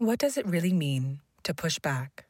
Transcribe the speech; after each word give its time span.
What 0.00 0.18
does 0.18 0.38
it 0.38 0.46
really 0.46 0.72
mean 0.72 1.20
to 1.42 1.52
push 1.52 1.78
back? 1.78 2.24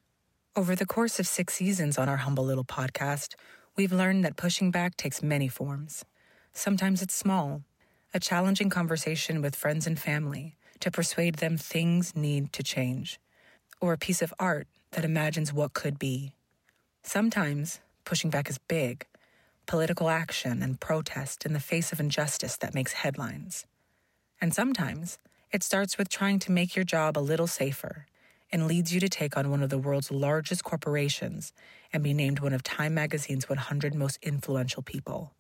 Over 0.57 0.75
the 0.75 0.85
course 0.85 1.21
of 1.21 1.27
six 1.29 1.55
seasons 1.55 1.99
on 1.99 2.09
our 2.09 2.17
humble 2.17 2.45
little 2.45 2.65
podcast, 2.65 3.37
we've 3.77 3.93
learned 3.93 4.25
that 4.25 4.37
pushing 4.37 4.73
back 4.73 4.97
takes 4.97 5.23
many 5.23 5.47
forms. 5.47 6.05
Sometimes 6.53 7.01
it's 7.01 7.15
small, 7.15 7.63
a 8.13 8.19
challenging 8.19 8.71
conversation 8.71 9.41
with 9.41 9.55
friends 9.55 9.87
and 9.87 10.01
family 10.01 10.57
to 10.81 10.91
persuade 10.91 11.37
them 11.37 11.57
things 11.57 12.17
need 12.17 12.53
to 12.55 12.65
change, 12.65 13.21
or 13.81 13.93
a 13.93 13.99
piece 13.99 14.21
of 14.21 14.35
art 14.41 14.67
that 14.91 15.05
imagines 15.05 15.53
what 15.53 15.73
could 15.73 15.97
be. 15.97 16.33
Sometimes 17.05 17.79
pushing 18.05 18.31
back 18.31 18.51
is 18.51 18.59
big, 18.59 19.07
political 19.67 20.09
action 20.09 20.61
and 20.61 20.81
protest 20.81 21.47
in 21.47 21.53
the 21.53 21.61
face 21.61 21.93
of 21.93 22.01
injustice 22.01 22.57
that 22.57 22.75
makes 22.75 22.95
headlines. 22.95 23.65
And 24.41 24.53
sometimes 24.53 25.21
it 25.53 25.63
starts 25.65 25.99
with 25.99 26.09
trying 26.09 26.39
to 26.39 26.53
make 26.53 26.77
your 26.77 26.85
job 26.85 27.19
a 27.19 27.21
little 27.21 27.47
safer 27.47 28.07
and 28.53 28.67
leads 28.67 28.93
you 28.95 29.01
to 29.01 29.09
take 29.09 29.37
on 29.37 29.51
one 29.51 29.63
of 29.63 29.71
the 29.71 29.79
world's 29.79 30.11
largest 30.11 30.63
corporations 30.65 31.53
and 31.93 32.03
be 32.03 32.15
named 32.15 32.41
one 32.41 32.53
of 32.53 32.63
Time 32.63 32.95
magazine's 32.95 33.49
100 33.49 33.95
most 33.95 34.19
influential 34.23 34.83
people. 34.83 35.33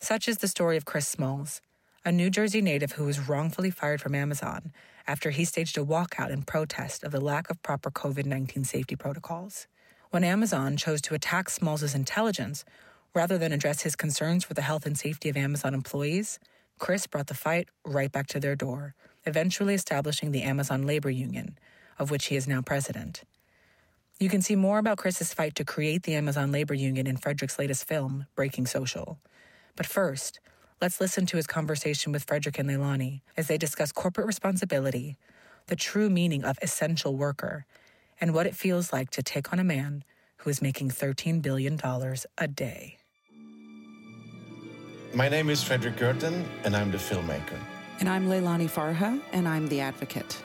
Such 0.00 0.28
is 0.28 0.38
the 0.38 0.48
story 0.48 0.76
of 0.76 0.84
Chris 0.84 1.06
Smalls, 1.06 1.60
a 2.04 2.12
New 2.12 2.28
Jersey 2.28 2.60
native 2.60 2.92
who 2.92 3.04
was 3.04 3.28
wrongfully 3.28 3.70
fired 3.70 4.00
from 4.00 4.14
Amazon 4.14 4.72
after 5.06 5.30
he 5.30 5.44
staged 5.44 5.78
a 5.78 5.84
walkout 5.84 6.30
in 6.30 6.42
protest 6.42 7.04
of 7.04 7.12
the 7.12 7.20
lack 7.20 7.48
of 7.48 7.62
proper 7.62 7.90
COVID 7.90 8.26
19 8.26 8.64
safety 8.64 8.96
protocols. 8.96 9.66
When 10.10 10.24
Amazon 10.24 10.76
chose 10.76 11.00
to 11.02 11.14
attack 11.14 11.48
Smalls' 11.50 11.94
intelligence 11.94 12.64
rather 13.14 13.38
than 13.38 13.52
address 13.52 13.82
his 13.82 13.96
concerns 13.96 14.44
for 14.44 14.54
the 14.54 14.62
health 14.62 14.86
and 14.86 14.98
safety 14.98 15.28
of 15.28 15.36
Amazon 15.36 15.74
employees, 15.74 16.38
Chris 16.78 17.06
brought 17.06 17.28
the 17.28 17.34
fight 17.34 17.68
right 17.84 18.12
back 18.12 18.26
to 18.28 18.40
their 18.40 18.54
door, 18.54 18.94
eventually 19.26 19.74
establishing 19.74 20.30
the 20.30 20.42
Amazon 20.42 20.86
Labor 20.86 21.10
Union, 21.10 21.58
of 21.98 22.10
which 22.10 22.26
he 22.26 22.36
is 22.36 22.46
now 22.46 22.62
president. 22.62 23.22
You 24.18 24.30
can 24.30 24.40
see 24.40 24.56
more 24.56 24.78
about 24.78 24.96
Chris's 24.96 25.34
fight 25.34 25.54
to 25.56 25.64
create 25.64 26.04
the 26.04 26.14
Amazon 26.14 26.50
Labor 26.50 26.72
Union 26.72 27.06
in 27.06 27.18
Fredrik's 27.18 27.58
latest 27.58 27.86
film, 27.86 28.26
Breaking 28.34 28.66
Social. 28.66 29.18
But 29.76 29.84
first, 29.84 30.40
let's 30.80 31.00
listen 31.00 31.26
to 31.26 31.36
his 31.36 31.46
conversation 31.46 32.12
with 32.12 32.24
Fredrik 32.24 32.58
and 32.58 32.70
Leilani 32.70 33.20
as 33.36 33.48
they 33.48 33.58
discuss 33.58 33.92
corporate 33.92 34.26
responsibility, 34.26 35.18
the 35.66 35.76
true 35.76 36.08
meaning 36.08 36.44
of 36.44 36.58
essential 36.62 37.14
worker, 37.14 37.66
and 38.18 38.32
what 38.32 38.46
it 38.46 38.56
feels 38.56 38.90
like 38.92 39.10
to 39.10 39.22
take 39.22 39.52
on 39.52 39.58
a 39.58 39.64
man 39.64 40.02
who 40.38 40.50
is 40.50 40.62
making 40.62 40.90
$13 40.90 41.42
billion 41.42 41.78
a 42.38 42.48
day. 42.48 42.96
My 45.12 45.28
name 45.28 45.50
is 45.50 45.62
Fredrik 45.62 45.96
Gertten, 45.96 46.44
and 46.64 46.76
I'm 46.76 46.90
the 46.90 46.98
filmmaker. 46.98 47.58
And 47.98 48.10
I'm 48.10 48.28
Leilani 48.28 48.68
Farha, 48.68 49.22
and 49.32 49.48
I'm 49.48 49.66
the 49.68 49.80
advocate. 49.80 50.36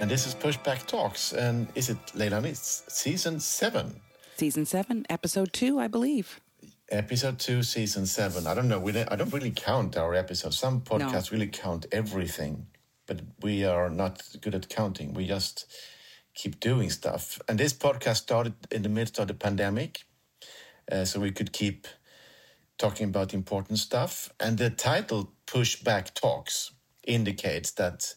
And 0.00 0.08
this 0.08 0.26
is 0.28 0.34
Pushback 0.34 0.86
Talks. 0.86 1.32
And 1.32 1.66
is 1.74 1.90
it 1.90 1.98
Leilani? 2.14 2.50
It's 2.50 2.84
season 2.88 3.40
seven. 3.40 4.00
Season 4.36 4.64
seven, 4.64 5.04
episode 5.10 5.52
two, 5.52 5.80
I 5.80 5.88
believe. 5.88 6.40
Episode 6.90 7.40
two, 7.40 7.64
season 7.64 8.06
seven. 8.06 8.46
I 8.46 8.54
don't 8.54 8.68
know. 8.68 8.78
We 8.78 8.92
don't, 8.92 9.10
I 9.10 9.16
don't 9.16 9.32
really 9.32 9.50
count 9.50 9.96
our 9.96 10.14
episodes. 10.14 10.56
Some 10.56 10.80
podcasts 10.80 11.32
no. 11.32 11.38
really 11.38 11.48
count 11.48 11.86
everything, 11.90 12.68
but 13.06 13.22
we 13.42 13.64
are 13.64 13.90
not 13.90 14.22
good 14.40 14.54
at 14.54 14.68
counting. 14.68 15.14
We 15.14 15.26
just 15.26 15.66
keep 16.34 16.60
doing 16.60 16.90
stuff. 16.90 17.40
And 17.48 17.58
this 17.58 17.72
podcast 17.72 18.16
started 18.16 18.54
in 18.70 18.82
the 18.82 18.88
midst 18.88 19.18
of 19.18 19.26
the 19.26 19.34
pandemic, 19.34 20.02
uh, 20.90 21.04
so 21.04 21.18
we 21.18 21.32
could 21.32 21.52
keep 21.52 21.88
talking 22.78 23.08
about 23.08 23.34
important 23.34 23.78
stuff. 23.78 24.32
And 24.40 24.58
the 24.58 24.70
title, 24.70 25.32
Pushback 25.46 26.14
Talks, 26.14 26.72
indicates 27.04 27.72
that 27.72 28.14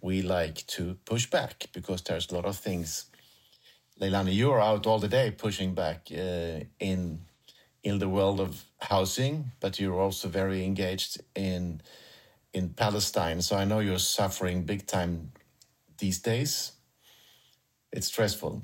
we 0.00 0.22
like 0.22 0.66
to 0.66 0.96
push 1.04 1.26
back 1.26 1.66
because 1.72 2.02
there's 2.02 2.30
a 2.30 2.34
lot 2.34 2.46
of 2.46 2.56
things. 2.56 3.06
Leilani, 4.00 4.32
you 4.32 4.50
are 4.50 4.60
out 4.60 4.86
all 4.86 4.98
the 4.98 5.08
day 5.08 5.30
pushing 5.30 5.74
back 5.74 6.08
uh, 6.10 6.60
in 6.78 7.20
in 7.82 7.98
the 7.98 8.08
world 8.08 8.40
of 8.40 8.62
housing, 8.78 9.52
but 9.58 9.80
you're 9.80 10.00
also 10.00 10.28
very 10.28 10.64
engaged 10.64 11.20
in 11.34 11.80
in 12.52 12.70
Palestine. 12.70 13.42
So 13.42 13.56
I 13.56 13.64
know 13.64 13.80
you're 13.80 13.98
suffering 13.98 14.64
big 14.64 14.86
time 14.86 15.32
these 15.98 16.18
days. 16.18 16.72
It's 17.92 18.06
stressful. 18.06 18.62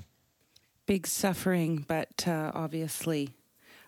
Big 0.85 1.05
suffering, 1.05 1.85
but 1.87 2.27
uh, 2.27 2.51
obviously 2.53 3.36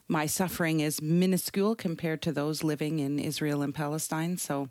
my 0.09 0.25
suffering 0.25 0.79
is 0.79 1.01
minuscule 1.01 1.75
compared 1.75 2.21
to 2.23 2.31
those 2.31 2.63
living 2.63 2.99
in 2.99 3.19
Israel 3.19 3.61
and 3.61 3.73
Palestine. 3.73 4.37
So 4.37 4.69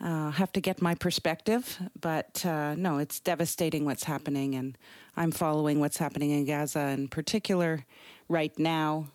uh, 0.00 0.30
have 0.30 0.52
to 0.52 0.60
get 0.60 0.80
my 0.80 0.94
perspective, 0.94 1.78
but 1.98 2.44
uh, 2.44 2.74
no, 2.74 2.98
it's 2.98 3.20
devastating 3.20 3.84
what's 3.84 4.04
happening, 4.04 4.54
and 4.54 4.78
I'm 5.16 5.30
following 5.30 5.80
what's 5.80 5.98
happening 5.98 6.30
in 6.30 6.44
Gaza 6.44 6.88
in 6.88 7.08
particular 7.08 7.84
right 8.28 8.56
now. 8.58 9.08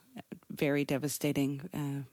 Very 0.52 0.84
devastating. 0.84 1.70
Uh, 1.74 2.10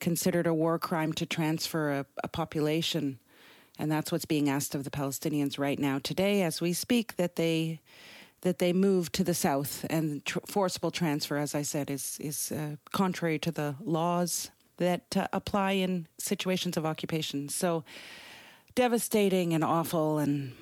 considered 0.00 0.46
a 0.46 0.54
war 0.54 0.78
crime 0.78 1.12
to 1.12 1.26
transfer 1.26 1.92
a, 1.92 2.06
a, 2.24 2.28
population, 2.28 3.18
and 3.78 3.92
that's 3.92 4.10
what's 4.10 4.24
being 4.24 4.48
asked 4.48 4.74
of 4.74 4.84
the 4.84 4.90
Palestinians 4.90 5.58
right 5.58 5.78
now 5.78 6.00
today, 6.02 6.42
as 6.42 6.60
we 6.60 6.72
speak, 6.72 7.16
that 7.16 7.36
they 7.36 7.80
that 8.46 8.58
they 8.58 8.72
move 8.72 9.10
to 9.10 9.24
the 9.24 9.34
south 9.34 9.84
and 9.90 10.24
tr- 10.24 10.38
forcible 10.46 10.92
transfer, 10.92 11.36
as 11.36 11.52
I 11.52 11.62
said, 11.62 11.90
is 11.90 12.16
is 12.20 12.52
uh, 12.52 12.76
contrary 12.92 13.38
to 13.40 13.50
the 13.50 13.74
laws 13.84 14.50
that 14.76 15.16
uh, 15.16 15.26
apply 15.32 15.72
in 15.72 16.06
situations 16.18 16.76
of 16.76 16.86
occupation. 16.86 17.48
So 17.48 17.82
devastating 18.76 19.52
and 19.52 19.64
awful, 19.64 20.18
and 20.18 20.52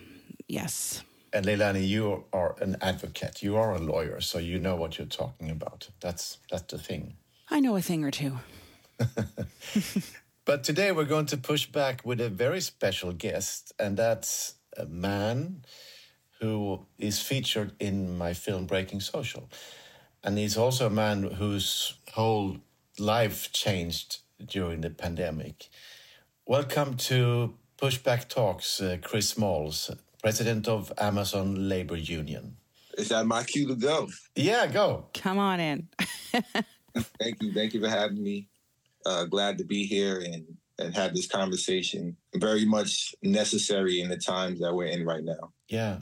yes. 0.49 1.03
And 1.35 1.45
Leilani, 1.45 1.87
you 1.87 2.25
are 2.33 2.57
an 2.63 2.77
advocate. 2.81 3.43
You 3.43 3.57
are 3.57 3.75
a 3.75 3.79
lawyer, 3.79 4.21
so 4.23 4.39
you 4.39 4.59
know 4.59 4.77
what 4.77 4.97
you're 4.97 5.17
talking 5.23 5.51
about. 5.51 5.91
That's 6.01 6.39
that's 6.51 6.73
the 6.73 6.79
thing. 6.79 7.17
I 7.51 7.61
know 7.61 7.77
a 7.77 7.83
thing 7.83 8.03
or 8.03 8.11
two. 8.11 8.39
but 10.47 10.65
today 10.65 10.91
we're 10.93 11.11
going 11.15 11.27
to 11.27 11.37
push 11.37 11.67
back 11.67 12.01
with 12.03 12.21
a 12.21 12.31
very 12.31 12.63
special 12.63 13.13
guest, 13.13 13.75
and 13.79 13.97
that's 13.97 14.55
a 14.79 14.87
man 14.87 15.65
who 16.45 16.85
is 16.99 17.23
featured 17.23 17.73
in 17.81 18.19
my 18.19 18.35
film 18.35 18.67
Breaking 18.67 19.01
Social. 19.01 19.49
And 20.23 20.37
he's 20.37 20.59
also 20.59 20.87
a 20.87 20.91
man 21.05 21.23
whose 21.23 21.95
whole 22.13 22.59
life 22.99 23.51
changed 23.53 24.19
during 24.45 24.83
the 24.83 24.91
pandemic. 24.91 25.69
Welcome 26.47 26.99
to 27.09 27.55
Pushback 27.79 28.29
Talks, 28.29 28.81
uh, 28.83 28.99
Chris 29.03 29.31
Smalls, 29.31 29.91
president 30.23 30.69
of 30.69 30.93
Amazon 30.99 31.67
Labor 31.67 31.97
Union. 31.97 32.57
Is 32.99 33.09
that 33.09 33.25
my 33.27 33.43
cue 33.43 33.67
to 33.69 33.75
go? 33.75 34.09
Yeah, 34.37 34.67
go. 34.67 35.07
Come 35.15 35.39
on 35.39 35.61
in. 35.61 35.89
thank 37.21 37.43
you. 37.43 37.55
Thank 37.55 37.73
you 37.73 37.81
for 37.81 37.89
having 37.89 38.23
me. 38.23 38.49
Uh, 39.07 39.25
glad 39.25 39.57
to 39.59 39.65
be 39.65 39.87
here 39.87 40.21
and, 40.21 40.45
and 40.79 40.95
have 40.95 41.15
this 41.15 41.27
conversation. 41.27 42.17
Very 42.37 42.67
much 42.67 43.15
necessary 43.23 44.03
in 44.03 44.11
the 44.11 44.19
times 44.19 44.61
that 44.61 44.75
we're 44.75 44.93
in 44.97 45.07
right 45.07 45.25
now. 45.25 45.53
Yeah 45.69 46.01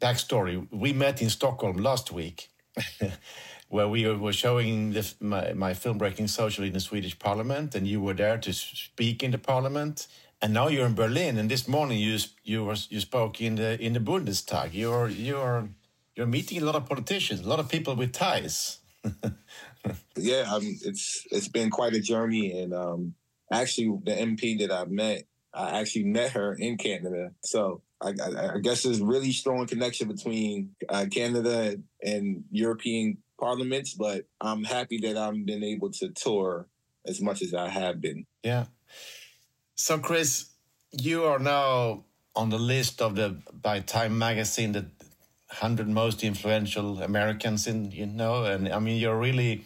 backstory 0.00 0.66
we 0.70 0.92
met 0.92 1.22
in 1.22 1.30
Stockholm 1.30 1.76
last 1.76 2.12
week. 2.12 2.50
where 3.68 3.88
we 3.88 4.06
were 4.08 4.32
showing 4.32 4.94
my, 5.20 5.52
my 5.52 5.74
film 5.74 5.98
Breaking 5.98 6.28
Social 6.28 6.64
in 6.64 6.72
the 6.72 6.78
Swedish 6.78 7.18
Parliament, 7.18 7.74
and 7.74 7.88
you 7.88 8.00
were 8.00 8.14
there 8.14 8.38
to 8.38 8.52
speak 8.52 9.22
in 9.24 9.32
the 9.32 9.38
Parliament. 9.38 10.06
And 10.40 10.52
now 10.52 10.68
you're 10.68 10.86
in 10.86 10.94
Berlin, 10.94 11.38
and 11.38 11.50
this 11.50 11.66
morning 11.66 11.98
you 11.98 12.18
you 12.42 12.64
were 12.64 12.76
you 12.88 13.00
spoke 13.00 13.40
in 13.40 13.54
the 13.54 13.80
in 13.80 13.94
the 13.94 14.00
Bundestag. 14.00 14.70
You're 14.72 15.08
you're 15.08 15.68
you're 16.14 16.26
meeting 16.26 16.62
a 16.62 16.64
lot 16.64 16.74
of 16.74 16.86
politicians, 16.86 17.40
a 17.40 17.48
lot 17.48 17.60
of 17.60 17.68
people 17.68 17.96
with 17.96 18.12
ties. 18.12 18.78
yeah, 20.16 20.44
um, 20.52 20.78
it's 20.84 21.26
it's 21.30 21.48
been 21.48 21.70
quite 21.70 21.94
a 21.94 22.00
journey, 22.00 22.60
and 22.60 22.74
um, 22.74 23.14
actually, 23.50 23.88
the 24.04 24.12
MP 24.12 24.58
that 24.60 24.70
I 24.70 24.84
met, 24.84 25.24
I 25.54 25.80
actually 25.80 26.04
met 26.04 26.32
her 26.32 26.54
in 26.54 26.76
Canada. 26.76 27.32
So 27.42 27.82
I, 28.00 28.12
I, 28.54 28.58
guess 28.58 28.82
there's 28.82 29.00
really 29.00 29.32
strong 29.32 29.66
connection 29.66 30.08
between 30.08 30.74
uh, 30.88 31.06
Canada 31.10 31.76
and 32.02 32.44
European 32.50 33.18
parliaments, 33.40 33.94
but 33.94 34.24
I'm 34.40 34.64
happy 34.64 34.98
that 34.98 35.16
I've 35.16 35.46
been 35.46 35.64
able 35.64 35.90
to 35.92 36.10
tour 36.10 36.68
as 37.06 37.20
much 37.20 37.42
as 37.42 37.54
I 37.54 37.68
have 37.68 38.00
been. 38.00 38.26
Yeah. 38.42 38.66
So, 39.74 39.98
Chris, 39.98 40.50
you 40.92 41.24
are 41.24 41.38
now 41.38 42.04
on 42.36 42.50
the 42.50 42.58
list 42.58 43.00
of 43.00 43.14
the 43.14 43.36
by 43.52 43.80
Time 43.80 44.18
Magazine 44.18 44.72
the 44.72 44.86
hundred 45.48 45.88
most 45.88 46.24
influential 46.24 47.02
Americans 47.02 47.66
in 47.66 47.90
you 47.90 48.06
know, 48.06 48.44
and 48.44 48.68
I 48.68 48.78
mean 48.78 49.00
you're 49.00 49.18
really 49.18 49.64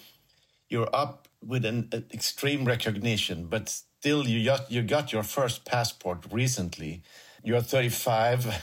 you're 0.68 0.88
up 0.92 1.28
with 1.44 1.64
an, 1.64 1.88
an 1.92 2.04
extreme 2.12 2.64
recognition, 2.64 3.46
but 3.46 3.68
still 3.68 4.26
you 4.26 4.44
just 4.44 4.70
you 4.70 4.82
got 4.82 5.12
your 5.12 5.22
first 5.22 5.64
passport 5.64 6.26
recently. 6.30 7.02
You're 7.44 7.60
35. 7.60 8.62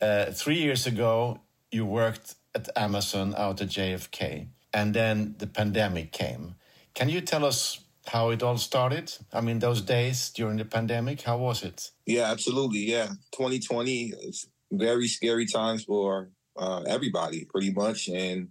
Uh, 0.00 0.26
three 0.32 0.58
years 0.58 0.86
ago, 0.86 1.40
you 1.70 1.86
worked 1.86 2.34
at 2.54 2.68
Amazon 2.76 3.34
out 3.36 3.60
at 3.60 3.68
JFK, 3.68 4.48
and 4.72 4.94
then 4.94 5.34
the 5.38 5.46
pandemic 5.46 6.10
came. 6.12 6.54
Can 6.94 7.08
you 7.08 7.20
tell 7.20 7.44
us 7.44 7.80
how 8.06 8.30
it 8.30 8.42
all 8.42 8.58
started? 8.58 9.12
I 9.32 9.40
mean, 9.40 9.58
those 9.58 9.82
days 9.82 10.30
during 10.30 10.56
the 10.56 10.64
pandemic, 10.64 11.22
how 11.22 11.38
was 11.38 11.62
it? 11.62 11.90
Yeah, 12.06 12.30
absolutely. 12.30 12.80
Yeah, 12.80 13.08
2020 13.32 14.14
is 14.22 14.48
very 14.72 15.06
scary 15.06 15.46
times 15.46 15.84
for 15.84 16.30
uh, 16.56 16.82
everybody, 16.88 17.44
pretty 17.44 17.72
much. 17.72 18.08
And 18.08 18.48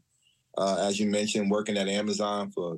uh, 0.57 0.77
as 0.87 0.99
you 0.99 1.09
mentioned, 1.09 1.51
working 1.51 1.77
at 1.77 1.87
Amazon 1.87 2.51
for 2.51 2.77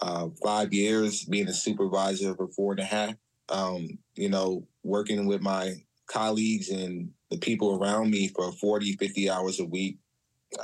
uh, 0.00 0.28
five 0.42 0.72
years, 0.72 1.24
being 1.24 1.48
a 1.48 1.54
supervisor 1.54 2.34
for 2.34 2.48
four 2.48 2.72
and 2.72 2.80
a 2.80 2.84
half. 2.84 3.14
Um, 3.48 3.98
you 4.14 4.30
know, 4.30 4.66
working 4.82 5.26
with 5.26 5.42
my 5.42 5.74
colleagues 6.06 6.70
and 6.70 7.10
the 7.30 7.38
people 7.38 7.78
around 7.78 8.10
me 8.10 8.28
for 8.28 8.52
40, 8.52 8.92
50 8.92 9.30
hours 9.30 9.60
a 9.60 9.64
week. 9.64 9.98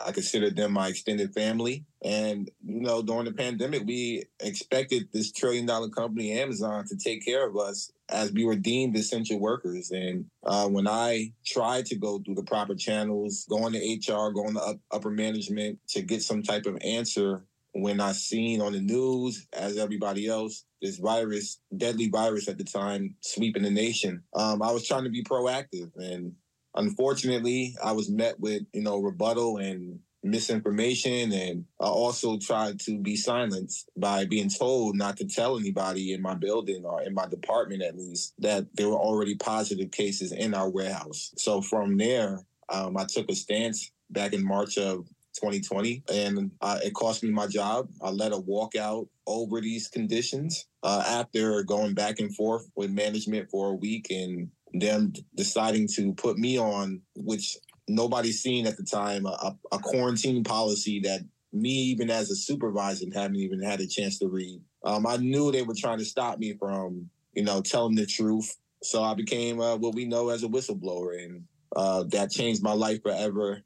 I 0.04 0.12
consider 0.12 0.50
them 0.50 0.72
my 0.72 0.88
extended 0.88 1.32
family. 1.32 1.86
And, 2.04 2.50
you 2.62 2.80
know, 2.82 3.00
during 3.00 3.24
the 3.24 3.32
pandemic, 3.32 3.84
we 3.86 4.24
expected 4.40 5.08
this 5.12 5.32
trillion 5.32 5.64
dollar 5.64 5.88
company, 5.88 6.32
Amazon, 6.32 6.84
to 6.88 6.96
take 6.96 7.24
care 7.24 7.48
of 7.48 7.56
us 7.56 7.90
as 8.10 8.30
we 8.32 8.44
were 8.44 8.54
deemed 8.54 8.96
essential 8.96 9.38
workers. 9.38 9.90
And 9.90 10.26
uh, 10.44 10.68
when 10.68 10.86
I 10.86 11.32
tried 11.46 11.86
to 11.86 11.96
go 11.96 12.18
through 12.18 12.34
the 12.34 12.42
proper 12.42 12.74
channels, 12.74 13.46
going 13.48 13.72
to 13.72 13.78
HR, 13.78 14.30
going 14.30 14.54
to 14.54 14.60
up, 14.60 14.78
upper 14.90 15.10
management 15.10 15.78
to 15.88 16.02
get 16.02 16.22
some 16.22 16.42
type 16.42 16.66
of 16.66 16.78
answer, 16.82 17.44
when 17.82 18.00
I 18.00 18.12
seen 18.12 18.60
on 18.60 18.72
the 18.72 18.80
news, 18.80 19.46
as 19.52 19.76
everybody 19.76 20.28
else, 20.28 20.64
this 20.80 20.98
virus, 20.98 21.60
deadly 21.76 22.08
virus 22.08 22.48
at 22.48 22.58
the 22.58 22.64
time, 22.64 23.14
sweeping 23.20 23.62
the 23.62 23.70
nation, 23.70 24.22
um, 24.34 24.62
I 24.62 24.70
was 24.70 24.86
trying 24.86 25.04
to 25.04 25.10
be 25.10 25.22
proactive. 25.22 25.90
And 25.96 26.34
unfortunately, 26.74 27.76
I 27.82 27.92
was 27.92 28.10
met 28.10 28.38
with, 28.38 28.62
you 28.72 28.82
know, 28.82 28.98
rebuttal 28.98 29.58
and 29.58 30.00
misinformation 30.22 31.32
and 31.32 31.64
I 31.80 31.86
also 31.86 32.38
tried 32.38 32.80
to 32.80 32.98
be 32.98 33.14
silenced 33.14 33.88
by 33.96 34.24
being 34.24 34.48
told 34.48 34.96
not 34.96 35.16
to 35.18 35.26
tell 35.26 35.58
anybody 35.58 36.12
in 36.12 36.20
my 36.20 36.34
building 36.34 36.84
or 36.84 37.02
in 37.02 37.14
my 37.14 37.26
department 37.26 37.82
at 37.82 37.96
least 37.96 38.34
that 38.38 38.66
there 38.74 38.88
were 38.88 38.96
already 38.96 39.36
positive 39.36 39.90
cases 39.92 40.32
in 40.32 40.54
our 40.54 40.68
warehouse. 40.68 41.32
So 41.36 41.60
from 41.60 41.96
there, 41.96 42.40
um, 42.68 42.96
I 42.96 43.04
took 43.04 43.30
a 43.30 43.34
stance 43.34 43.92
back 44.10 44.32
in 44.32 44.44
March 44.44 44.76
of 44.76 45.08
2020 45.40 46.02
and 46.12 46.50
uh, 46.60 46.78
it 46.82 46.94
cost 46.94 47.22
me 47.22 47.30
my 47.30 47.46
job. 47.46 47.88
I 48.02 48.10
led 48.10 48.32
a 48.32 48.36
walkout 48.36 49.08
over 49.26 49.60
these 49.60 49.88
conditions 49.88 50.66
uh, 50.82 51.02
after 51.06 51.62
going 51.62 51.94
back 51.94 52.18
and 52.18 52.34
forth 52.34 52.68
with 52.76 52.90
management 52.90 53.50
for 53.50 53.70
a 53.70 53.74
week 53.74 54.06
and 54.10 54.50
them 54.72 55.12
deciding 55.34 55.88
to 55.88 56.12
put 56.14 56.38
me 56.38 56.58
on, 56.58 57.00
which 57.16 57.56
nobody 57.88 58.32
seen 58.32 58.66
at 58.66 58.76
the 58.76 58.84
time 58.84 59.26
a, 59.26 59.56
a, 59.72 59.78
quarantine 59.78 60.44
policy 60.44 61.00
that 61.00 61.22
me, 61.52 61.70
even 61.70 62.10
as 62.10 62.30
a 62.30 62.36
supervisor, 62.36 63.06
haven't 63.14 63.36
even 63.36 63.62
had 63.62 63.80
a 63.80 63.86
chance 63.86 64.18
to 64.18 64.28
read. 64.28 64.60
Um, 64.84 65.06
I 65.06 65.16
knew 65.16 65.50
they 65.50 65.62
were 65.62 65.74
trying 65.76 65.98
to 65.98 66.04
stop 66.04 66.38
me 66.38 66.54
from, 66.58 67.08
you 67.32 67.42
know, 67.42 67.62
telling 67.62 67.94
the 67.94 68.06
truth. 68.06 68.54
So 68.82 69.02
I 69.02 69.14
became 69.14 69.60
uh, 69.60 69.76
what 69.76 69.94
we 69.94 70.04
know 70.04 70.28
as 70.28 70.44
a 70.44 70.48
whistleblower, 70.48 71.24
and 71.24 71.44
uh, 71.74 72.04
that 72.08 72.30
changed 72.30 72.62
my 72.62 72.72
life 72.72 73.02
forever. 73.02 73.62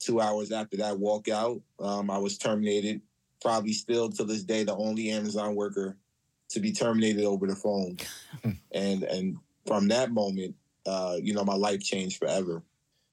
Two 0.00 0.20
hours 0.20 0.50
after 0.50 0.76
that 0.78 0.96
walkout, 0.96 1.60
um, 1.78 2.10
I 2.10 2.18
was 2.18 2.38
terminated. 2.38 3.00
Probably 3.40 3.72
still 3.72 4.10
to 4.10 4.24
this 4.24 4.42
day, 4.42 4.64
the 4.64 4.74
only 4.74 5.10
Amazon 5.10 5.54
worker 5.54 5.96
to 6.50 6.60
be 6.60 6.72
terminated 6.72 7.24
over 7.24 7.46
the 7.46 7.56
phone. 7.56 7.96
and 8.72 9.02
and 9.04 9.36
from 9.66 9.88
that 9.88 10.10
moment, 10.10 10.54
uh, 10.86 11.16
you 11.20 11.34
know, 11.34 11.44
my 11.44 11.54
life 11.54 11.80
changed 11.80 12.18
forever. 12.18 12.62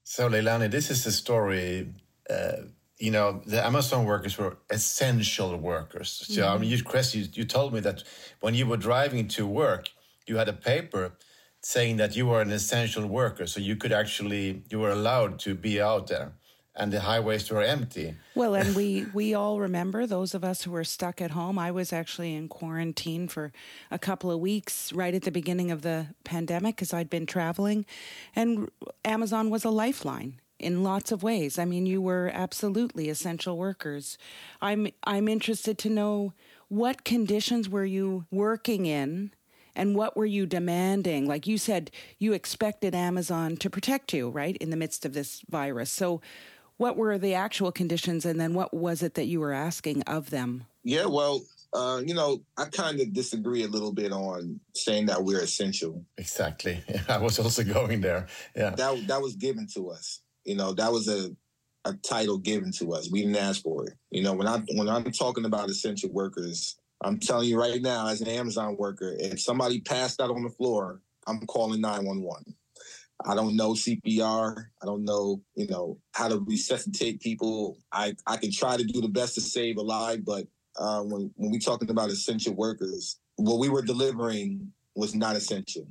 So, 0.04 0.28
Leilani, 0.28 0.70
this 0.70 0.90
is 0.90 1.04
the 1.04 1.12
story. 1.12 1.92
Uh, 2.28 2.62
you 2.98 3.10
know, 3.10 3.42
the 3.46 3.64
Amazon 3.64 4.04
workers 4.04 4.36
were 4.36 4.56
essential 4.70 5.56
workers. 5.56 6.10
So, 6.10 6.42
mm 6.42 6.48
-hmm. 6.48 6.56
I 6.56 6.58
mean, 6.58 6.70
you, 6.70 6.82
Chris, 6.82 7.14
you, 7.14 7.26
you 7.32 7.46
told 7.46 7.72
me 7.72 7.80
that 7.80 8.04
when 8.40 8.54
you 8.54 8.66
were 8.68 8.80
driving 8.88 9.28
to 9.36 9.46
work, 9.46 9.84
you 10.26 10.38
had 10.38 10.48
a 10.48 10.58
paper 10.72 11.12
saying 11.60 11.98
that 11.98 12.14
you 12.14 12.28
were 12.30 12.42
an 12.42 12.52
essential 12.52 13.06
worker, 13.08 13.46
so 13.46 13.60
you 13.60 13.76
could 13.76 13.92
actually 13.92 14.62
you 14.70 14.80
were 14.80 14.92
allowed 14.92 15.38
to 15.44 15.54
be 15.54 15.82
out 15.82 16.06
there 16.06 16.32
and 16.78 16.92
the 16.92 17.00
highways 17.00 17.50
were 17.50 17.62
empty. 17.62 18.14
Well, 18.34 18.54
and 18.54 18.74
we 18.74 19.06
we 19.14 19.34
all 19.34 19.60
remember 19.60 20.06
those 20.06 20.34
of 20.34 20.44
us 20.44 20.62
who 20.62 20.70
were 20.70 20.84
stuck 20.84 21.20
at 21.20 21.32
home. 21.32 21.58
I 21.58 21.70
was 21.70 21.92
actually 21.92 22.34
in 22.34 22.48
quarantine 22.48 23.28
for 23.28 23.52
a 23.90 23.98
couple 23.98 24.30
of 24.30 24.40
weeks 24.40 24.92
right 24.92 25.14
at 25.14 25.22
the 25.22 25.30
beginning 25.30 25.70
of 25.70 25.82
the 25.82 26.08
pandemic 26.24 26.76
because 26.76 26.94
I'd 26.94 27.10
been 27.10 27.26
traveling, 27.26 27.84
and 28.34 28.70
Amazon 29.04 29.50
was 29.50 29.64
a 29.64 29.70
lifeline 29.70 30.40
in 30.58 30.82
lots 30.82 31.12
of 31.12 31.22
ways. 31.22 31.58
I 31.58 31.64
mean, 31.64 31.86
you 31.86 32.00
were 32.00 32.30
absolutely 32.32 33.08
essential 33.08 33.56
workers. 33.56 34.18
I'm 34.62 34.88
I'm 35.04 35.28
interested 35.28 35.78
to 35.78 35.90
know 35.90 36.32
what 36.68 37.04
conditions 37.04 37.68
were 37.68 37.84
you 37.84 38.26
working 38.30 38.86
in 38.86 39.32
and 39.78 39.94
what 39.94 40.16
were 40.16 40.26
you 40.26 40.44
demanding? 40.44 41.26
Like 41.26 41.46
you 41.46 41.56
said, 41.56 41.90
you 42.18 42.32
expected 42.32 42.94
Amazon 42.94 43.56
to 43.58 43.70
protect 43.70 44.12
you, 44.12 44.28
right, 44.28 44.56
in 44.56 44.70
the 44.70 44.76
midst 44.76 45.06
of 45.06 45.14
this 45.14 45.42
virus. 45.48 45.90
So, 45.90 46.20
what 46.78 46.96
were 46.96 47.18
the 47.18 47.34
actual 47.34 47.70
conditions 47.70 48.24
and 48.24 48.40
then 48.40 48.54
what 48.54 48.72
was 48.72 49.02
it 49.02 49.14
that 49.14 49.26
you 49.26 49.40
were 49.40 49.52
asking 49.52 50.02
of 50.02 50.30
them? 50.30 50.64
Yeah 50.82 51.06
well 51.06 51.42
uh, 51.74 52.00
you 52.02 52.14
know 52.14 52.40
i 52.56 52.64
kind 52.64 52.98
of 52.98 53.12
disagree 53.12 53.62
a 53.62 53.68
little 53.68 53.92
bit 53.92 54.10
on 54.10 54.58
saying 54.74 55.06
that 55.06 55.22
we're 55.22 55.40
essential. 55.42 56.04
Exactly. 56.16 56.82
I 57.08 57.18
was 57.18 57.38
also 57.38 57.62
going 57.62 58.00
there. 58.00 58.26
Yeah. 58.56 58.70
That, 58.70 59.06
that 59.08 59.20
was 59.20 59.36
given 59.36 59.66
to 59.74 59.90
us. 59.90 60.22
You 60.44 60.56
know 60.56 60.72
that 60.74 60.90
was 60.90 61.08
a 61.08 61.36
a 61.84 61.92
title 61.94 62.38
given 62.38 62.72
to 62.72 62.92
us. 62.92 63.10
We 63.10 63.22
didn't 63.22 63.36
ask 63.36 63.62
for 63.62 63.86
it. 63.86 63.94
You 64.10 64.22
know 64.22 64.32
when 64.32 64.48
i 64.48 64.58
when 64.74 64.88
i'm 64.88 65.04
talking 65.12 65.44
about 65.44 65.68
essential 65.68 66.10
workers 66.10 66.76
i'm 67.02 67.18
telling 67.18 67.48
you 67.48 67.60
right 67.60 67.80
now 67.82 68.08
as 68.08 68.20
an 68.20 68.28
amazon 68.28 68.76
worker 68.78 69.14
if 69.18 69.40
somebody 69.40 69.80
passed 69.80 70.20
out 70.20 70.30
on 70.30 70.42
the 70.42 70.50
floor 70.50 71.00
i'm 71.26 71.40
calling 71.46 71.80
911 71.80 72.54
I 73.26 73.34
don't 73.34 73.56
know 73.56 73.72
CPR. 73.72 74.66
I 74.80 74.86
don't 74.86 75.04
know, 75.04 75.42
you 75.54 75.66
know, 75.66 75.98
how 76.12 76.28
to 76.28 76.38
resuscitate 76.40 77.20
people. 77.20 77.78
I, 77.92 78.14
I 78.26 78.36
can 78.36 78.52
try 78.52 78.76
to 78.76 78.84
do 78.84 79.00
the 79.00 79.08
best 79.08 79.34
to 79.34 79.40
save 79.40 79.76
a 79.76 79.82
life, 79.82 80.20
but 80.24 80.46
uh, 80.78 81.02
when 81.02 81.30
when 81.36 81.50
we 81.50 81.58
talking 81.58 81.90
about 81.90 82.10
essential 82.10 82.54
workers, 82.54 83.18
what 83.36 83.58
we 83.58 83.68
were 83.68 83.82
delivering 83.82 84.72
was 84.94 85.14
not 85.14 85.36
essential 85.36 85.86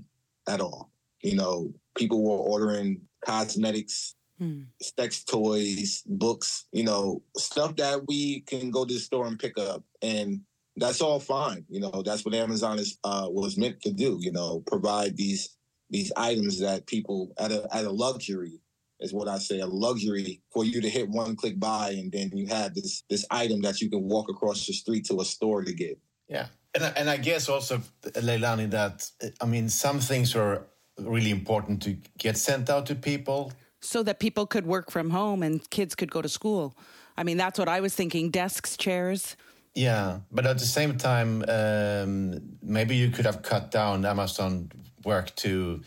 at 0.47 0.61
all. 0.61 0.91
You 1.21 1.35
know, 1.35 1.73
people 1.95 2.23
were 2.23 2.37
ordering 2.37 3.01
cosmetics, 3.25 4.15
hmm. 4.37 4.61
sex 4.81 5.23
toys, 5.23 6.03
books, 6.05 6.65
you 6.71 6.83
know, 6.83 7.21
stuff 7.35 7.75
that 7.77 8.07
we 8.07 8.41
can 8.41 8.71
go 8.71 8.85
to 8.85 8.93
the 8.93 8.99
store 8.99 9.27
and 9.27 9.39
pick 9.39 9.57
up, 9.57 9.83
and 10.01 10.41
that's 10.77 11.01
all 11.01 11.19
fine. 11.19 11.65
You 11.69 11.81
know, 11.81 12.03
that's 12.05 12.23
what 12.23 12.35
Amazon 12.35 12.79
is 12.79 12.97
uh, 13.03 13.27
was 13.29 13.57
meant 13.57 13.81
to 13.81 13.91
do. 13.91 14.17
You 14.21 14.31
know, 14.31 14.63
provide 14.65 15.17
these 15.17 15.56
these 15.89 16.11
items 16.15 16.59
that 16.59 16.85
people 16.85 17.33
at 17.37 17.51
a 17.51 17.67
at 17.73 17.85
a 17.85 17.91
luxury 17.91 18.61
is 18.99 19.13
what 19.13 19.27
I 19.27 19.37
say 19.37 19.59
a 19.59 19.67
luxury 19.67 20.41
for 20.51 20.63
you 20.65 20.81
to 20.81 20.89
hit 20.89 21.09
one 21.09 21.35
click 21.35 21.59
buy 21.59 21.91
and 21.91 22.11
then 22.11 22.31
you 22.33 22.47
have 22.47 22.73
this 22.73 23.03
this 23.09 23.25
item 23.31 23.61
that 23.61 23.81
you 23.81 23.89
can 23.89 24.03
walk 24.03 24.29
across 24.29 24.65
the 24.65 24.73
street 24.73 25.05
to 25.05 25.21
a 25.21 25.25
store 25.25 25.63
to 25.63 25.73
get. 25.73 25.99
Yeah, 26.27 26.47
and 26.73 26.83
and 26.97 27.09
I 27.09 27.17
guess 27.17 27.49
also 27.49 27.81
Leilani 28.03 28.69
that 28.71 29.09
I 29.41 29.45
mean 29.45 29.69
some 29.69 29.99
things 29.99 30.35
are 30.35 30.67
really 30.99 31.31
important 31.31 31.81
to 31.83 31.97
get 32.17 32.37
sent 32.37 32.69
out 32.69 32.85
to 32.87 32.95
people 32.95 33.51
so 33.79 34.03
that 34.03 34.19
people 34.19 34.47
could 34.47 34.65
work 34.65 34.91
from 34.91 35.11
home 35.11 35.43
and 35.43 35.69
kids 35.69 35.95
could 35.95 36.11
go 36.11 36.21
to 36.21 36.29
school. 36.29 36.75
I 37.15 37.23
mean 37.23 37.37
that's 37.37 37.59
what 37.59 37.69
I 37.69 37.79
was 37.79 37.95
thinking: 37.95 38.31
desks, 38.31 38.77
chairs. 38.77 39.37
Yeah, 39.75 40.21
but 40.31 40.47
at 40.47 40.57
the 40.57 40.65
same 40.65 40.97
time, 40.97 41.45
um, 41.47 42.57
maybe 42.63 42.95
you 42.95 43.11
could 43.11 43.25
have 43.25 43.43
cut 43.43 43.69
down 43.69 44.05
Amazon 44.05 44.71
work 45.07 45.35
to 45.37 45.81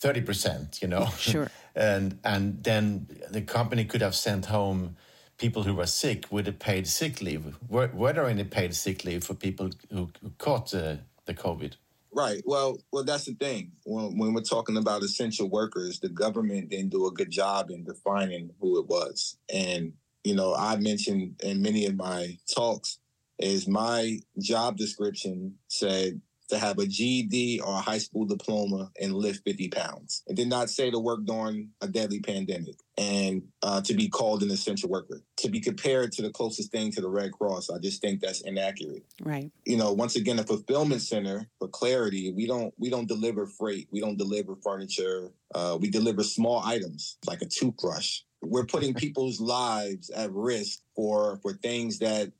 30%, 0.00 0.82
you 0.82 0.88
know? 0.88 1.06
Sure. 1.18 1.48
and, 1.76 2.18
and 2.24 2.64
then 2.64 3.06
the 3.30 3.42
company 3.42 3.84
could 3.84 4.02
have 4.02 4.16
sent 4.16 4.46
home 4.46 4.96
people 5.38 5.62
who 5.62 5.74
were 5.74 5.86
sick 5.86 6.20
with 6.30 6.48
a 6.48 6.52
paid 6.52 6.86
sick 6.86 7.20
leave. 7.20 7.44
Were, 7.68 7.90
were 7.92 8.12
there 8.12 8.26
any 8.26 8.44
paid 8.44 8.74
sick 8.74 9.04
leave 9.04 9.22
for 9.24 9.34
people 9.34 9.70
who, 9.90 10.10
who 10.20 10.30
caught 10.38 10.74
uh, 10.74 10.96
the 11.26 11.34
COVID? 11.34 11.74
Right. 12.14 12.42
Well, 12.44 12.78
well, 12.92 13.04
that's 13.04 13.24
the 13.24 13.34
thing. 13.34 13.72
When, 13.84 14.18
when 14.18 14.34
we're 14.34 14.42
talking 14.42 14.76
about 14.76 15.02
essential 15.02 15.48
workers, 15.48 15.98
the 15.98 16.10
government 16.10 16.68
didn't 16.70 16.90
do 16.90 17.06
a 17.06 17.12
good 17.12 17.30
job 17.30 17.70
in 17.70 17.84
defining 17.84 18.50
who 18.60 18.78
it 18.78 18.86
was. 18.86 19.38
And, 19.52 19.94
you 20.24 20.34
know, 20.34 20.54
I 20.54 20.76
mentioned 20.76 21.40
in 21.42 21.62
many 21.62 21.86
of 21.86 21.96
my 21.96 22.38
talks 22.54 22.98
is 23.38 23.66
my 23.66 24.18
job 24.38 24.76
description 24.76 25.54
said 25.68 26.20
to 26.52 26.58
have 26.58 26.78
a 26.78 26.86
GED 26.86 27.62
or 27.64 27.72
a 27.72 27.80
high 27.80 27.98
school 27.98 28.26
diploma 28.26 28.90
and 29.00 29.14
lift 29.14 29.42
50 29.46 29.68
pounds. 29.68 30.22
It 30.26 30.36
did 30.36 30.48
not 30.48 30.68
say 30.68 30.90
to 30.90 30.98
work 30.98 31.24
during 31.24 31.70
a 31.80 31.88
deadly 31.88 32.20
pandemic 32.20 32.74
and 32.98 33.42
uh, 33.62 33.80
to 33.80 33.94
be 33.94 34.06
called 34.08 34.42
an 34.42 34.50
essential 34.50 34.90
worker. 34.90 35.22
To 35.38 35.48
be 35.48 35.60
compared 35.60 36.12
to 36.12 36.22
the 36.22 36.30
closest 36.30 36.70
thing 36.70 36.92
to 36.92 37.00
the 37.00 37.08
Red 37.08 37.32
Cross, 37.32 37.70
I 37.70 37.78
just 37.78 38.02
think 38.02 38.20
that's 38.20 38.42
inaccurate. 38.42 39.02
Right. 39.22 39.50
You 39.64 39.78
know, 39.78 39.92
once 39.92 40.14
again, 40.14 40.38
a 40.38 40.44
fulfillment 40.44 41.00
center 41.00 41.48
for 41.58 41.68
clarity, 41.68 42.32
we 42.32 42.46
don't 42.46 42.74
we 42.76 42.90
don't 42.90 43.08
deliver 43.08 43.46
freight, 43.46 43.88
we 43.90 44.00
don't 44.00 44.18
deliver 44.18 44.54
furniture, 44.56 45.32
uh, 45.54 45.78
we 45.80 45.88
deliver 45.88 46.22
small 46.22 46.62
items 46.62 47.16
like 47.26 47.40
a 47.40 47.46
toothbrush. 47.46 48.20
We're 48.42 48.66
putting 48.66 48.92
people's 48.92 49.40
lives 49.40 50.10
at 50.10 50.30
risk 50.32 50.80
for 50.94 51.38
for 51.42 51.54
things 51.54 51.98
that 52.00 52.30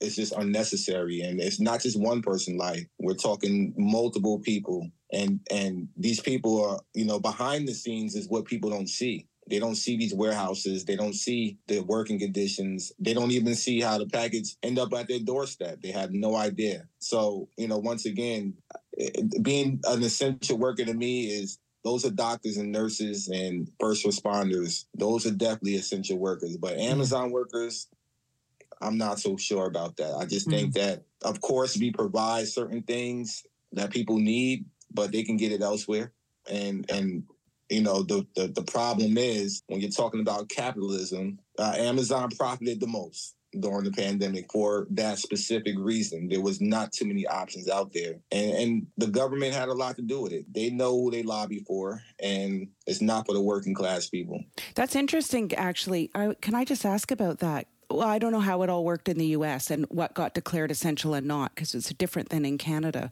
it's 0.00 0.16
just 0.16 0.32
unnecessary. 0.32 1.20
And 1.20 1.40
it's 1.40 1.60
not 1.60 1.80
just 1.80 2.00
one 2.00 2.22
person 2.22 2.56
life. 2.56 2.86
We're 2.98 3.14
talking 3.14 3.74
multiple 3.76 4.38
people. 4.38 4.90
And 5.12 5.40
and 5.50 5.88
these 5.96 6.20
people 6.20 6.64
are 6.64 6.80
you 6.94 7.04
know 7.04 7.20
behind 7.20 7.68
the 7.68 7.74
scenes 7.74 8.14
is 8.14 8.28
what 8.28 8.44
people 8.44 8.70
don't 8.70 8.88
see. 8.88 9.26
They 9.48 9.58
don't 9.58 9.74
see 9.74 9.96
these 9.96 10.14
warehouses. 10.14 10.84
They 10.84 10.94
don't 10.94 11.14
see 11.14 11.58
the 11.66 11.80
working 11.80 12.20
conditions. 12.20 12.92
They 13.00 13.12
don't 13.12 13.32
even 13.32 13.56
see 13.56 13.80
how 13.80 13.98
the 13.98 14.06
package 14.06 14.56
end 14.62 14.78
up 14.78 14.94
at 14.94 15.08
their 15.08 15.18
doorstep. 15.18 15.82
They 15.82 15.90
have 15.90 16.12
no 16.12 16.36
idea. 16.36 16.86
So 17.00 17.48
you 17.56 17.68
know 17.68 17.78
once 17.78 18.06
again 18.06 18.54
being 19.42 19.80
an 19.84 20.02
essential 20.02 20.58
worker 20.58 20.84
to 20.84 20.94
me 20.94 21.26
is 21.26 21.58
those 21.82 22.04
are 22.04 22.10
doctors 22.10 22.58
and 22.58 22.70
nurses 22.70 23.28
and 23.28 23.68
first 23.80 24.04
responders. 24.04 24.84
Those 24.94 25.26
are 25.26 25.30
definitely 25.30 25.76
essential 25.76 26.18
workers. 26.18 26.56
But 26.56 26.74
mm-hmm. 26.74 26.92
amazon 26.92 27.30
workers 27.30 27.88
i'm 28.80 28.98
not 28.98 29.18
so 29.20 29.36
sure 29.36 29.66
about 29.66 29.96
that 29.96 30.14
i 30.14 30.24
just 30.24 30.48
mm-hmm. 30.48 30.58
think 30.58 30.74
that 30.74 31.02
of 31.22 31.40
course 31.40 31.76
we 31.76 31.90
provide 31.90 32.46
certain 32.46 32.82
things 32.82 33.44
that 33.72 33.90
people 33.90 34.18
need 34.18 34.64
but 34.92 35.12
they 35.12 35.22
can 35.22 35.36
get 35.36 35.52
it 35.52 35.62
elsewhere. 35.62 36.12
And 36.50 36.90
and 36.90 37.24
you 37.68 37.82
know 37.82 38.02
the 38.02 38.26
the, 38.34 38.48
the 38.48 38.62
problem 38.62 39.16
is 39.18 39.62
when 39.66 39.80
you're 39.80 39.90
talking 39.90 40.20
about 40.20 40.48
capitalism, 40.48 41.38
uh, 41.58 41.74
Amazon 41.76 42.30
profited 42.36 42.80
the 42.80 42.86
most 42.86 43.36
during 43.58 43.82
the 43.82 43.90
pandemic 43.90 44.50
for 44.52 44.86
that 44.90 45.18
specific 45.18 45.74
reason. 45.76 46.28
There 46.28 46.40
was 46.40 46.60
not 46.60 46.92
too 46.92 47.04
many 47.04 47.26
options 47.26 47.68
out 47.68 47.92
there. 47.92 48.14
And, 48.30 48.50
and 48.52 48.86
the 48.96 49.08
government 49.08 49.54
had 49.54 49.68
a 49.68 49.72
lot 49.72 49.96
to 49.96 50.02
do 50.02 50.22
with 50.22 50.32
it. 50.32 50.44
They 50.54 50.70
know 50.70 50.92
who 50.92 51.10
they 51.10 51.24
lobby 51.24 51.64
for, 51.66 52.00
and 52.22 52.68
it's 52.86 53.00
not 53.00 53.26
for 53.26 53.32
the 53.32 53.40
working 53.40 53.74
class 53.74 54.08
people. 54.08 54.44
That's 54.76 54.94
interesting, 54.94 55.52
actually. 55.54 56.12
I, 56.14 56.36
can 56.40 56.54
I 56.54 56.64
just 56.64 56.86
ask 56.86 57.10
about 57.10 57.40
that? 57.40 57.66
Well, 57.90 58.08
I 58.08 58.18
don't 58.18 58.32
know 58.32 58.40
how 58.40 58.62
it 58.62 58.70
all 58.70 58.84
worked 58.84 59.08
in 59.08 59.18
the 59.18 59.26
US 59.28 59.70
and 59.70 59.84
what 59.86 60.14
got 60.14 60.34
declared 60.34 60.70
essential 60.70 61.14
and 61.14 61.26
not, 61.26 61.54
because 61.54 61.74
it's 61.74 61.92
different 61.94 62.28
than 62.28 62.44
in 62.44 62.56
Canada. 62.56 63.10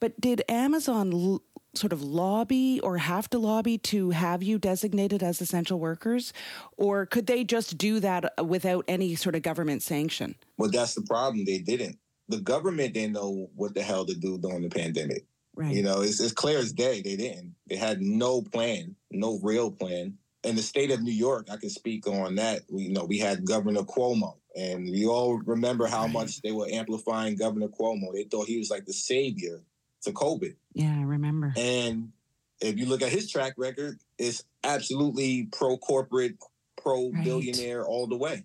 But 0.00 0.20
did 0.20 0.42
Amazon 0.48 1.12
l- 1.12 1.42
sort 1.74 1.92
of 1.92 2.02
lobby 2.02 2.80
or 2.80 2.98
have 2.98 3.28
to 3.30 3.38
lobby 3.38 3.78
to 3.78 4.10
have 4.10 4.42
you 4.42 4.58
designated 4.58 5.22
as 5.22 5.40
essential 5.40 5.78
workers? 5.78 6.32
Or 6.76 7.06
could 7.06 7.26
they 7.26 7.44
just 7.44 7.76
do 7.78 8.00
that 8.00 8.32
uh, 8.38 8.44
without 8.44 8.84
any 8.88 9.14
sort 9.14 9.34
of 9.34 9.42
government 9.42 9.82
sanction? 9.82 10.36
Well, 10.56 10.70
that's 10.70 10.94
the 10.94 11.02
problem. 11.02 11.44
They 11.44 11.58
didn't. 11.58 11.98
The 12.28 12.40
government 12.40 12.94
didn't 12.94 13.12
know 13.12 13.50
what 13.54 13.74
the 13.74 13.82
hell 13.82 14.06
to 14.06 14.14
do 14.14 14.38
during 14.38 14.62
the 14.62 14.70
pandemic. 14.70 15.26
Right. 15.56 15.74
You 15.74 15.82
know, 15.82 16.00
it's, 16.00 16.20
it's 16.20 16.32
clear 16.32 16.58
as 16.58 16.72
day 16.72 17.00
they 17.00 17.16
didn't. 17.16 17.54
They 17.68 17.76
had 17.76 18.00
no 18.00 18.42
plan, 18.42 18.96
no 19.10 19.38
real 19.42 19.70
plan. 19.70 20.18
In 20.44 20.56
the 20.56 20.62
state 20.62 20.90
of 20.90 21.02
New 21.02 21.12
York, 21.12 21.48
I 21.50 21.56
can 21.56 21.70
speak 21.70 22.06
on 22.06 22.34
that. 22.36 22.62
We, 22.70 22.84
you 22.84 22.92
know, 22.92 23.04
we 23.04 23.18
had 23.18 23.46
Governor 23.46 23.82
Cuomo, 23.82 24.36
and 24.56 24.84
we 24.90 25.06
all 25.06 25.38
remember 25.38 25.86
how 25.86 26.02
right. 26.02 26.12
much 26.12 26.42
they 26.42 26.52
were 26.52 26.68
amplifying 26.70 27.36
Governor 27.36 27.68
Cuomo. 27.68 28.12
They 28.12 28.24
thought 28.24 28.46
he 28.46 28.58
was 28.58 28.70
like 28.70 28.84
the 28.84 28.92
savior 28.92 29.62
to 30.02 30.12
COVID. 30.12 30.54
Yeah, 30.74 30.96
I 30.98 31.02
remember. 31.02 31.52
And 31.56 32.12
if 32.60 32.78
you 32.78 32.86
look 32.86 33.02
at 33.02 33.10
his 33.10 33.30
track 33.30 33.54
record, 33.56 33.98
it's 34.18 34.44
absolutely 34.62 35.48
pro 35.52 35.76
corporate, 35.76 36.36
pro 36.76 37.10
billionaire 37.10 37.80
right. 37.80 37.86
all 37.86 38.06
the 38.06 38.16
way. 38.16 38.44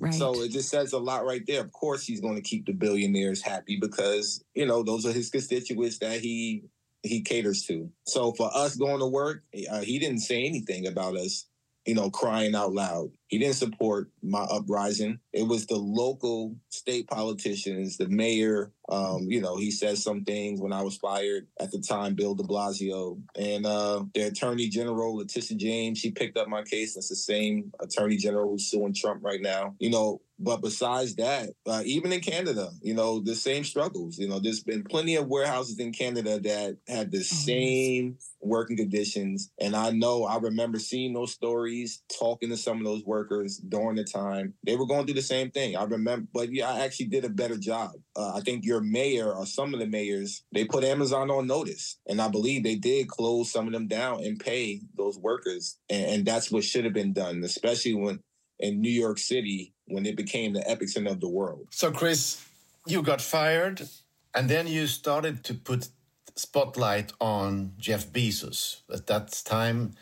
Right. 0.00 0.14
So 0.14 0.42
it 0.42 0.52
just 0.52 0.68
says 0.68 0.92
a 0.92 0.98
lot 0.98 1.26
right 1.26 1.42
there. 1.46 1.60
Of 1.60 1.72
course, 1.72 2.04
he's 2.04 2.20
going 2.20 2.36
to 2.36 2.42
keep 2.42 2.66
the 2.66 2.72
billionaires 2.72 3.42
happy 3.42 3.78
because 3.80 4.44
you 4.54 4.64
know 4.64 4.82
those 4.82 5.04
are 5.04 5.12
his 5.12 5.28
constituents 5.28 5.98
that 5.98 6.20
he 6.20 6.64
he 7.02 7.22
caters 7.22 7.64
to. 7.64 7.90
So 8.06 8.32
for 8.32 8.50
us 8.54 8.76
going 8.76 9.00
to 9.00 9.06
work, 9.06 9.44
uh, 9.70 9.80
he 9.80 9.98
didn't 9.98 10.20
say 10.20 10.44
anything 10.44 10.86
about 10.86 11.16
us 11.16 11.46
you 11.88 11.94
know, 11.94 12.10
crying 12.10 12.54
out 12.54 12.74
loud. 12.74 13.08
He 13.28 13.38
didn't 13.38 13.56
support 13.56 14.10
my 14.22 14.40
uprising. 14.40 15.20
It 15.32 15.46
was 15.46 15.66
the 15.66 15.76
local 15.76 16.56
state 16.70 17.06
politicians, 17.08 17.96
the 17.96 18.08
mayor. 18.08 18.72
Um, 18.88 19.26
you 19.28 19.40
know, 19.40 19.56
he 19.56 19.70
said 19.70 19.98
some 19.98 20.24
things 20.24 20.60
when 20.60 20.72
I 20.72 20.82
was 20.82 20.96
fired 20.96 21.46
at 21.60 21.70
the 21.70 21.78
time, 21.78 22.14
Bill 22.14 22.34
de 22.34 22.42
Blasio. 22.42 23.20
And 23.36 23.66
uh, 23.66 24.04
the 24.14 24.22
attorney 24.22 24.68
general, 24.68 25.16
Letitia 25.16 25.58
James, 25.58 25.98
she 25.98 26.10
picked 26.10 26.38
up 26.38 26.48
my 26.48 26.62
case. 26.62 26.94
That's 26.94 27.10
the 27.10 27.16
same 27.16 27.72
attorney 27.80 28.16
general 28.16 28.50
who's 28.50 28.70
suing 28.70 28.94
Trump 28.94 29.22
right 29.22 29.42
now. 29.42 29.74
You 29.78 29.90
know, 29.90 30.22
but 30.38 30.62
besides 30.62 31.16
that, 31.16 31.50
uh, 31.66 31.82
even 31.84 32.12
in 32.12 32.20
Canada, 32.20 32.70
you 32.80 32.94
know, 32.94 33.20
the 33.20 33.34
same 33.34 33.64
struggles. 33.64 34.18
You 34.18 34.28
know, 34.28 34.38
there's 34.38 34.62
been 34.62 34.84
plenty 34.84 35.16
of 35.16 35.26
warehouses 35.26 35.78
in 35.80 35.92
Canada 35.92 36.38
that 36.38 36.76
had 36.86 37.10
the 37.10 37.18
oh, 37.18 37.22
same 37.22 38.18
working 38.40 38.76
conditions. 38.76 39.50
And 39.60 39.74
I 39.74 39.90
know 39.90 40.24
I 40.24 40.38
remember 40.38 40.78
seeing 40.78 41.12
those 41.12 41.32
stories, 41.32 42.02
talking 42.18 42.50
to 42.50 42.56
some 42.56 42.78
of 42.78 42.84
those 42.84 43.04
workers 43.04 43.17
during 43.24 43.96
the 43.96 44.04
time. 44.04 44.54
They 44.64 44.76
were 44.76 44.86
going 44.86 45.06
through 45.06 45.14
the 45.14 45.22
same 45.22 45.50
thing. 45.50 45.76
I 45.76 45.84
remember, 45.84 46.26
but 46.32 46.52
yeah, 46.52 46.70
I 46.70 46.80
actually 46.80 47.06
did 47.06 47.24
a 47.24 47.30
better 47.30 47.56
job. 47.56 47.92
Uh, 48.16 48.32
I 48.34 48.40
think 48.40 48.64
your 48.64 48.80
mayor 48.80 49.32
or 49.32 49.46
some 49.46 49.74
of 49.74 49.80
the 49.80 49.86
mayors, 49.86 50.42
they 50.52 50.64
put 50.64 50.84
Amazon 50.84 51.30
on 51.30 51.46
notice. 51.46 51.98
And 52.06 52.20
I 52.20 52.28
believe 52.28 52.62
they 52.62 52.76
did 52.76 53.08
close 53.08 53.50
some 53.50 53.66
of 53.66 53.72
them 53.72 53.88
down 53.88 54.24
and 54.24 54.38
pay 54.38 54.80
those 54.96 55.18
workers. 55.18 55.78
And, 55.88 56.04
and 56.06 56.26
that's 56.26 56.50
what 56.50 56.64
should 56.64 56.84
have 56.84 56.94
been 56.94 57.12
done, 57.12 57.42
especially 57.44 57.94
when 57.94 58.20
in 58.58 58.80
New 58.80 58.90
York 58.90 59.18
City 59.18 59.72
when 59.86 60.06
it 60.06 60.16
became 60.16 60.52
the 60.52 60.60
epicenter 60.60 61.10
of 61.10 61.20
the 61.20 61.28
world. 61.28 61.68
So, 61.70 61.90
Chris, 61.90 62.44
you 62.86 63.02
got 63.02 63.20
fired, 63.20 63.88
and 64.34 64.48
then 64.48 64.66
you 64.66 64.86
started 64.86 65.44
to 65.44 65.54
put 65.54 65.88
spotlight 66.36 67.12
on 67.20 67.72
Jeff 67.78 68.06
Bezos. 68.08 68.82
At 68.92 69.06
that 69.06 69.42
time, 69.44 69.94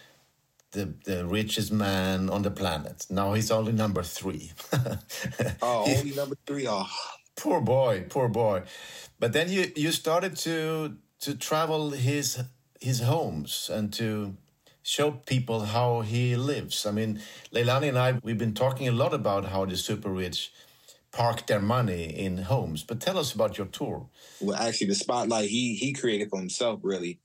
the 0.72 0.94
the 1.04 1.26
richest 1.26 1.72
man 1.72 2.30
on 2.30 2.42
the 2.42 2.50
planet. 2.50 3.06
Now 3.10 3.34
he's 3.34 3.50
only 3.50 3.72
number 3.72 4.02
three. 4.02 4.52
oh, 5.62 5.84
only 5.86 6.14
number 6.14 6.36
three. 6.46 6.66
Oh, 6.68 6.88
poor 7.36 7.60
boy, 7.60 8.06
poor 8.08 8.28
boy. 8.28 8.62
But 9.18 9.32
then 9.32 9.50
you 9.50 9.72
you 9.76 9.92
started 9.92 10.36
to 10.38 10.96
to 11.20 11.34
travel 11.34 11.90
his 11.90 12.42
his 12.80 13.00
homes 13.00 13.70
and 13.72 13.92
to 13.94 14.36
show 14.82 15.10
people 15.10 15.60
how 15.66 16.02
he 16.02 16.36
lives. 16.36 16.86
I 16.86 16.92
mean, 16.92 17.20
Leilani 17.52 17.88
and 17.88 17.98
I, 17.98 18.20
we've 18.22 18.38
been 18.38 18.54
talking 18.54 18.86
a 18.86 18.92
lot 18.92 19.12
about 19.12 19.46
how 19.46 19.64
the 19.64 19.76
super 19.76 20.10
rich 20.10 20.52
park 21.10 21.46
their 21.46 21.60
money 21.60 22.04
in 22.04 22.38
homes. 22.38 22.84
But 22.84 23.00
tell 23.00 23.18
us 23.18 23.34
about 23.34 23.58
your 23.58 23.66
tour. 23.66 24.06
Well, 24.40 24.56
actually, 24.56 24.88
the 24.88 24.94
spotlight 24.94 25.48
he 25.48 25.74
he 25.74 25.92
created 25.92 26.30
for 26.30 26.38
himself, 26.38 26.80
really. 26.82 27.18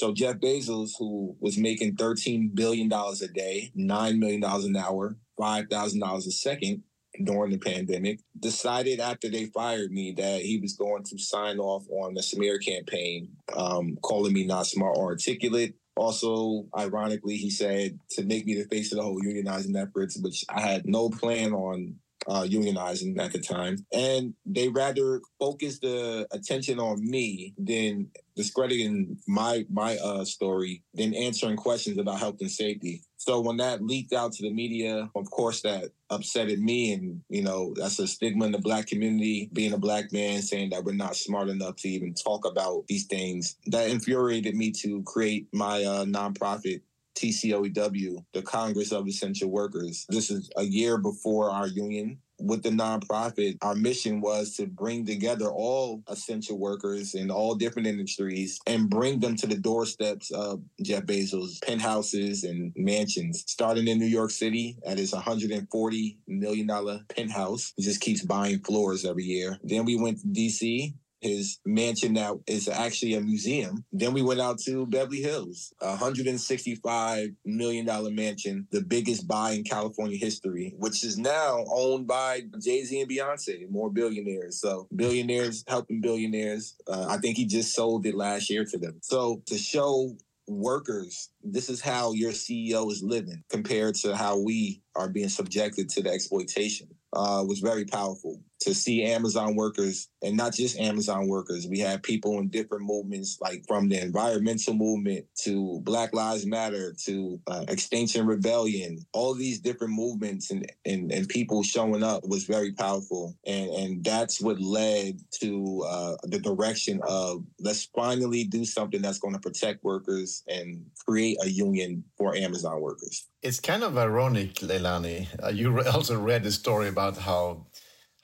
So 0.00 0.14
Jeff 0.14 0.36
Bezos, 0.36 0.92
who 0.98 1.36
was 1.40 1.58
making 1.58 1.96
thirteen 1.96 2.52
billion 2.54 2.88
dollars 2.88 3.20
a 3.20 3.28
day, 3.28 3.70
nine 3.74 4.18
million 4.18 4.40
dollars 4.40 4.64
an 4.64 4.74
hour, 4.74 5.18
five 5.38 5.66
thousand 5.68 6.00
dollars 6.00 6.26
a 6.26 6.30
second 6.30 6.84
during 7.22 7.50
the 7.50 7.58
pandemic, 7.58 8.20
decided 8.38 8.98
after 8.98 9.28
they 9.28 9.44
fired 9.52 9.92
me 9.92 10.14
that 10.16 10.40
he 10.40 10.58
was 10.58 10.72
going 10.72 11.02
to 11.02 11.18
sign 11.18 11.58
off 11.58 11.84
on 11.90 12.14
the 12.14 12.22
smear 12.22 12.58
campaign, 12.58 13.28
um, 13.54 13.98
calling 14.00 14.32
me 14.32 14.46
not 14.46 14.66
smart 14.66 14.96
or 14.96 15.10
articulate, 15.10 15.74
also, 15.96 16.64
ironically, 16.78 17.36
he 17.36 17.50
said 17.50 17.98
to 18.12 18.24
make 18.24 18.46
me 18.46 18.54
the 18.54 18.68
face 18.68 18.90
of 18.92 18.96
the 18.96 19.04
whole 19.04 19.20
unionizing 19.20 19.76
efforts, 19.76 20.16
which 20.16 20.46
I 20.48 20.62
had 20.62 20.86
no 20.86 21.10
plan 21.10 21.52
on 21.52 21.96
uh, 22.26 22.42
unionizing 22.42 23.18
at 23.18 23.32
the 23.32 23.38
time. 23.38 23.84
And 23.92 24.34
they 24.44 24.68
rather 24.68 25.20
focused 25.38 25.82
the 25.82 26.26
attention 26.30 26.78
on 26.78 27.08
me 27.08 27.54
than 27.58 28.08
discrediting 28.36 29.18
my 29.26 29.66
my 29.70 29.96
uh, 29.98 30.24
story 30.24 30.82
than 30.94 31.14
answering 31.14 31.56
questions 31.56 31.98
about 31.98 32.18
health 32.18 32.36
and 32.40 32.50
safety. 32.50 33.02
So 33.16 33.40
when 33.40 33.58
that 33.58 33.82
leaked 33.82 34.14
out 34.14 34.32
to 34.32 34.42
the 34.42 34.52
media, 34.52 35.10
of 35.14 35.30
course 35.30 35.60
that 35.62 35.90
upsetted 36.10 36.58
me 36.58 36.92
and 36.92 37.20
you 37.28 37.42
know 37.42 37.72
that's 37.76 37.98
a 37.98 38.06
stigma 38.06 38.44
in 38.44 38.52
the 38.52 38.58
black 38.58 38.86
community 38.86 39.48
being 39.52 39.72
a 39.72 39.78
black 39.78 40.12
man 40.12 40.42
saying 40.42 40.70
that 40.70 40.82
we're 40.82 40.92
not 40.92 41.14
smart 41.14 41.48
enough 41.48 41.76
to 41.76 41.88
even 41.88 42.14
talk 42.14 42.44
about 42.44 42.84
these 42.88 43.06
things 43.06 43.56
that 43.66 43.88
infuriated 43.88 44.56
me 44.56 44.72
to 44.72 45.02
create 45.04 45.46
my 45.52 45.84
uh, 45.84 46.04
nonprofit 46.04 46.80
TCOEW, 47.20 48.24
the 48.32 48.42
Congress 48.42 48.92
of 48.92 49.06
Essential 49.06 49.50
Workers. 49.50 50.06
This 50.08 50.30
is 50.30 50.50
a 50.56 50.62
year 50.62 50.96
before 50.96 51.50
our 51.50 51.66
union. 51.66 52.18
With 52.42 52.62
the 52.62 52.70
nonprofit, 52.70 53.58
our 53.60 53.74
mission 53.74 54.22
was 54.22 54.56
to 54.56 54.66
bring 54.66 55.04
together 55.04 55.50
all 55.50 56.02
essential 56.08 56.58
workers 56.58 57.14
in 57.14 57.30
all 57.30 57.54
different 57.54 57.86
industries 57.86 58.58
and 58.66 58.88
bring 58.88 59.20
them 59.20 59.36
to 59.36 59.46
the 59.46 59.58
doorsteps 59.58 60.30
of 60.30 60.62
Jeff 60.82 61.02
Bezos' 61.02 61.60
penthouses 61.62 62.44
and 62.44 62.72
mansions. 62.76 63.44
Starting 63.46 63.86
in 63.86 63.98
New 63.98 64.06
York 64.06 64.30
City 64.30 64.78
at 64.86 64.96
his 64.96 65.12
$140 65.12 66.16
million 66.26 67.04
penthouse, 67.14 67.74
he 67.76 67.82
just 67.82 68.00
keeps 68.00 68.24
buying 68.24 68.60
floors 68.60 69.04
every 69.04 69.24
year. 69.24 69.58
Then 69.62 69.84
we 69.84 69.96
went 69.96 70.20
to 70.20 70.26
DC 70.28 70.94
his 71.20 71.58
mansion 71.64 72.14
that 72.14 72.34
is 72.46 72.68
actually 72.68 73.14
a 73.14 73.20
museum. 73.20 73.84
Then 73.92 74.12
we 74.12 74.22
went 74.22 74.40
out 74.40 74.58
to 74.60 74.86
Beverly 74.86 75.20
Hills, 75.20 75.72
a 75.80 75.96
$165 75.96 77.34
million 77.44 78.14
mansion, 78.14 78.66
the 78.70 78.82
biggest 78.82 79.28
buy 79.28 79.52
in 79.52 79.64
California 79.64 80.16
history, 80.16 80.74
which 80.78 81.04
is 81.04 81.18
now 81.18 81.64
owned 81.70 82.06
by 82.06 82.42
Jay 82.62 82.84
Z 82.84 83.00
and 83.00 83.10
Beyonce, 83.10 83.68
more 83.70 83.90
billionaires. 83.90 84.60
So 84.60 84.88
billionaires 84.94 85.64
helping 85.68 86.00
billionaires. 86.00 86.76
Uh, 86.86 87.06
I 87.08 87.18
think 87.18 87.36
he 87.36 87.46
just 87.46 87.74
sold 87.74 88.06
it 88.06 88.14
last 88.14 88.50
year 88.50 88.64
to 88.64 88.78
them. 88.78 88.98
So 89.02 89.42
to 89.46 89.58
show 89.58 90.16
workers, 90.46 91.30
this 91.42 91.68
is 91.68 91.80
how 91.80 92.12
your 92.12 92.32
CEO 92.32 92.90
is 92.90 93.02
living 93.02 93.44
compared 93.48 93.94
to 93.96 94.16
how 94.16 94.38
we 94.38 94.82
are 94.96 95.08
being 95.08 95.28
subjected 95.28 95.88
to 95.90 96.02
the 96.02 96.10
exploitation 96.10 96.88
uh, 97.12 97.44
was 97.46 97.60
very 97.60 97.84
powerful. 97.84 98.42
To 98.60 98.74
see 98.74 99.02
Amazon 99.04 99.56
workers 99.56 100.08
and 100.22 100.36
not 100.36 100.52
just 100.52 100.78
Amazon 100.78 101.28
workers. 101.28 101.66
We 101.66 101.78
had 101.78 102.02
people 102.02 102.38
in 102.38 102.48
different 102.48 102.84
movements, 102.84 103.38
like 103.40 103.64
from 103.66 103.88
the 103.88 104.00
environmental 104.00 104.74
movement 104.74 105.26
to 105.42 105.80
Black 105.80 106.14
Lives 106.14 106.44
Matter 106.46 106.94
to 107.06 107.40
uh, 107.46 107.64
Extinction 107.68 108.26
Rebellion. 108.26 108.98
All 109.12 109.34
these 109.34 109.60
different 109.60 109.94
movements 109.94 110.50
and, 110.50 110.70
and 110.84 111.10
and 111.10 111.28
people 111.28 111.62
showing 111.62 112.02
up 112.02 112.22
was 112.26 112.44
very 112.44 112.72
powerful, 112.72 113.34
and 113.46 113.70
and 113.70 114.04
that's 114.04 114.40
what 114.40 114.60
led 114.60 115.20
to 115.40 115.84
uh, 115.88 116.16
the 116.24 116.38
direction 116.38 117.00
of 117.08 117.44
let's 117.60 117.88
finally 117.94 118.44
do 118.44 118.64
something 118.64 119.00
that's 119.00 119.18
going 119.18 119.34
to 119.34 119.40
protect 119.40 119.82
workers 119.84 120.42
and 120.48 120.84
create 121.06 121.38
a 121.42 121.48
union 121.48 122.04
for 122.16 122.36
Amazon 122.36 122.80
workers. 122.80 123.26
It's 123.42 123.58
kind 123.58 123.82
of 123.82 123.96
ironic, 123.96 124.56
Leilani. 124.56 125.26
Uh, 125.42 125.48
you 125.48 125.80
also 125.86 126.20
read 126.20 126.42
the 126.42 126.52
story 126.52 126.88
about 126.88 127.16
how 127.16 127.66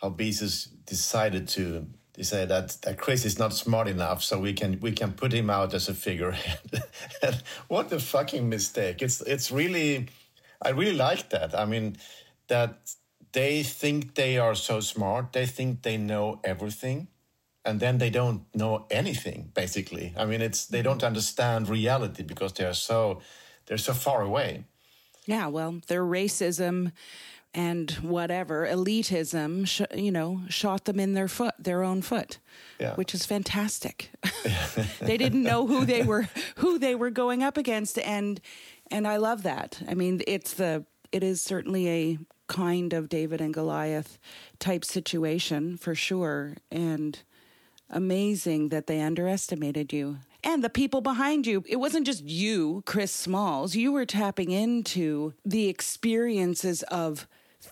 how 0.00 0.10
Bezos 0.10 0.68
decided 0.84 1.48
to 1.48 1.86
say 2.20 2.44
that, 2.46 2.76
that 2.82 2.98
Chris 2.98 3.24
is 3.24 3.38
not 3.38 3.52
smart 3.52 3.88
enough, 3.88 4.22
so 4.22 4.38
we 4.38 4.52
can 4.52 4.78
we 4.80 4.92
can 4.92 5.12
put 5.12 5.32
him 5.32 5.50
out 5.50 5.74
as 5.74 5.88
a 5.88 5.94
figurehead. 5.94 6.60
what 7.68 7.92
a 7.92 7.98
fucking 7.98 8.48
mistake! 8.48 9.02
It's 9.02 9.20
it's 9.22 9.50
really, 9.50 10.08
I 10.62 10.70
really 10.70 10.96
like 10.96 11.30
that. 11.30 11.58
I 11.58 11.66
mean, 11.66 11.96
that 12.48 12.94
they 13.32 13.62
think 13.62 14.14
they 14.14 14.38
are 14.38 14.54
so 14.54 14.80
smart, 14.80 15.32
they 15.32 15.46
think 15.46 15.82
they 15.82 15.98
know 15.98 16.40
everything, 16.42 17.08
and 17.64 17.80
then 17.80 17.98
they 17.98 18.10
don't 18.10 18.42
know 18.54 18.86
anything. 18.90 19.50
Basically, 19.54 20.14
I 20.16 20.24
mean, 20.24 20.40
it's 20.40 20.66
they 20.66 20.82
don't 20.82 21.04
understand 21.04 21.68
reality 21.68 22.22
because 22.22 22.52
they 22.54 22.64
are 22.64 22.74
so 22.74 23.20
they're 23.66 23.78
so 23.78 23.92
far 23.92 24.22
away. 24.22 24.64
Yeah, 25.26 25.48
well, 25.48 25.80
their 25.88 26.04
racism 26.04 26.92
and 27.56 27.90
whatever 28.02 28.66
elitism, 28.66 29.66
sh- 29.66 29.96
you 29.96 30.12
know, 30.12 30.42
shot 30.48 30.84
them 30.84 31.00
in 31.00 31.14
their 31.14 31.26
foot, 31.26 31.54
their 31.58 31.82
own 31.82 32.02
foot, 32.02 32.38
yeah. 32.78 32.94
which 32.96 33.14
is 33.14 33.25
fantastic. 33.25 34.10
they 35.00 35.16
didn't 35.16 35.42
know 35.42 35.66
who 35.66 35.86
they 35.86 36.02
were, 36.02 36.28
who 36.56 36.78
they 36.78 36.94
were 36.94 37.10
going 37.10 37.42
up 37.42 37.56
against, 37.56 37.98
and 37.98 38.40
and 38.90 39.08
I 39.08 39.16
love 39.16 39.42
that. 39.44 39.82
I 39.88 39.94
mean, 39.94 40.20
it's 40.26 40.52
the 40.52 40.84
it 41.10 41.25
is 41.25 41.40
certainly 41.40 41.88
a 41.88 42.18
kind 42.46 42.92
of 42.92 43.08
David 43.08 43.40
and 43.40 43.54
Goliath 43.54 44.18
type 44.58 44.84
situation 44.84 45.78
for 45.78 45.94
sure, 45.94 46.58
and 46.70 47.18
amazing 47.88 48.68
that 48.68 48.86
they 48.86 49.00
underestimated 49.00 49.92
you 49.92 50.18
and 50.44 50.62
the 50.62 50.68
people 50.68 51.00
behind 51.00 51.46
you. 51.46 51.64
It 51.66 51.76
wasn't 51.76 52.06
just 52.06 52.22
you, 52.22 52.82
Chris 52.84 53.12
Smalls. 53.12 53.75
You 53.75 53.92
were 53.92 54.04
tapping 54.04 54.50
into 54.50 55.32
the 55.44 55.68
experiences 55.68 56.82
of 56.84 57.26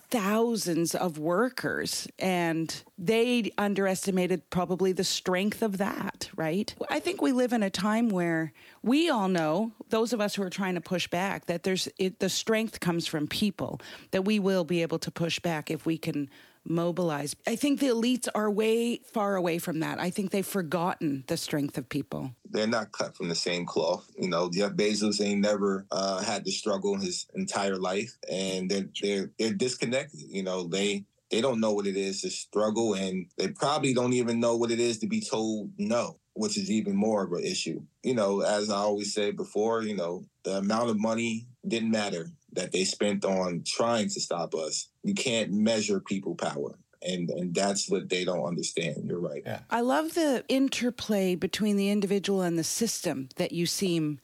thousands 0.09 0.95
of 0.95 1.17
workers 1.17 2.07
and 2.19 2.83
they 2.97 3.51
underestimated 3.57 4.49
probably 4.49 4.91
the 4.91 5.03
strength 5.03 5.61
of 5.61 5.77
that, 5.77 6.29
right? 6.35 6.73
I 6.89 6.99
think 6.99 7.21
we 7.21 7.31
live 7.31 7.53
in 7.53 7.63
a 7.63 7.69
time 7.69 8.09
where 8.09 8.53
we 8.83 9.09
all 9.09 9.27
know, 9.27 9.71
those 9.89 10.13
of 10.13 10.21
us 10.21 10.35
who 10.35 10.43
are 10.43 10.49
trying 10.49 10.75
to 10.75 10.81
push 10.81 11.07
back, 11.07 11.45
that 11.45 11.63
there's 11.63 11.87
it, 11.97 12.19
the 12.19 12.29
strength 12.29 12.79
comes 12.79 13.07
from 13.07 13.27
people, 13.27 13.81
that 14.11 14.23
we 14.25 14.39
will 14.39 14.63
be 14.63 14.81
able 14.81 14.99
to 14.99 15.11
push 15.11 15.39
back 15.39 15.71
if 15.71 15.85
we 15.85 15.97
can 15.97 16.29
mobilize. 16.67 17.35
I 17.47 17.55
think 17.55 17.79
the 17.79 17.87
elites 17.87 18.27
are 18.33 18.49
way 18.49 18.97
far 18.97 19.35
away 19.35 19.59
from 19.59 19.79
that. 19.79 19.99
I 19.99 20.09
think 20.09 20.31
they've 20.31 20.45
forgotten 20.45 21.23
the 21.27 21.37
strength 21.37 21.77
of 21.77 21.89
people. 21.89 22.31
They're 22.49 22.67
not 22.67 22.91
cut 22.91 23.15
from 23.15 23.29
the 23.29 23.35
same 23.35 23.65
cloth. 23.65 24.09
You 24.17 24.29
know, 24.29 24.49
Jeff 24.51 24.73
Bezos 24.73 25.23
ain't 25.23 25.41
never 25.41 25.85
uh, 25.91 26.23
had 26.23 26.45
to 26.45 26.51
struggle 26.51 26.97
his 26.97 27.27
entire 27.35 27.77
life, 27.77 28.17
and 28.31 28.69
they're 28.69 28.89
they're 29.01 29.31
they're 29.37 29.53
disconnected. 29.53 30.21
You 30.29 30.43
know, 30.43 30.67
they 30.67 31.05
they 31.31 31.41
don't 31.41 31.59
know 31.59 31.73
what 31.73 31.87
it 31.87 31.97
is 31.97 32.21
to 32.21 32.29
struggle, 32.29 32.93
and 32.93 33.27
they 33.37 33.49
probably 33.49 33.93
don't 33.93 34.13
even 34.13 34.39
know 34.39 34.55
what 34.55 34.71
it 34.71 34.79
is 34.79 34.99
to 34.99 35.07
be 35.07 35.21
told 35.21 35.71
no, 35.77 36.19
which 36.33 36.57
is 36.57 36.71
even 36.71 36.95
more 36.95 37.23
of 37.23 37.31
an 37.33 37.43
issue. 37.43 37.81
You 38.03 38.15
know, 38.15 38.41
as 38.41 38.69
I 38.69 38.77
always 38.77 39.13
say 39.13 39.31
before, 39.31 39.83
you 39.83 39.95
know, 39.95 40.25
the 40.43 40.57
amount 40.57 40.89
of 40.89 40.99
money 40.99 41.47
didn't 41.67 41.91
matter 41.91 42.31
that 42.55 42.71
they 42.71 42.83
spent 42.83 43.25
on 43.25 43.63
trying 43.65 44.09
to 44.09 44.19
stop 44.19 44.55
us. 44.55 44.89
You 45.03 45.13
can't 45.13 45.51
measure 45.51 45.99
people 45.99 46.35
power. 46.35 46.77
And, 47.01 47.29
and 47.29 47.53
that's 47.53 47.89
what 47.89 48.09
they 48.09 48.25
don't 48.25 48.45
understand. 48.45 49.05
You're 49.05 49.19
right. 49.19 49.43
Yeah. 49.45 49.59
I 49.69 49.81
love 49.81 50.15
the 50.15 50.43
interplay 50.47 51.35
between 51.35 51.77
the 51.77 51.89
individual 51.89 52.41
and 52.41 52.57
the 52.57 52.63
system 52.63 53.29
that 53.35 53.51
you 53.51 53.65
seem 53.67 54.19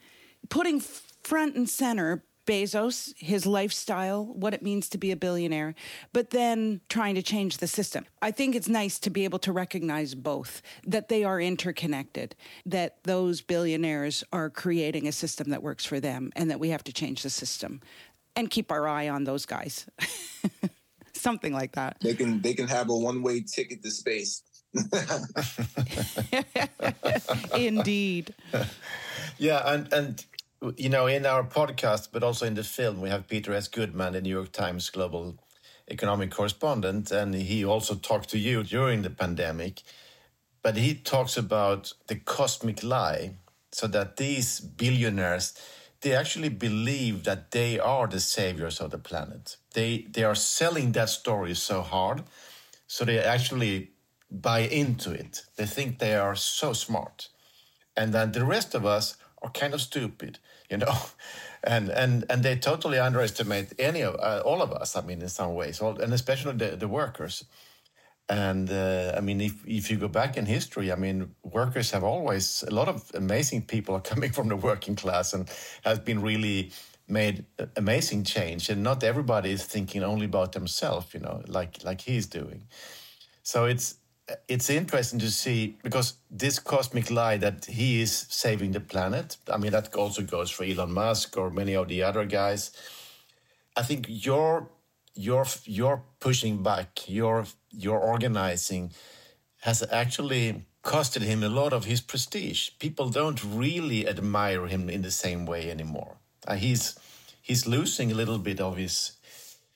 putting 0.49 0.79
front 0.79 1.55
and 1.55 1.69
center 1.69 2.23
Bezos, 2.45 3.13
his 3.17 3.45
lifestyle, 3.45 4.25
what 4.25 4.53
it 4.53 4.63
means 4.63 4.89
to 4.89 4.97
be 4.97 5.11
a 5.11 5.15
billionaire, 5.15 5.75
but 6.11 6.31
then 6.31 6.81
trying 6.89 7.15
to 7.15 7.21
change 7.21 7.57
the 7.57 7.67
system. 7.67 8.05
I 8.21 8.31
think 8.31 8.55
it's 8.55 8.67
nice 8.67 8.99
to 8.99 9.09
be 9.09 9.23
able 9.23 9.39
to 9.39 9.51
recognize 9.51 10.15
both, 10.15 10.61
that 10.85 11.07
they 11.07 11.23
are 11.23 11.39
interconnected, 11.39 12.35
that 12.65 13.03
those 13.03 13.41
billionaires 13.41 14.23
are 14.33 14.49
creating 14.49 15.07
a 15.07 15.11
system 15.11 15.49
that 15.51 15.63
works 15.63 15.85
for 15.85 15.99
them, 15.99 16.31
and 16.35 16.49
that 16.49 16.59
we 16.59 16.69
have 16.69 16.83
to 16.85 16.93
change 16.93 17.23
the 17.23 17.29
system 17.29 17.79
and 18.35 18.49
keep 18.49 18.71
our 18.71 18.87
eye 18.87 19.09
on 19.09 19.23
those 19.23 19.45
guys. 19.45 19.85
Something 21.13 21.53
like 21.53 21.73
that. 21.73 21.97
They 22.01 22.15
can 22.15 22.41
they 22.41 22.53
can 22.53 22.67
have 22.67 22.89
a 22.89 22.95
one 22.95 23.21
way 23.21 23.41
ticket 23.41 23.83
to 23.83 23.91
space. 23.91 24.43
Indeed. 27.55 28.33
Yeah, 29.37 29.61
and 29.65 29.91
and 29.93 30.25
you 30.77 30.89
know, 30.89 31.07
in 31.07 31.25
our 31.25 31.43
podcast, 31.43 32.09
but 32.11 32.23
also 32.23 32.45
in 32.45 32.53
the 32.53 32.63
film, 32.63 33.01
we 33.01 33.09
have 33.09 33.27
Peter 33.27 33.53
S. 33.53 33.67
Goodman, 33.67 34.13
the 34.13 34.21
New 34.21 34.29
York 34.29 34.51
Times 34.51 34.89
global 34.89 35.37
economic 35.89 36.31
correspondent, 36.31 37.11
and 37.11 37.33
he 37.33 37.65
also 37.65 37.95
talked 37.95 38.29
to 38.29 38.37
you 38.37 38.63
during 38.63 39.01
the 39.01 39.09
pandemic. 39.09 39.81
But 40.63 40.77
he 40.77 40.93
talks 40.93 41.37
about 41.37 41.93
the 42.07 42.15
cosmic 42.15 42.83
lie, 42.83 43.33
so 43.71 43.87
that 43.87 44.17
these 44.17 44.59
billionaires 44.59 45.53
they 46.01 46.15
actually 46.15 46.49
believe 46.49 47.23
that 47.23 47.51
they 47.51 47.79
are 47.79 48.07
the 48.07 48.19
saviors 48.19 48.81
of 48.81 48.91
the 48.91 48.97
planet. 48.97 49.57
They 49.73 50.07
they 50.11 50.23
are 50.23 50.35
selling 50.35 50.91
that 50.93 51.09
story 51.09 51.53
so 51.55 51.81
hard, 51.81 52.23
so 52.87 53.05
they 53.05 53.19
actually 53.19 53.91
buy 54.29 54.59
into 54.61 55.11
it. 55.11 55.43
They 55.55 55.65
think 55.65 55.99
they 55.99 56.15
are 56.15 56.35
so 56.35 56.73
smart, 56.73 57.29
and 57.95 58.13
then 58.13 58.31
the 58.31 58.45
rest 58.45 58.75
of 58.75 58.85
us 58.85 59.17
are 59.41 59.51
kind 59.51 59.73
of 59.73 59.81
stupid, 59.81 60.39
you 60.69 60.77
know, 60.77 60.95
and 61.63 61.89
and 61.89 62.25
and 62.29 62.43
they 62.43 62.55
totally 62.57 62.99
underestimate 62.99 63.73
any 63.79 64.01
of 64.01 64.15
uh, 64.15 64.41
all 64.45 64.61
of 64.61 64.71
us. 64.71 64.95
I 64.95 65.01
mean, 65.01 65.21
in 65.21 65.29
some 65.29 65.53
ways, 65.55 65.81
all, 65.81 65.99
and 66.01 66.13
especially 66.13 66.53
the 66.53 66.75
the 66.77 66.87
workers. 66.87 67.45
And 68.31 68.71
uh, 68.71 69.13
I 69.17 69.19
mean, 69.19 69.41
if, 69.41 69.67
if 69.67 69.91
you 69.91 69.97
go 69.97 70.07
back 70.07 70.37
in 70.37 70.45
history, 70.45 70.89
I 70.89 70.95
mean, 70.95 71.35
workers 71.43 71.91
have 71.91 72.05
always, 72.05 72.63
a 72.63 72.73
lot 72.73 72.87
of 72.87 73.11
amazing 73.13 73.63
people 73.63 73.93
are 73.93 74.01
coming 74.11 74.31
from 74.31 74.47
the 74.47 74.55
working 74.55 74.95
class 74.95 75.33
and 75.33 75.49
has 75.83 75.99
been 75.99 76.21
really 76.21 76.71
made 77.09 77.43
amazing 77.75 78.23
change. 78.23 78.69
And 78.69 78.83
not 78.83 79.03
everybody 79.03 79.51
is 79.51 79.65
thinking 79.65 80.01
only 80.01 80.27
about 80.27 80.53
themselves, 80.53 81.13
you 81.13 81.19
know, 81.19 81.43
like, 81.45 81.83
like 81.83 81.99
he's 81.99 82.25
doing. 82.25 82.67
So 83.43 83.65
it's, 83.65 83.95
it's 84.47 84.69
interesting 84.69 85.19
to 85.19 85.29
see 85.29 85.75
because 85.83 86.13
this 86.29 86.57
cosmic 86.57 87.11
lie 87.11 87.35
that 87.35 87.65
he 87.65 88.01
is 88.01 88.27
saving 88.29 88.71
the 88.71 88.79
planet. 88.79 89.35
I 89.51 89.57
mean, 89.57 89.73
that 89.73 89.93
also 89.93 90.21
goes 90.21 90.49
for 90.49 90.63
Elon 90.63 90.93
Musk 90.93 91.35
or 91.35 91.49
many 91.49 91.75
of 91.75 91.89
the 91.89 92.03
other 92.03 92.23
guys. 92.23 92.71
I 93.75 93.83
think 93.83 94.05
your 94.07 94.69
your 95.15 95.45
your 95.65 96.03
pushing 96.19 96.63
back, 96.63 97.07
your 97.07 97.45
your 97.71 97.99
organizing 97.99 98.91
has 99.61 99.83
actually 99.91 100.65
costed 100.83 101.21
him 101.21 101.43
a 101.43 101.49
lot 101.49 101.73
of 101.73 101.85
his 101.85 102.01
prestige. 102.01 102.71
People 102.79 103.09
don't 103.09 103.43
really 103.43 104.07
admire 104.07 104.67
him 104.67 104.89
in 104.89 105.01
the 105.01 105.11
same 105.11 105.45
way 105.45 105.69
anymore. 105.69 106.17
Uh, 106.47 106.55
he's 106.55 106.97
he's 107.41 107.67
losing 107.67 108.11
a 108.11 108.15
little 108.15 108.39
bit 108.39 108.59
of 108.59 108.77
his 108.77 109.13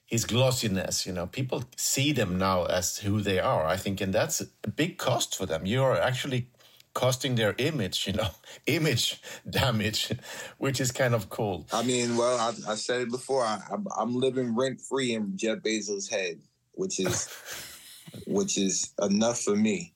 his 0.05 0.25
glossiness. 0.25 1.05
You 1.05 1.13
know, 1.13 1.27
people 1.27 1.63
see 1.75 2.11
them 2.11 2.37
now 2.37 2.65
as 2.65 2.99
who 2.99 3.21
they 3.21 3.39
are. 3.39 3.65
I 3.65 3.77
think, 3.77 4.01
and 4.01 4.13
that's 4.13 4.41
a 4.41 4.69
big 4.69 4.97
cost 4.97 5.35
for 5.37 5.45
them. 5.45 5.65
You 5.65 5.83
are 5.83 5.99
actually 5.99 6.47
costing 6.95 7.35
their 7.35 7.53
image, 7.59 8.07
you 8.07 8.13
know, 8.13 8.29
image 8.65 9.21
damage, 9.47 10.11
which 10.57 10.81
is 10.81 10.91
kind 10.91 11.13
of 11.13 11.29
cool. 11.29 11.67
I 11.71 11.83
mean, 11.83 12.17
well, 12.17 12.39
I, 12.39 12.71
I 12.71 12.75
said 12.75 13.01
it 13.01 13.11
before. 13.11 13.43
I, 13.43 13.61
am 13.99 14.15
living 14.15 14.55
rent 14.55 14.81
free 14.81 15.13
in 15.13 15.37
Jeff 15.37 15.59
Bezos' 15.59 16.09
head, 16.09 16.39
which 16.71 16.99
is 16.99 17.29
which 18.25 18.57
is 18.57 18.93
enough 18.99 19.41
for 19.41 19.55
me. 19.55 19.93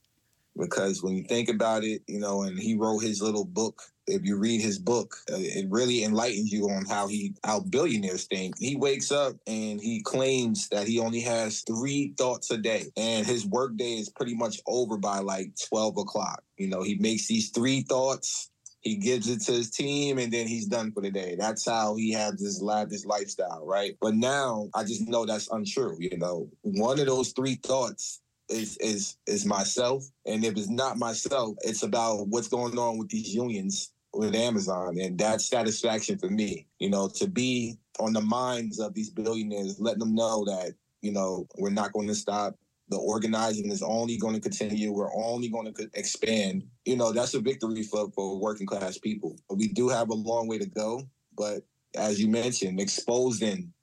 Because 0.55 1.01
when 1.01 1.15
you 1.15 1.23
think 1.23 1.47
about 1.49 1.83
it, 1.83 2.01
you 2.05 2.19
know, 2.19 2.43
and 2.43 2.59
he 2.59 2.75
wrote 2.75 2.99
his 2.99 3.21
little 3.21 3.45
book. 3.45 3.81
If 4.09 4.25
you 4.25 4.37
read 4.37 4.61
his 4.61 4.79
book, 4.79 5.15
uh, 5.31 5.37
it 5.37 5.67
really 5.69 6.03
enlightens 6.03 6.51
you 6.51 6.69
on 6.69 6.85
how 6.85 7.07
he 7.07 7.33
how 7.43 7.61
billionaires 7.61 8.25
think. 8.25 8.55
He 8.59 8.75
wakes 8.75 9.11
up 9.11 9.35
and 9.47 9.79
he 9.79 10.01
claims 10.01 10.67
that 10.69 10.87
he 10.87 10.99
only 10.99 11.21
has 11.21 11.61
three 11.61 12.13
thoughts 12.17 12.51
a 12.51 12.57
day, 12.57 12.85
and 12.97 13.25
his 13.25 13.45
workday 13.45 13.93
is 13.93 14.09
pretty 14.09 14.35
much 14.35 14.59
over 14.67 14.97
by 14.97 15.19
like 15.19 15.51
twelve 15.69 15.97
o'clock. 15.97 16.43
You 16.57 16.67
know, 16.67 16.83
he 16.83 16.95
makes 16.95 17.27
these 17.27 17.49
three 17.49 17.81
thoughts 17.81 18.49
he 18.81 18.95
gives 18.95 19.27
it 19.27 19.41
to 19.41 19.51
his 19.51 19.69
team 19.69 20.19
and 20.19 20.31
then 20.31 20.47
he's 20.47 20.65
done 20.65 20.91
for 20.91 21.01
the 21.01 21.11
day. 21.11 21.35
That's 21.37 21.65
how 21.67 21.95
he 21.95 22.11
has 22.13 22.35
this 22.39 22.61
lavish 22.61 23.05
lifestyle, 23.05 23.65
right? 23.65 23.97
But 23.99 24.15
now 24.15 24.69
I 24.73 24.83
just 24.83 25.07
know 25.07 25.25
that's 25.25 25.51
untrue. 25.51 25.97
You 25.99 26.17
know, 26.17 26.49
one 26.61 26.99
of 26.99 27.05
those 27.05 27.31
three 27.33 27.55
thoughts 27.55 28.21
is 28.49 28.77
is 28.77 29.17
is 29.27 29.45
myself. 29.45 30.03
And 30.25 30.45
if 30.45 30.57
it's 30.57 30.69
not 30.69 30.97
myself, 30.97 31.57
it's 31.61 31.83
about 31.83 32.27
what's 32.27 32.47
going 32.47 32.77
on 32.77 32.97
with 32.97 33.09
these 33.09 33.33
unions 33.33 33.91
with 34.13 34.35
Amazon. 34.35 34.97
And 34.99 35.17
that's 35.17 35.45
satisfaction 35.45 36.17
for 36.17 36.29
me, 36.29 36.67
you 36.79 36.89
know, 36.89 37.09
to 37.15 37.27
be 37.27 37.77
on 37.99 38.13
the 38.13 38.21
minds 38.21 38.79
of 38.79 38.93
these 38.93 39.09
billionaires, 39.09 39.79
letting 39.79 39.99
them 39.99 40.15
know 40.15 40.45
that, 40.45 40.73
you 41.01 41.11
know, 41.11 41.47
we're 41.57 41.69
not 41.69 41.93
going 41.93 42.07
to 42.07 42.15
stop. 42.15 42.55
The 42.89 42.97
organizing 42.97 43.71
is 43.71 43.83
only 43.83 44.17
going 44.17 44.33
to 44.33 44.41
continue. 44.41 44.91
We're 44.91 45.13
only 45.13 45.47
going 45.47 45.71
to 45.71 45.89
expand. 45.93 46.63
You 46.85 46.97
know, 46.97 47.11
that's 47.11 47.35
a 47.35 47.39
victory 47.39 47.83
for, 47.83 48.09
for 48.15 48.39
working 48.39 48.65
class 48.65 48.97
people. 48.97 49.35
We 49.49 49.67
do 49.67 49.89
have 49.89 50.09
a 50.09 50.15
long 50.15 50.47
way 50.47 50.57
to 50.57 50.65
go, 50.65 51.03
but 51.37 51.61
as 51.95 52.19
you 52.19 52.27
mentioned, 52.27 52.79
exposing 52.79 53.73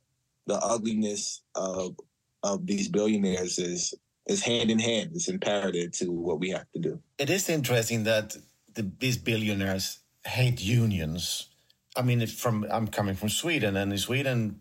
the 0.47 0.59
ugliness 0.59 1.43
of 1.55 1.97
of 2.43 2.67
these 2.67 2.89
billionaires 2.89 3.59
is 3.59 3.95
is 4.27 4.43
hand 4.43 4.71
in 4.71 4.79
hand. 4.79 5.11
It's 5.15 5.29
imperative 5.29 5.93
to 5.93 6.11
what 6.11 6.41
we 6.41 6.51
have 6.51 6.71
to 6.75 6.81
do. 6.81 7.01
It 7.19 7.31
is 7.31 7.49
interesting 7.49 8.05
that 8.05 8.37
the, 8.75 8.91
these 8.99 9.17
billionaires 9.17 10.01
hate 10.27 10.61
unions. 10.63 11.49
I 11.97 12.03
mean, 12.03 12.27
from 12.27 12.67
I'm 12.71 12.89
coming 12.89 13.15
from 13.15 13.29
Sweden, 13.31 13.77
and 13.77 13.93
in 13.93 13.99
Sweden, 13.99 14.61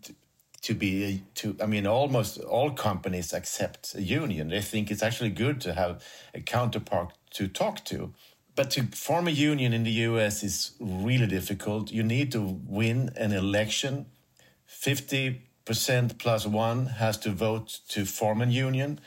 to 0.62 0.74
be 0.74 1.22
to 1.36 1.56
I 1.62 1.66
mean, 1.66 1.86
almost 1.86 2.38
all 2.40 2.70
companies 2.70 3.32
accept 3.32 3.94
a 3.94 4.02
union. 4.02 4.48
They 4.48 4.62
think 4.62 4.90
it's 4.90 5.02
actually 5.02 5.30
good 5.30 5.60
to 5.62 5.74
have 5.74 6.02
a 6.34 6.40
counterpart 6.40 7.12
to 7.32 7.48
talk 7.48 7.84
to. 7.86 8.12
But 8.56 8.70
to 8.70 8.84
form 8.84 9.28
a 9.28 9.30
union 9.30 9.74
in 9.74 9.84
the 9.84 9.90
US 9.90 10.42
is 10.42 10.72
really 10.80 11.26
difficult. 11.26 11.92
You 11.92 12.02
need 12.02 12.32
to 12.32 12.40
win 12.66 13.10
an 13.16 13.32
election. 13.32 14.06
50% 14.68 16.18
plus 16.18 16.46
one 16.46 16.86
has 16.86 17.18
to 17.18 17.30
vote 17.30 17.80
to 17.90 18.06
form 18.06 18.40
a 18.40 18.46
union. 18.46 18.98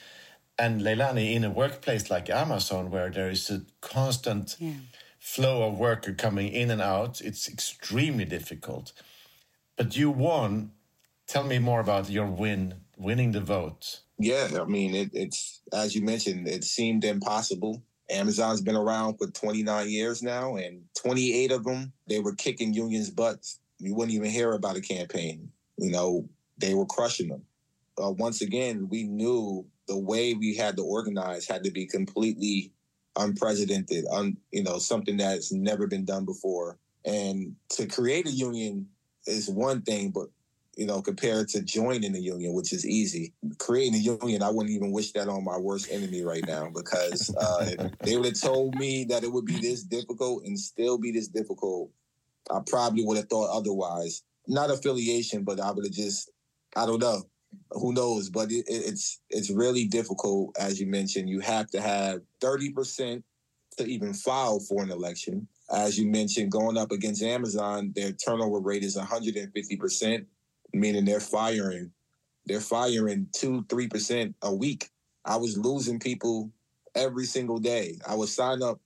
And 0.58 0.82
Leilani, 0.82 1.34
in 1.34 1.44
a 1.44 1.50
workplace 1.50 2.12
like 2.12 2.30
Amazon, 2.30 2.92
where 2.92 3.10
there 3.10 3.30
is 3.30 3.50
a 3.50 3.62
constant 3.82 4.56
yeah. 4.60 4.74
Flow 5.20 5.68
of 5.68 5.78
worker 5.78 6.14
coming 6.14 6.48
in 6.48 6.72
and 6.72 6.82
out, 6.82 7.22
it's 7.22 7.48
extremely 7.48 8.26
difficult. 8.26 8.94
But 9.78 9.96
you 9.96 10.10
won. 10.10 10.72
Tell 11.28 11.44
me 11.44 11.60
more 11.60 11.80
about 11.80 12.10
your 12.10 12.26
win, 12.26 12.74
winning 12.98 13.34
the 13.34 13.42
vote. 13.42 14.00
Yeah, 14.18 14.50
I 14.60 14.66
mean, 14.66 14.96
it, 14.96 15.12
it's 15.14 15.62
as 15.72 15.96
you 15.96 16.02
mentioned, 16.02 16.48
it 16.48 16.64
seemed 16.64 17.04
impossible. 17.04 17.84
Amazon's 18.10 18.62
been 18.62 18.76
around 18.76 19.18
for 19.18 19.28
29 19.28 19.90
years 19.90 20.24
now, 20.24 20.56
and 20.56 20.82
28 20.96 21.52
of 21.52 21.64
them 21.64 21.94
they 22.08 22.20
were 22.20 22.34
kicking 22.34 22.74
unions' 22.74 23.12
butts. 23.12 23.60
You 23.78 23.94
wouldn't 23.94 24.16
even 24.16 24.32
hear 24.32 24.54
about 24.54 24.76
a 24.76 24.82
campaign. 24.82 25.52
You 25.78 25.92
know, 25.92 26.28
they 26.58 26.74
were 26.74 26.88
crushing 26.88 27.30
them. 27.30 27.44
Uh, 28.02 28.12
once 28.12 28.42
again, 28.42 28.90
we 28.90 29.04
knew 29.04 29.66
the 29.88 29.98
way 29.98 30.34
we 30.34 30.56
had 30.56 30.76
to 30.78 30.84
organize 30.84 31.48
had 31.48 31.64
to 31.64 31.72
be 31.72 31.86
completely 31.86 32.72
unprecedented, 33.20 34.06
un, 34.12 34.38
you 34.52 34.64
know, 34.64 34.80
something 34.80 35.18
that's 35.18 35.52
never 35.52 35.88
been 35.88 36.06
done 36.06 36.26
before. 36.26 36.78
And 37.06 37.56
to 37.70 37.86
create 37.86 38.28
a 38.28 38.32
union 38.32 38.88
is 39.28 39.50
one 39.50 39.82
thing, 39.82 40.12
but 40.12 40.28
you 40.76 40.86
know, 40.86 41.02
compared 41.02 41.50
to 41.50 41.62
joining 41.62 42.14
the 42.14 42.22
union, 42.22 42.54
which 42.54 42.72
is 42.72 42.88
easy. 42.88 43.34
Creating 43.58 43.96
a 43.96 43.98
union, 43.98 44.42
I 44.42 44.50
wouldn't 44.50 44.74
even 44.74 44.92
wish 44.92 45.12
that 45.12 45.28
on 45.28 45.44
my 45.44 45.58
worst 45.58 45.92
enemy 45.92 46.24
right 46.24 46.46
now 46.48 46.70
because 46.74 47.36
uh, 47.36 47.72
they 48.04 48.16
would 48.16 48.28
have 48.28 48.40
told 48.40 48.76
me 48.76 49.04
that 49.10 49.26
it 49.26 49.32
would 49.32 49.46
be 49.46 49.60
this 49.60 49.84
difficult 49.84 50.46
and 50.46 50.58
still 50.58 50.98
be 50.98 51.12
this 51.12 51.28
difficult. 51.28 51.92
I 52.50 52.62
probably 52.66 53.04
would 53.04 53.18
have 53.18 53.28
thought 53.28 53.56
otherwise. 53.56 54.24
Not 54.48 54.72
affiliation, 54.72 55.44
but 55.44 55.60
I 55.60 55.70
would 55.70 55.86
have 55.86 55.94
just, 55.94 56.32
I 56.78 56.86
don't 56.86 57.02
know 57.02 57.24
who 57.72 57.94
knows? 57.94 58.30
But 58.30 58.52
it, 58.52 58.66
it's 58.68 59.22
it's 59.30 59.50
really 59.52 59.86
difficult, 59.86 60.56
as 60.60 60.80
you 60.80 60.88
mentioned. 60.88 61.30
You 61.30 61.40
have 61.42 61.70
to 61.72 61.82
have 61.82 62.22
thirty 62.42 62.72
percent 62.72 63.24
to 63.78 63.86
even 63.86 64.14
file 64.14 64.60
for 64.60 64.84
an 64.84 64.92
election. 64.92 65.48
As 65.72 65.98
you 66.00 66.08
mentioned, 66.10 66.52
going 66.52 66.78
up 66.78 66.92
against 66.92 67.24
Amazon, 67.24 67.94
their 67.96 68.12
turnover 68.12 68.60
rate 68.60 68.84
is 68.84 68.96
one 68.96 69.06
hundred 69.06 69.36
and 69.38 69.54
fifty 69.54 69.78
percent, 69.78 70.28
meaning 70.74 71.06
they're 71.06 71.20
firing 71.20 71.92
they're 72.46 72.60
firing 72.62 73.28
two 73.34 73.66
three 73.70 73.88
percent 73.88 74.36
a 74.42 74.54
week. 74.54 74.90
I 75.26 75.38
was 75.38 75.58
losing 75.58 76.00
people 76.00 76.52
every 76.96 77.26
single 77.26 77.60
day. 77.60 78.00
I 78.08 78.16
would 78.16 78.30
sign 78.30 78.64
up 78.64 78.82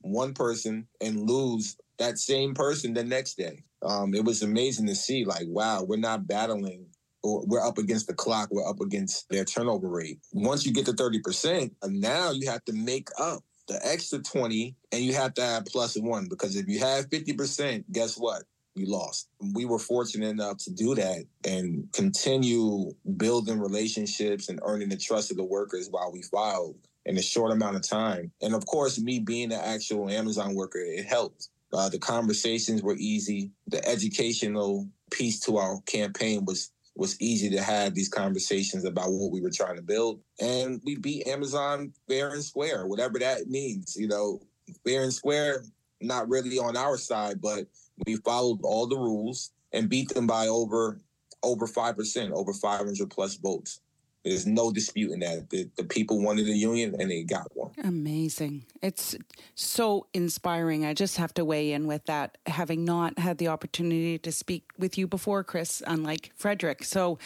one 0.00 0.34
person 0.34 0.86
and 1.00 1.28
lose 1.28 1.76
that 1.98 2.18
same 2.18 2.54
person 2.54 2.94
the 2.94 3.04
next 3.04 3.36
day. 3.36 3.64
Um, 3.82 4.14
it 4.14 4.24
was 4.24 4.42
amazing 4.42 4.86
to 4.86 4.94
see, 4.94 5.24
like, 5.24 5.46
wow, 5.48 5.82
we're 5.82 5.96
not 5.96 6.28
battling 6.28 6.86
we're 7.22 7.66
up 7.66 7.78
against 7.78 8.06
the 8.06 8.14
clock. 8.14 8.48
We're 8.50 8.68
up 8.68 8.80
against 8.80 9.28
their 9.28 9.44
turnover 9.44 9.88
rate. 9.88 10.20
Once 10.32 10.64
you 10.64 10.72
get 10.72 10.86
to 10.86 10.92
30%, 10.92 11.70
now 11.88 12.30
you 12.30 12.50
have 12.50 12.64
to 12.66 12.72
make 12.72 13.08
up 13.18 13.42
the 13.68 13.78
extra 13.86 14.18
20 14.18 14.74
and 14.92 15.02
you 15.02 15.14
have 15.14 15.34
to 15.34 15.42
add 15.42 15.66
plus 15.66 15.96
one 15.98 16.26
because 16.28 16.56
if 16.56 16.66
you 16.68 16.80
have 16.80 17.08
50%, 17.10 17.84
guess 17.92 18.16
what? 18.16 18.42
You 18.74 18.86
lost. 18.86 19.28
We 19.54 19.64
were 19.64 19.78
fortunate 19.78 20.28
enough 20.28 20.58
to 20.58 20.70
do 20.70 20.94
that 20.94 21.24
and 21.44 21.88
continue 21.92 22.92
building 23.16 23.58
relationships 23.58 24.48
and 24.48 24.60
earning 24.62 24.88
the 24.88 24.96
trust 24.96 25.30
of 25.30 25.36
the 25.36 25.44
workers 25.44 25.88
while 25.90 26.12
we 26.12 26.22
filed 26.22 26.76
in 27.04 27.18
a 27.18 27.22
short 27.22 27.52
amount 27.52 27.76
of 27.76 27.82
time. 27.82 28.30
And 28.40 28.54
of 28.54 28.66
course, 28.66 28.98
me 29.00 29.18
being 29.18 29.52
an 29.52 29.60
actual 29.60 30.08
Amazon 30.08 30.54
worker, 30.54 30.78
it 30.78 31.06
helped. 31.06 31.48
Uh, 31.72 31.88
the 31.88 31.98
conversations 31.98 32.82
were 32.82 32.96
easy. 32.96 33.50
The 33.66 33.86
educational 33.86 34.88
piece 35.10 35.40
to 35.40 35.56
our 35.56 35.80
campaign 35.82 36.44
was 36.44 36.70
was 36.98 37.18
easy 37.20 37.48
to 37.48 37.62
have 37.62 37.94
these 37.94 38.08
conversations 38.08 38.84
about 38.84 39.12
what 39.12 39.30
we 39.30 39.40
were 39.40 39.52
trying 39.52 39.76
to 39.76 39.82
build. 39.82 40.20
And 40.40 40.80
we 40.84 40.96
beat 40.96 41.28
Amazon 41.28 41.92
fair 42.08 42.30
and 42.30 42.42
square, 42.42 42.86
whatever 42.86 43.20
that 43.20 43.48
means. 43.48 43.96
You 43.96 44.08
know, 44.08 44.40
fair 44.84 45.04
and 45.04 45.12
square, 45.12 45.62
not 46.00 46.28
really 46.28 46.58
on 46.58 46.76
our 46.76 46.96
side, 46.96 47.40
but 47.40 47.66
we 48.04 48.16
followed 48.16 48.58
all 48.64 48.88
the 48.88 48.96
rules 48.96 49.52
and 49.72 49.88
beat 49.88 50.08
them 50.08 50.26
by 50.26 50.48
over 50.48 51.00
over 51.44 51.68
five 51.68 51.96
percent, 51.96 52.32
over 52.32 52.52
500 52.52 53.08
plus 53.08 53.36
votes. 53.36 53.80
There's 54.24 54.46
no 54.46 54.72
disputing 54.72 55.20
that. 55.20 55.48
The, 55.50 55.68
the 55.76 55.84
people 55.84 56.22
wanted 56.22 56.48
a 56.48 56.52
union 56.52 56.96
and 56.98 57.10
they 57.10 57.22
got 57.22 57.48
one. 57.54 57.70
Amazing. 57.82 58.64
It's 58.82 59.16
so 59.54 60.06
inspiring. 60.12 60.84
I 60.84 60.92
just 60.94 61.16
have 61.16 61.32
to 61.34 61.44
weigh 61.44 61.72
in 61.72 61.86
with 61.86 62.04
that, 62.06 62.36
having 62.46 62.84
not 62.84 63.18
had 63.18 63.38
the 63.38 63.48
opportunity 63.48 64.18
to 64.18 64.32
speak 64.32 64.64
with 64.76 64.98
you 64.98 65.06
before, 65.06 65.44
Chris, 65.44 65.82
unlike 65.86 66.32
Fredrik. 66.36 66.84
So 66.84 67.18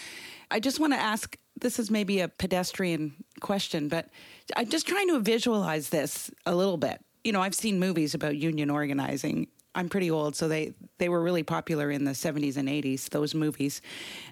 I 0.51 0.61
just 0.61 0.79
want 0.79 0.93
to 0.93 0.99
ask 0.99 1.37
this 1.61 1.79
is 1.79 1.91
maybe 1.91 2.21
a 2.21 2.29
pedestrian 2.29 3.15
question, 3.41 3.89
but 3.89 4.09
I'm 4.57 4.69
just 4.69 4.87
trying 4.87 5.09
to 5.09 5.21
visualize 5.21 5.89
this 5.89 6.31
a 6.45 6.55
little 6.55 6.77
bit. 6.77 7.01
You 7.25 7.33
know, 7.33 7.41
I've 7.41 7.55
seen 7.55 7.79
movies 7.79 8.15
about 8.15 8.37
union 8.37 8.69
organizing 8.69 9.47
I'm 9.75 9.89
pretty 9.89 10.11
old, 10.11 10.37
so 10.37 10.49
they 10.49 10.75
they 10.99 11.09
were 11.09 11.23
really 11.23 11.43
popular 11.43 11.91
in 11.91 12.05
the 12.05 12.13
70s 12.13 12.57
and 12.57 12.69
80s. 12.69 13.09
Those 13.09 13.35
movies. 13.35 13.81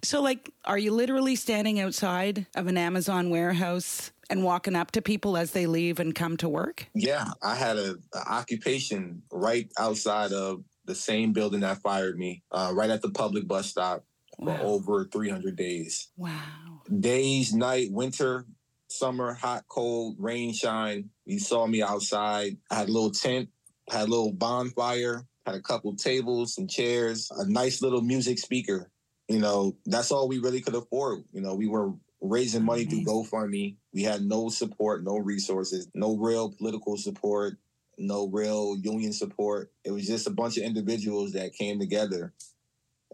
So, 0.02 0.20
like, 0.20 0.50
are 0.64 0.78
you 0.78 0.92
literally 0.92 1.36
standing 1.36 1.80
outside 1.80 2.46
of 2.54 2.66
an 2.66 2.76
Amazon 2.76 3.30
warehouse 3.30 4.12
and 4.28 4.44
walking 4.44 4.76
up 4.76 4.90
to 4.92 5.02
people 5.02 5.36
as 5.36 5.52
they 5.52 5.66
leave 5.66 5.98
and 5.98 6.14
come 6.14 6.36
to 6.38 6.48
work? 6.48 6.86
Yeah, 6.94 7.26
I 7.42 7.54
had 7.54 7.76
a, 7.76 7.96
a 8.14 8.18
occupation 8.32 9.22
right 9.32 9.68
outside 9.78 10.32
of 10.32 10.62
the 10.84 10.94
same 10.94 11.32
building 11.32 11.60
that 11.60 11.82
fired 11.82 12.18
me, 12.18 12.42
uh, 12.52 12.72
right 12.74 12.90
at 12.90 13.02
the 13.02 13.10
public 13.10 13.46
bus 13.46 13.68
stop 13.68 14.04
wow. 14.38 14.56
for 14.56 14.62
over 14.62 15.04
300 15.04 15.56
days. 15.56 16.08
Wow. 16.16 16.82
Days, 17.00 17.54
night, 17.54 17.92
winter, 17.92 18.46
summer, 18.88 19.34
hot, 19.34 19.64
cold, 19.68 20.16
rain, 20.18 20.52
shine. 20.52 21.10
You 21.24 21.38
saw 21.38 21.66
me 21.66 21.82
outside. 21.82 22.56
I 22.70 22.76
had 22.76 22.88
a 22.88 22.92
little 22.92 23.10
tent, 23.10 23.48
had 23.88 24.08
a 24.08 24.10
little 24.10 24.32
bonfire, 24.32 25.26
had 25.46 25.54
a 25.54 25.60
couple 25.60 25.94
tables, 25.94 26.54
some 26.54 26.66
chairs, 26.66 27.30
a 27.36 27.48
nice 27.48 27.82
little 27.82 28.02
music 28.02 28.38
speaker. 28.38 28.90
You 29.28 29.38
know, 29.38 29.76
that's 29.86 30.10
all 30.10 30.28
we 30.28 30.38
really 30.38 30.60
could 30.60 30.74
afford. 30.74 31.24
You 31.32 31.40
know, 31.40 31.54
we 31.54 31.68
were 31.68 31.92
raising 32.20 32.64
money 32.64 32.84
through 32.84 33.04
GoFundMe. 33.04 33.76
We 33.94 34.02
had 34.02 34.22
no 34.22 34.48
support, 34.48 35.04
no 35.04 35.16
resources, 35.16 35.88
no 35.94 36.16
real 36.16 36.50
political 36.52 36.96
support, 36.96 37.58
no 37.96 38.28
real 38.28 38.76
union 38.76 39.12
support. 39.12 39.72
It 39.84 39.92
was 39.92 40.06
just 40.06 40.26
a 40.26 40.30
bunch 40.30 40.56
of 40.56 40.64
individuals 40.64 41.32
that 41.32 41.54
came 41.54 41.78
together. 41.78 42.34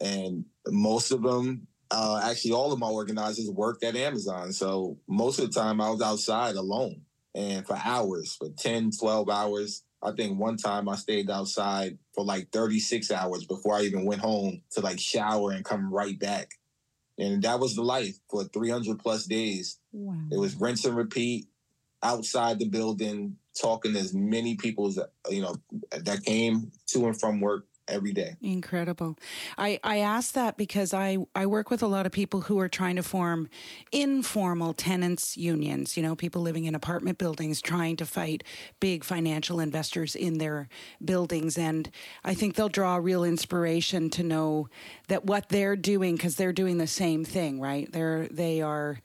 And 0.00 0.44
most 0.66 1.12
of 1.12 1.22
them, 1.22 1.66
uh, 1.90 2.20
actually, 2.24 2.52
all 2.52 2.72
of 2.72 2.78
my 2.78 2.88
organizers 2.88 3.50
worked 3.50 3.84
at 3.84 3.96
Amazon. 3.96 4.52
So 4.52 4.98
most 5.08 5.38
of 5.38 5.52
the 5.52 5.58
time 5.58 5.80
I 5.80 5.90
was 5.90 6.02
outside 6.02 6.56
alone 6.56 7.02
and 7.34 7.66
for 7.66 7.78
hours, 7.82 8.34
for 8.34 8.48
10, 8.48 8.92
12 8.98 9.28
hours. 9.28 9.82
I 10.02 10.12
think 10.12 10.38
one 10.38 10.56
time 10.56 10.88
I 10.88 10.96
stayed 10.96 11.30
outside 11.30 11.98
for 12.14 12.24
like 12.24 12.50
36 12.52 13.10
hours 13.10 13.44
before 13.44 13.74
I 13.74 13.82
even 13.82 14.04
went 14.04 14.20
home 14.20 14.62
to 14.72 14.80
like 14.80 15.00
shower 15.00 15.52
and 15.52 15.64
come 15.64 15.92
right 15.92 16.18
back. 16.18 16.50
And 17.18 17.42
that 17.42 17.58
was 17.58 17.74
the 17.74 17.82
life 17.82 18.16
for 18.28 18.44
300 18.44 18.98
plus 18.98 19.24
days. 19.24 19.78
Wow. 19.92 20.16
It 20.30 20.38
was 20.38 20.54
rinse 20.56 20.84
and 20.84 20.96
repeat 20.96 21.46
outside 22.02 22.58
the 22.58 22.68
building, 22.68 23.36
talking 23.60 23.94
to 23.94 23.98
as 23.98 24.14
many 24.14 24.56
people 24.56 24.88
as, 24.88 24.98
you 25.30 25.42
know, 25.42 25.56
that 25.90 26.24
came 26.24 26.70
to 26.88 27.06
and 27.06 27.18
from 27.18 27.40
work 27.40 27.66
every 27.88 28.12
day. 28.12 28.36
Incredible. 28.40 29.16
I, 29.56 29.78
I 29.84 29.98
ask 29.98 30.32
that 30.34 30.56
because 30.56 30.92
I, 30.92 31.18
I 31.34 31.46
work 31.46 31.70
with 31.70 31.82
a 31.82 31.86
lot 31.86 32.06
of 32.06 32.12
people 32.12 32.42
who 32.42 32.58
are 32.58 32.68
trying 32.68 32.96
to 32.96 33.02
form 33.02 33.48
informal 33.92 34.72
tenants 34.72 35.36
unions, 35.36 35.96
you 35.96 36.02
know, 36.02 36.16
people 36.16 36.42
living 36.42 36.64
in 36.64 36.74
apartment 36.74 37.18
buildings 37.18 37.60
trying 37.60 37.96
to 37.96 38.06
fight 38.06 38.42
big 38.80 39.04
financial 39.04 39.60
investors 39.60 40.14
in 40.14 40.38
their 40.38 40.68
buildings. 41.04 41.56
And 41.58 41.90
I 42.24 42.34
think 42.34 42.54
they'll 42.54 42.68
draw 42.68 42.96
real 42.96 43.24
inspiration 43.24 44.10
to 44.10 44.22
know 44.22 44.68
that 45.08 45.24
what 45.24 45.48
they're 45.48 45.76
doing, 45.76 46.16
because 46.16 46.36
they're 46.36 46.52
doing 46.52 46.78
the 46.78 46.86
same 46.86 47.24
thing, 47.24 47.60
right? 47.60 47.90
They're, 47.92 48.28
they 48.28 48.62
are 48.62 49.00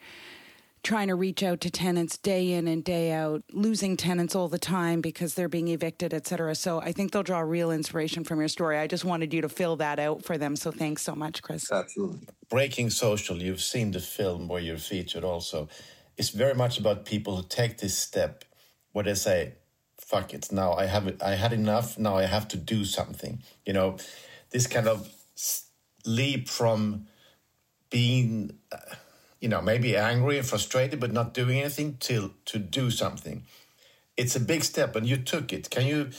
trying 0.83 1.07
to 1.07 1.15
reach 1.15 1.43
out 1.43 1.61
to 1.61 1.69
tenants 1.69 2.17
day 2.17 2.53
in 2.53 2.67
and 2.67 2.83
day 2.83 3.11
out, 3.11 3.43
losing 3.51 3.95
tenants 3.95 4.35
all 4.35 4.47
the 4.47 4.57
time 4.57 4.99
because 4.99 5.35
they're 5.35 5.47
being 5.47 5.67
evicted, 5.67 6.11
et 6.11 6.25
cetera. 6.25 6.55
So 6.55 6.81
I 6.81 6.91
think 6.91 7.11
they'll 7.11 7.21
draw 7.21 7.41
real 7.41 7.69
inspiration 7.69 8.23
from 8.23 8.39
your 8.39 8.47
story. 8.47 8.79
I 8.79 8.87
just 8.87 9.05
wanted 9.05 9.31
you 9.31 9.41
to 9.41 9.49
fill 9.49 9.75
that 9.75 9.99
out 9.99 10.23
for 10.23 10.39
them. 10.39 10.55
So 10.55 10.71
thanks 10.71 11.03
so 11.03 11.13
much, 11.13 11.43
Chris. 11.43 11.71
Absolutely. 11.71 12.27
Breaking 12.49 12.89
Social, 12.89 13.37
you've 13.37 13.61
seen 13.61 13.91
the 13.91 13.99
film 13.99 14.47
where 14.47 14.61
you're 14.61 14.77
featured 14.77 15.23
also. 15.23 15.69
It's 16.17 16.29
very 16.29 16.55
much 16.55 16.79
about 16.79 17.05
people 17.05 17.35
who 17.35 17.43
take 17.47 17.77
this 17.77 17.97
step 17.97 18.43
where 18.91 19.05
they 19.05 19.13
say, 19.13 19.53
fuck 19.99 20.33
it, 20.33 20.51
now 20.51 20.73
I 20.73 20.85
have 20.87 21.05
it, 21.07 21.21
I 21.21 21.35
had 21.35 21.53
enough, 21.53 21.97
now 21.97 22.17
I 22.17 22.25
have 22.25 22.47
to 22.49 22.57
do 22.57 22.85
something. 22.85 23.43
You 23.65 23.73
know, 23.73 23.97
this 24.49 24.65
kind 24.65 24.87
of 24.87 25.09
leap 26.05 26.49
from 26.49 27.05
being. 27.91 28.57
Uh, 28.71 28.95
you 29.41 29.49
know, 29.49 29.61
maybe 29.61 29.97
angry 29.97 30.37
and 30.39 30.47
frustrated, 30.47 30.99
but 31.01 31.13
not 31.13 31.33
doing 31.33 31.59
anything 31.59 31.97
till 31.99 32.31
to 32.45 32.59
do 32.59 32.91
something. 32.91 33.43
It's 34.17 34.35
a 34.35 34.39
big 34.41 34.63
step, 34.63 34.95
and 34.95 35.07
you 35.07 35.17
took 35.17 35.53
it. 35.53 35.69
Can 35.69 35.87
you 35.87 36.09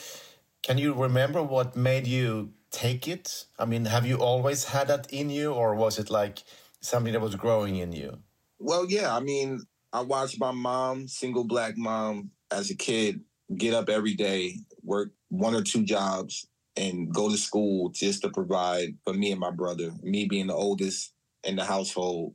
can 0.62 0.78
you 0.78 0.94
remember 0.94 1.42
what 1.42 1.76
made 1.76 2.06
you 2.06 2.52
take 2.70 3.08
it? 3.08 3.46
I 3.58 3.64
mean, 3.64 3.87
have 3.87 4.06
you 4.06 4.16
always 4.16 4.64
had 4.64 4.88
that 4.88 5.12
in 5.12 5.30
you, 5.30 5.52
or 5.52 5.74
was 5.74 5.98
it 5.98 6.11
like 6.11 6.42
something 6.80 7.12
that 7.12 7.20
was 7.20 7.37
growing 7.37 7.76
in 7.76 7.92
you? 7.92 8.18
Well, 8.58 8.87
yeah. 8.88 9.14
I 9.14 9.20
mean, 9.20 9.62
I 9.92 10.02
watched 10.02 10.40
my 10.40 10.52
mom, 10.52 11.08
single 11.08 11.44
black 11.44 11.76
mom, 11.76 12.30
as 12.50 12.70
a 12.70 12.76
kid, 12.76 13.20
get 13.56 13.74
up 13.74 13.88
every 13.88 14.14
day, 14.14 14.56
work 14.82 15.12
one 15.28 15.54
or 15.54 15.62
two 15.62 15.85
jobs, 15.85 16.46
and 16.76 17.12
go 17.12 17.28
to 17.30 17.37
school 17.37 17.90
just 17.90 18.22
to 18.22 18.30
provide 18.30 18.96
for 19.04 19.14
me 19.14 19.32
and 19.32 19.40
my 19.40 19.50
brother. 19.50 19.92
Me 20.02 20.26
being 20.26 20.46
the 20.48 20.54
oldest 20.54 21.12
in 21.44 21.56
the 21.56 21.64
household, 21.64 22.35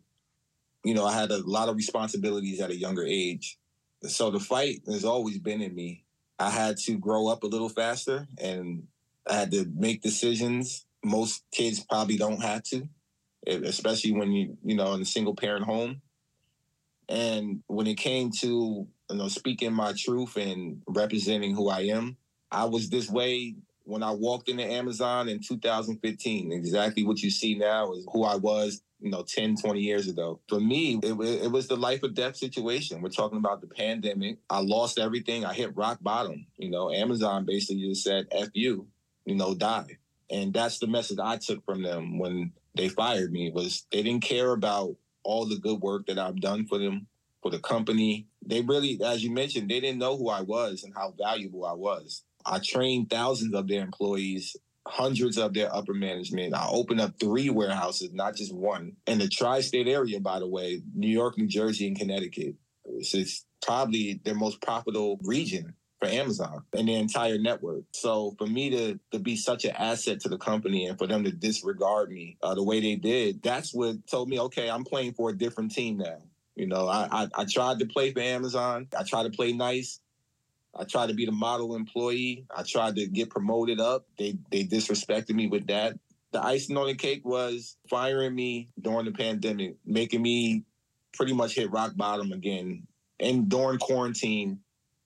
you 0.83 0.93
know, 0.93 1.05
I 1.05 1.13
had 1.13 1.31
a 1.31 1.37
lot 1.47 1.69
of 1.69 1.75
responsibilities 1.75 2.61
at 2.61 2.71
a 2.71 2.77
younger 2.77 3.03
age. 3.03 3.57
So 4.03 4.29
the 4.29 4.39
fight 4.39 4.81
has 4.87 5.05
always 5.05 5.39
been 5.39 5.61
in 5.61 5.73
me. 5.73 6.05
I 6.39 6.49
had 6.49 6.77
to 6.85 6.97
grow 6.97 7.27
up 7.27 7.43
a 7.43 7.47
little 7.47 7.69
faster 7.69 8.27
and 8.37 8.83
I 9.27 9.33
had 9.33 9.51
to 9.51 9.65
make 9.75 10.01
decisions 10.01 10.87
most 11.03 11.43
kids 11.51 11.83
probably 11.83 12.17
don't 12.17 12.41
have 12.41 12.63
to, 12.63 12.87
especially 13.47 14.11
when 14.11 14.31
you, 14.31 14.57
you 14.63 14.75
know, 14.75 14.93
in 14.93 15.01
a 15.01 15.05
single 15.05 15.35
parent 15.35 15.65
home. 15.65 16.01
And 17.09 17.63
when 17.67 17.87
it 17.87 17.95
came 17.95 18.31
to, 18.41 18.87
you 19.09 19.15
know, 19.15 19.27
speaking 19.29 19.73
my 19.73 19.93
truth 19.97 20.35
and 20.35 20.81
representing 20.87 21.55
who 21.55 21.69
I 21.69 21.81
am, 21.81 22.17
I 22.51 22.65
was 22.65 22.89
this 22.89 23.09
way 23.09 23.55
when 23.83 24.03
I 24.03 24.11
walked 24.11 24.49
into 24.49 24.65
Amazon 24.65 25.29
in 25.29 25.39
2015. 25.39 26.51
Exactly 26.51 27.03
what 27.03 27.21
you 27.21 27.29
see 27.29 27.55
now 27.55 27.93
is 27.93 28.05
who 28.11 28.23
I 28.23 28.35
was 28.35 28.81
you 28.99 29.09
know 29.09 29.23
10 29.23 29.55
20 29.57 29.79
years 29.81 30.07
ago. 30.07 30.39
For 30.47 30.59
me 30.59 30.99
it, 31.03 31.19
it 31.19 31.51
was 31.51 31.67
the 31.67 31.77
life 31.77 32.03
or 32.03 32.09
death 32.09 32.37
situation. 32.37 33.01
We're 33.01 33.09
talking 33.09 33.37
about 33.37 33.61
the 33.61 33.67
pandemic. 33.67 34.37
I 34.49 34.61
lost 34.61 34.99
everything. 34.99 35.45
I 35.45 35.53
hit 35.53 35.75
rock 35.75 35.99
bottom 36.01 36.47
you 36.57 36.69
know. 36.69 36.91
Amazon 36.91 37.45
basically 37.45 37.87
just 37.87 38.03
said 38.03 38.27
f 38.31 38.49
you 38.53 38.87
you 39.25 39.35
know 39.35 39.53
die. 39.53 39.97
And 40.29 40.53
that's 40.53 40.79
the 40.79 40.87
message 40.87 41.19
i 41.19 41.37
took 41.37 41.63
from 41.65 41.83
them 41.83 42.19
when 42.19 42.51
they 42.75 42.89
fired 42.89 43.31
me 43.31 43.51
was 43.51 43.85
they 43.91 44.03
didn't 44.03 44.23
care 44.23 44.51
about 44.51 44.95
all 45.23 45.45
the 45.45 45.57
good 45.57 45.81
work 45.81 46.05
that 46.07 46.19
i've 46.19 46.39
done 46.39 46.65
for 46.67 46.77
them 46.77 47.07
for 47.41 47.51
the 47.51 47.59
company. 47.59 48.27
They 48.45 48.61
really 48.61 48.99
as 49.03 49.23
you 49.23 49.31
mentioned 49.31 49.69
they 49.69 49.79
didn't 49.79 49.99
know 49.99 50.17
who 50.17 50.29
i 50.29 50.41
was 50.41 50.83
and 50.83 50.93
how 50.95 51.13
valuable 51.17 51.65
i 51.65 51.73
was. 51.73 52.23
I 52.45 52.59
trained 52.59 53.09
thousands 53.09 53.53
of 53.53 53.67
their 53.67 53.81
employees 53.81 54.55
hundreds 54.87 55.37
of 55.37 55.53
their 55.53 55.73
upper 55.73 55.93
management. 55.93 56.55
I 56.55 56.67
opened 56.69 57.01
up 57.01 57.13
three 57.19 57.49
warehouses, 57.49 58.11
not 58.13 58.35
just 58.35 58.53
one. 58.53 58.93
In 59.05 59.19
the 59.19 59.27
tri 59.27 59.61
state 59.61 59.87
area, 59.87 60.19
by 60.19 60.39
the 60.39 60.47
way, 60.47 60.81
New 60.93 61.09
York, 61.09 61.37
New 61.37 61.47
Jersey, 61.47 61.87
and 61.87 61.97
Connecticut. 61.97 62.55
It's, 62.85 63.45
probably 63.65 64.21
their 64.23 64.35
most 64.35 64.61
profitable 64.61 65.19
region 65.23 65.73
for 65.99 66.07
Amazon 66.07 66.63
and 66.73 66.87
their 66.87 66.99
entire 66.99 67.39
network. 67.39 67.83
So 67.91 68.35
for 68.37 68.45
me 68.45 68.69
to 68.69 68.99
to 69.11 69.19
be 69.19 69.35
such 69.35 69.65
an 69.65 69.71
asset 69.71 70.19
to 70.21 70.29
the 70.29 70.37
company 70.37 70.85
and 70.85 70.97
for 70.97 71.07
them 71.07 71.23
to 71.23 71.31
disregard 71.31 72.11
me 72.11 72.37
uh, 72.43 72.53
the 72.53 72.63
way 72.63 72.79
they 72.79 72.95
did, 72.95 73.41
that's 73.41 73.73
what 73.73 74.05
told 74.07 74.29
me, 74.29 74.39
okay, 74.39 74.69
I'm 74.69 74.83
playing 74.83 75.13
for 75.13 75.31
a 75.31 75.37
different 75.37 75.71
team 75.71 75.97
now. 75.97 76.19
You 76.55 76.67
know, 76.67 76.87
I, 76.87 77.07
I, 77.11 77.27
I 77.35 77.45
tried 77.45 77.79
to 77.79 77.85
play 77.85 78.11
for 78.11 78.19
Amazon. 78.19 78.87
I 78.97 79.03
tried 79.03 79.23
to 79.23 79.29
play 79.29 79.53
nice. 79.53 79.99
I 80.75 80.83
tried 80.83 81.07
to 81.07 81.13
be 81.13 81.25
the 81.25 81.31
model 81.31 81.75
employee. 81.75 82.45
I 82.55 82.63
tried 82.63 82.95
to 82.97 83.07
get 83.07 83.29
promoted 83.29 83.79
up. 83.79 84.07
They 84.17 84.37
they 84.51 84.63
disrespected 84.63 85.35
me 85.35 85.47
with 85.47 85.67
that. 85.67 85.97
The 86.31 86.43
icing 86.43 86.77
on 86.77 86.87
the 86.87 86.95
cake 86.95 87.25
was 87.25 87.77
firing 87.89 88.35
me 88.35 88.69
during 88.79 89.05
the 89.05 89.11
pandemic, 89.11 89.75
making 89.85 90.21
me 90.21 90.63
pretty 91.13 91.33
much 91.33 91.55
hit 91.55 91.71
rock 91.71 91.95
bottom 91.95 92.31
again. 92.31 92.85
And 93.19 93.49
during 93.49 93.79
quarantine, 93.79 94.59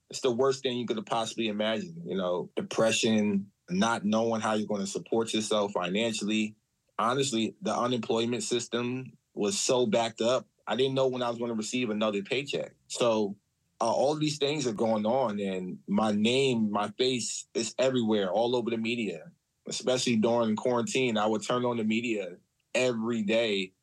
it's 0.10 0.22
the 0.22 0.32
worst 0.32 0.64
thing 0.64 0.78
you 0.78 0.86
could 0.86 0.98
have 0.98 1.06
possibly 1.06 1.48
imagined. 1.48 2.02
You 2.06 2.18
know, 2.18 2.50
depression, 2.56 3.48
not 3.70 4.04
knowing 4.04 4.42
how 4.42 4.56
you're 4.56 4.68
going 4.68 4.82
to 4.82 4.88
support 4.88 5.34
yourself 5.34 5.72
financially. 5.72 6.56
Honestly, 7.00 7.56
the 7.62 7.74
unemployment 7.74 8.44
system 8.44 9.14
was 9.34 9.58
so 9.58 9.86
backed 9.86 10.22
up. 10.22 10.48
I 10.68 10.76
didn't 10.76 10.96
know 10.96 11.08
when 11.08 11.24
I 11.24 11.30
was 11.30 11.38
going 11.38 11.50
to 11.50 11.56
receive 11.56 11.90
another 11.90 12.22
paycheck. 12.22 12.74
So 12.88 13.36
uh, 13.82 13.92
all 13.92 14.16
these 14.16 14.38
things 14.38 14.68
are 14.68 14.74
going 14.74 15.06
on 15.06 15.40
and 15.40 15.80
my 15.88 16.12
name 16.12 16.72
my 16.72 16.90
face 16.98 17.48
is 17.56 17.74
everywhere 17.80 18.30
all 18.30 18.56
over 18.56 18.70
the 18.70 18.78
media 18.78 19.24
especially 19.68 20.16
during 20.16 20.56
quarantine. 20.56 21.18
I 21.18 21.26
would 21.26 21.46
turn 21.46 21.66
on 21.66 21.78
the 21.78 21.84
media 21.84 22.36
every 22.74 23.24
day. 23.24 23.74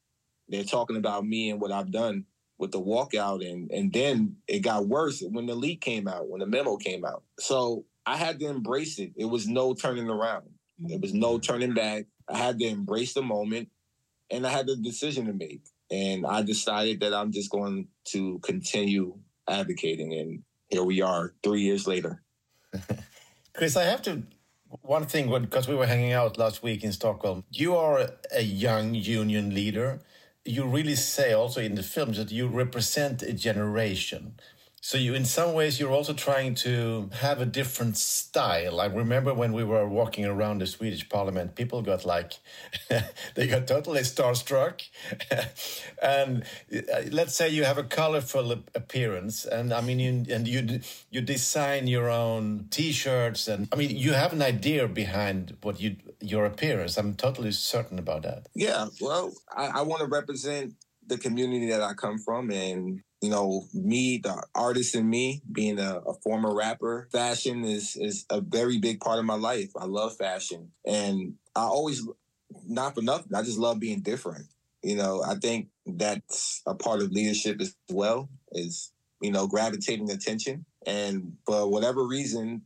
They're 0.48 0.64
talking 0.64 0.96
about 0.96 1.26
me 1.26 1.50
and 1.50 1.60
what 1.60 1.72
i've 1.72 1.90
done 1.90 2.24
with 2.58 2.72
the 2.72 2.80
walkout 2.80 3.48
and 3.48 3.70
and 3.70 3.92
then 3.92 4.36
it 4.48 4.60
got 4.60 4.88
worse 4.88 5.22
when 5.30 5.46
the 5.46 5.54
leak 5.54 5.80
came 5.80 6.08
out 6.08 6.28
when 6.28 6.40
the 6.40 6.46
memo 6.46 6.76
came 6.76 7.04
out. 7.04 7.22
So 7.38 7.84
i 8.06 8.16
had 8.16 8.38
to 8.40 8.48
embrace 8.48 8.98
it. 8.98 9.12
It 9.16 9.26
was 9.26 9.46
no 9.46 9.74
turning 9.74 10.08
around. 10.08 10.44
It 10.86 11.00
was 11.00 11.12
no 11.12 11.38
turning 11.38 11.74
back. 11.74 12.06
I 12.28 12.38
had 12.38 12.58
to 12.60 12.66
embrace 12.66 13.14
the 13.14 13.22
moment 13.22 13.68
and 14.30 14.46
i 14.46 14.50
had 14.50 14.66
the 14.66 14.76
decision 14.76 15.26
to 15.26 15.32
make. 15.32 15.62
And 15.90 16.26
i 16.26 16.42
decided 16.42 17.00
that 17.00 17.14
i'm 17.14 17.32
just 17.32 17.50
going 17.50 17.88
to 18.12 18.38
continue 18.40 19.18
advocating. 19.48 20.14
And 20.14 20.42
here 20.68 20.84
we 20.84 21.00
are 21.00 21.34
three 21.42 21.62
years 21.62 21.86
later. 21.86 22.22
Chris, 23.54 23.76
I 23.76 23.84
have 23.84 24.02
to. 24.02 24.22
One 24.82 25.06
thing, 25.06 25.30
because 25.40 25.66
we 25.66 25.74
were 25.74 25.86
hanging 25.86 26.12
out 26.12 26.36
last 26.36 26.62
week 26.62 26.84
in 26.84 26.92
Stockholm, 26.92 27.44
you 27.50 27.74
are 27.74 28.10
a 28.30 28.42
young 28.42 28.94
union 28.94 29.54
leader. 29.54 30.00
You 30.44 30.64
really 30.66 30.94
say 30.94 31.32
also 31.32 31.60
in 31.62 31.74
the 31.74 31.82
films 31.82 32.18
that 32.18 32.30
you 32.30 32.48
represent 32.48 33.22
a 33.22 33.32
generation. 33.32 34.34
So 34.88 34.96
you, 34.96 35.12
in 35.12 35.26
some 35.26 35.52
ways, 35.52 35.78
you're 35.78 35.92
also 35.92 36.14
trying 36.14 36.54
to 36.64 37.10
have 37.12 37.42
a 37.42 37.44
different 37.44 37.98
style. 37.98 38.80
I 38.80 38.86
remember 38.86 39.34
when 39.34 39.52
we 39.52 39.62
were 39.62 39.86
walking 39.86 40.24
around 40.24 40.62
the 40.62 40.66
Swedish 40.66 41.06
Parliament, 41.10 41.54
people 41.54 41.82
got 41.82 42.06
like, 42.06 42.32
they 43.34 43.46
got 43.46 43.66
totally 43.66 44.00
starstruck. 44.00 44.80
and 46.02 46.42
uh, 46.72 47.02
let's 47.10 47.34
say 47.34 47.50
you 47.50 47.64
have 47.64 47.76
a 47.76 47.82
colorful 47.84 48.50
appearance, 48.50 49.44
and 49.44 49.74
I 49.74 49.82
mean, 49.82 49.98
you, 50.00 50.34
and 50.34 50.48
you 50.48 50.80
you 51.10 51.20
design 51.20 51.86
your 51.86 52.08
own 52.08 52.68
T-shirts, 52.70 53.46
and 53.46 53.68
I 53.70 53.76
mean, 53.76 53.94
you 53.94 54.14
have 54.14 54.32
an 54.32 54.40
idea 54.40 54.88
behind 54.88 55.58
what 55.60 55.82
you 55.82 55.96
your 56.22 56.46
appearance. 56.46 56.96
I'm 56.96 57.12
totally 57.12 57.52
certain 57.52 57.98
about 57.98 58.22
that. 58.22 58.46
Yeah, 58.54 58.86
well, 59.02 59.34
I, 59.54 59.66
I 59.66 59.82
want 59.82 60.00
to 60.00 60.06
represent 60.06 60.76
the 61.06 61.18
community 61.18 61.68
that 61.72 61.82
I 61.82 61.92
come 61.92 62.16
from, 62.18 62.50
and 62.50 63.02
you 63.20 63.30
know, 63.30 63.64
me, 63.74 64.18
the 64.18 64.42
artist 64.54 64.94
in 64.94 65.08
me, 65.08 65.42
being 65.50 65.78
a, 65.78 65.98
a, 66.06 66.14
former 66.22 66.54
rapper, 66.54 67.08
fashion 67.12 67.64
is 67.64 67.96
is 67.96 68.24
a 68.30 68.40
very 68.40 68.78
big 68.78 69.00
part 69.00 69.18
of 69.18 69.24
my 69.24 69.34
life. 69.34 69.70
I 69.76 69.86
love 69.86 70.16
fashion, 70.16 70.70
and 70.86 71.34
I 71.56 71.62
always, 71.62 72.06
not 72.66 72.94
for 72.94 73.02
nothing, 73.02 73.34
I 73.34 73.42
just 73.42 73.58
love 73.58 73.80
being 73.80 74.00
different. 74.00 74.46
You 74.82 74.96
know, 74.96 75.22
I 75.26 75.34
think 75.34 75.68
that's 75.86 76.62
a 76.66 76.74
part 76.74 77.02
of 77.02 77.10
leadership 77.12 77.60
as 77.60 77.74
well. 77.90 78.28
Is 78.52 78.92
you 79.20 79.32
know, 79.32 79.48
gravitating 79.48 80.10
attention, 80.10 80.64
and 80.86 81.32
for 81.46 81.68
whatever 81.68 82.06
reason, 82.06 82.62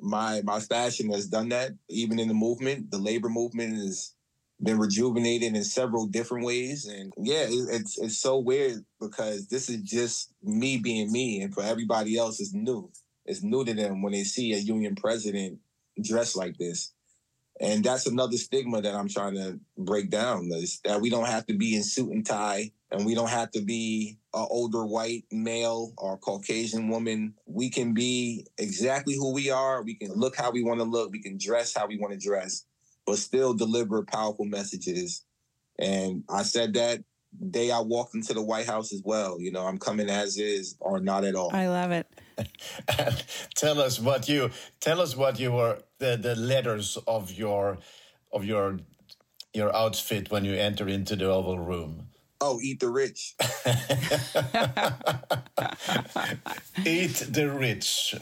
my 0.00 0.42
my 0.44 0.60
fashion 0.60 1.10
has 1.10 1.26
done 1.26 1.48
that. 1.50 1.72
Even 1.88 2.18
in 2.18 2.28
the 2.28 2.34
movement, 2.34 2.90
the 2.90 2.98
labor 2.98 3.28
movement 3.28 3.78
is 3.78 4.14
been 4.62 4.78
rejuvenated 4.78 5.54
in 5.54 5.64
several 5.64 6.06
different 6.06 6.46
ways. 6.46 6.86
And 6.86 7.12
yeah, 7.18 7.46
it's 7.48 7.98
it's 7.98 8.18
so 8.18 8.38
weird 8.38 8.84
because 9.00 9.48
this 9.48 9.68
is 9.68 9.82
just 9.82 10.32
me 10.42 10.78
being 10.78 11.12
me, 11.12 11.42
and 11.42 11.54
for 11.54 11.62
everybody 11.62 12.16
else, 12.16 12.40
it's 12.40 12.54
new. 12.54 12.90
It's 13.24 13.42
new 13.42 13.64
to 13.64 13.74
them 13.74 14.02
when 14.02 14.12
they 14.12 14.24
see 14.24 14.52
a 14.52 14.58
union 14.58 14.94
president 14.94 15.58
dressed 16.02 16.36
like 16.36 16.56
this. 16.58 16.92
And 17.60 17.82
that's 17.82 18.06
another 18.06 18.36
stigma 18.36 18.82
that 18.82 18.94
I'm 18.94 19.08
trying 19.08 19.34
to 19.34 19.58
break 19.78 20.10
down 20.10 20.50
is 20.52 20.80
that 20.84 21.00
we 21.00 21.08
don't 21.08 21.26
have 21.26 21.46
to 21.46 21.54
be 21.54 21.74
in 21.74 21.82
suit 21.82 22.12
and 22.12 22.24
tie 22.24 22.70
and 22.90 23.06
we 23.06 23.14
don't 23.14 23.30
have 23.30 23.50
to 23.52 23.62
be 23.62 24.18
an 24.34 24.46
older 24.50 24.84
white 24.84 25.24
male 25.32 25.92
or 25.96 26.18
Caucasian 26.18 26.88
woman. 26.88 27.34
We 27.46 27.70
can 27.70 27.94
be 27.94 28.46
exactly 28.58 29.14
who 29.14 29.32
we 29.32 29.50
are. 29.50 29.82
We 29.82 29.94
can 29.94 30.12
look 30.12 30.36
how 30.36 30.50
we 30.50 30.62
want 30.62 30.80
to 30.80 30.84
look. 30.84 31.10
We 31.10 31.22
can 31.22 31.38
dress 31.38 31.74
how 31.74 31.86
we 31.86 31.96
want 31.96 32.12
to 32.12 32.18
dress, 32.18 32.66
but 33.06 33.18
still 33.18 33.54
deliver 33.54 34.02
powerful 34.02 34.44
messages. 34.44 35.24
And 35.78 36.24
I 36.28 36.42
said 36.42 36.74
that 36.74 37.02
day 37.50 37.70
I 37.70 37.80
walked 37.80 38.14
into 38.14 38.34
the 38.34 38.42
White 38.42 38.66
House 38.66 38.92
as 38.92 39.00
well. 39.04 39.40
You 39.40 39.52
know, 39.52 39.66
I'm 39.66 39.78
coming 39.78 40.10
as 40.10 40.36
is 40.38 40.76
or 40.80 41.00
not 41.00 41.24
at 41.24 41.34
all. 41.34 41.54
I 41.54 41.68
love 41.68 41.92
it. 41.92 42.06
tell 43.54 43.80
us 43.80 43.98
what 43.98 44.28
you 44.28 44.50
tell 44.80 45.00
us 45.00 45.16
what 45.16 45.40
you 45.40 45.52
were 45.52 45.78
the, 45.98 46.18
the 46.20 46.36
letters 46.36 46.98
of 47.06 47.32
your 47.32 47.78
of 48.30 48.44
your 48.44 48.78
your 49.54 49.74
outfit 49.74 50.30
when 50.30 50.44
you 50.44 50.52
enter 50.54 50.86
into 50.86 51.16
the 51.16 51.24
Oval 51.26 51.58
Room. 51.58 52.08
Oh, 52.42 52.60
eat 52.60 52.80
the 52.80 52.90
rich. 52.90 53.34
eat 56.84 57.24
the 57.30 57.50
rich. 57.50 58.16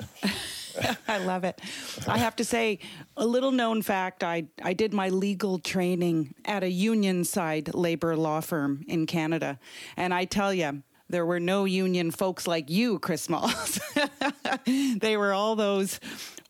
I 1.08 1.18
love 1.18 1.44
it. 1.44 1.60
I 2.06 2.18
have 2.18 2.36
to 2.36 2.44
say, 2.44 2.78
a 3.16 3.26
little 3.26 3.52
known 3.52 3.82
fact 3.82 4.24
I, 4.24 4.44
I 4.62 4.72
did 4.72 4.92
my 4.92 5.08
legal 5.08 5.58
training 5.58 6.34
at 6.44 6.62
a 6.62 6.70
union 6.70 7.24
side 7.24 7.74
labor 7.74 8.16
law 8.16 8.40
firm 8.40 8.84
in 8.88 9.06
Canada. 9.06 9.58
And 9.96 10.12
I 10.12 10.24
tell 10.24 10.52
you, 10.52 10.82
there 11.08 11.26
were 11.26 11.40
no 11.40 11.64
union 11.64 12.10
folks 12.10 12.46
like 12.46 12.70
you, 12.70 12.98
Chris 12.98 13.22
Smalls. 13.22 13.78
they 14.66 15.16
were 15.16 15.32
all 15.32 15.54
those 15.54 16.00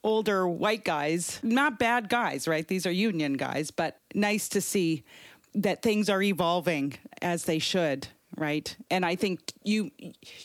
older 0.02 0.46
white 0.46 0.84
guys, 0.84 1.40
not 1.42 1.78
bad 1.78 2.08
guys, 2.08 2.46
right? 2.46 2.66
These 2.66 2.86
are 2.86 2.92
union 2.92 3.34
guys, 3.34 3.70
but 3.70 3.98
nice 4.14 4.48
to 4.50 4.60
see 4.60 5.04
that 5.54 5.82
things 5.82 6.08
are 6.08 6.22
evolving 6.22 6.94
as 7.22 7.44
they 7.44 7.58
should, 7.58 8.08
right? 8.36 8.76
And 8.90 9.04
I 9.04 9.16
think 9.16 9.40
you, 9.62 9.90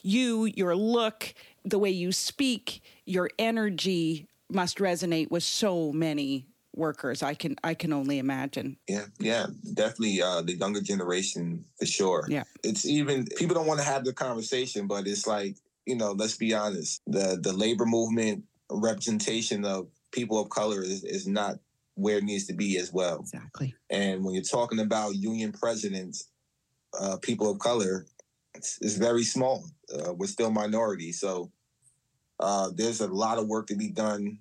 you, 0.02 0.46
your 0.46 0.76
look, 0.76 1.34
the 1.66 1.80
way 1.80 1.90
you 1.90 2.12
speak, 2.12 2.82
your 3.06 3.30
energy 3.38 4.28
must 4.50 4.78
resonate 4.78 5.30
with 5.30 5.44
so 5.44 5.92
many 5.92 6.48
workers. 6.76 7.22
I 7.24 7.34
can 7.34 7.56
I 7.64 7.74
can 7.74 7.94
only 7.94 8.20
imagine. 8.20 8.78
Yeah, 8.88 9.06
yeah, 9.20 9.48
definitely 9.74 10.22
uh, 10.22 10.42
the 10.42 10.56
younger 10.56 10.82
generation 10.82 11.66
for 11.78 11.86
sure. 11.86 12.26
Yeah, 12.30 12.44
it's 12.64 12.86
even 12.86 13.28
people 13.38 13.56
don't 13.56 13.68
want 13.68 13.80
to 13.80 13.86
have 13.86 14.04
the 14.04 14.14
conversation, 14.14 14.88
but 14.88 15.08
it's 15.08 15.28
like 15.28 15.56
you 15.86 15.96
know, 15.96 16.12
let's 16.12 16.38
be 16.38 16.54
honest, 16.54 17.02
the 17.08 17.40
the 17.42 17.54
labor 17.54 17.86
movement 17.86 18.44
representation 18.72 19.66
of 19.66 19.88
people 20.12 20.40
of 20.40 20.50
color 20.50 20.82
is, 20.82 21.04
is 21.04 21.28
not 21.28 21.56
where 21.96 22.18
it 22.18 22.24
needs 22.24 22.46
to 22.48 22.54
be 22.54 22.78
as 22.78 22.94
well. 22.94 23.20
Exactly. 23.20 23.76
And 23.90 24.24
when 24.24 24.34
you're 24.34 24.44
talking 24.44 24.80
about 24.80 25.16
union 25.16 25.52
presidents, 25.52 26.30
uh, 27.00 27.18
people 27.22 27.50
of 27.52 27.60
color, 27.60 28.06
it's, 28.60 28.78
it's 28.82 28.96
very 28.96 29.24
small. 29.24 29.64
Uh, 29.94 30.14
we're 30.14 30.28
still 30.28 30.52
minority, 30.52 31.12
so 31.12 31.52
uh, 32.40 32.70
there's 32.76 33.02
a 33.02 33.08
lot 33.08 33.38
of 33.38 33.48
work 33.48 33.68
to 33.68 33.76
be 33.76 33.90
done. 33.90 34.40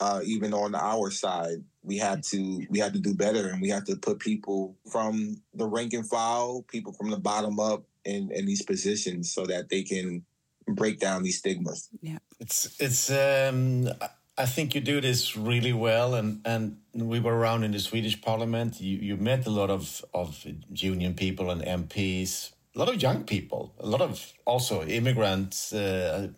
Uh, 0.00 0.20
even 0.24 0.52
on 0.52 0.74
our 0.74 1.10
side, 1.10 1.64
we 1.82 1.96
have 1.96 2.20
to 2.20 2.66
we 2.68 2.78
have 2.78 2.92
to 2.92 2.98
do 2.98 3.14
better, 3.14 3.48
and 3.48 3.62
we 3.62 3.70
have 3.70 3.84
to 3.84 3.96
put 3.96 4.18
people 4.18 4.76
from 4.90 5.36
the 5.54 5.66
rank 5.66 5.94
and 5.94 6.08
file, 6.08 6.64
people 6.68 6.92
from 6.92 7.10
the 7.10 7.18
bottom 7.18 7.58
up, 7.58 7.84
in 8.04 8.30
in 8.32 8.44
these 8.44 8.62
positions, 8.62 9.32
so 9.32 9.46
that 9.46 9.68
they 9.68 9.82
can 9.82 10.24
break 10.66 10.98
down 10.98 11.22
these 11.22 11.38
stigmas. 11.38 11.88
Yeah, 12.02 12.18
it's 12.40 12.76
it's. 12.80 13.10
Um, 13.10 13.88
I 14.36 14.46
think 14.46 14.74
you 14.74 14.80
do 14.80 15.00
this 15.00 15.36
really 15.36 15.72
well, 15.72 16.14
and 16.14 16.40
and 16.44 16.76
we 16.92 17.20
were 17.20 17.36
around 17.36 17.64
in 17.64 17.70
the 17.70 17.78
Swedish 17.78 18.20
Parliament. 18.20 18.80
You 18.80 18.98
you 18.98 19.16
met 19.16 19.46
a 19.46 19.50
lot 19.50 19.70
of 19.70 20.04
of 20.12 20.44
union 20.74 21.14
people 21.14 21.50
and 21.50 21.62
MPs, 21.62 22.53
a 22.74 22.78
lot 22.78 22.88
of 22.88 23.00
young 23.00 23.24
people, 23.24 23.74
a 23.78 23.86
lot 23.86 24.00
of 24.00 24.32
also 24.44 24.84
immigrants. 24.84 25.72
Uh, 25.72 26.28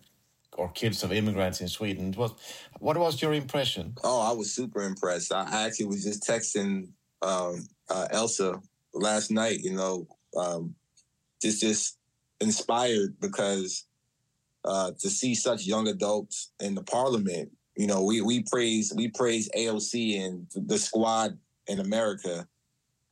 or 0.57 0.71
kids 0.71 1.03
of 1.03 1.13
immigrants 1.13 1.61
in 1.61 1.69
Sweden. 1.69 2.13
What 2.15 2.39
what 2.81 2.97
was 2.97 3.21
your 3.23 3.35
impression? 3.35 3.95
Oh, 4.03 4.21
I 4.21 4.33
was 4.33 4.55
super 4.55 4.83
impressed. 4.83 5.33
I 5.33 5.67
actually 5.67 5.87
was 5.87 6.03
just 6.03 6.23
texting 6.23 6.89
um, 7.23 7.67
uh, 7.89 8.09
Elsa 8.11 8.61
last 8.95 9.31
night. 9.31 9.61
You 9.61 9.75
know, 9.75 10.07
um, 10.37 10.75
just 11.41 11.61
just 11.61 11.99
inspired 12.41 13.17
because 13.21 13.87
uh, 14.65 14.93
to 14.99 15.11
see 15.11 15.35
such 15.35 15.65
young 15.65 15.89
adults 15.89 16.53
in 16.61 16.75
the 16.75 16.83
parliament. 16.83 17.51
You 17.77 17.87
know, 17.87 18.03
we 18.03 18.23
we 18.23 18.43
praise 18.51 18.93
we 18.97 19.09
praise 19.09 19.51
AOC 19.57 20.25
and 20.25 20.47
the 20.55 20.79
squad 20.79 21.39
in 21.67 21.81
America, 21.81 22.47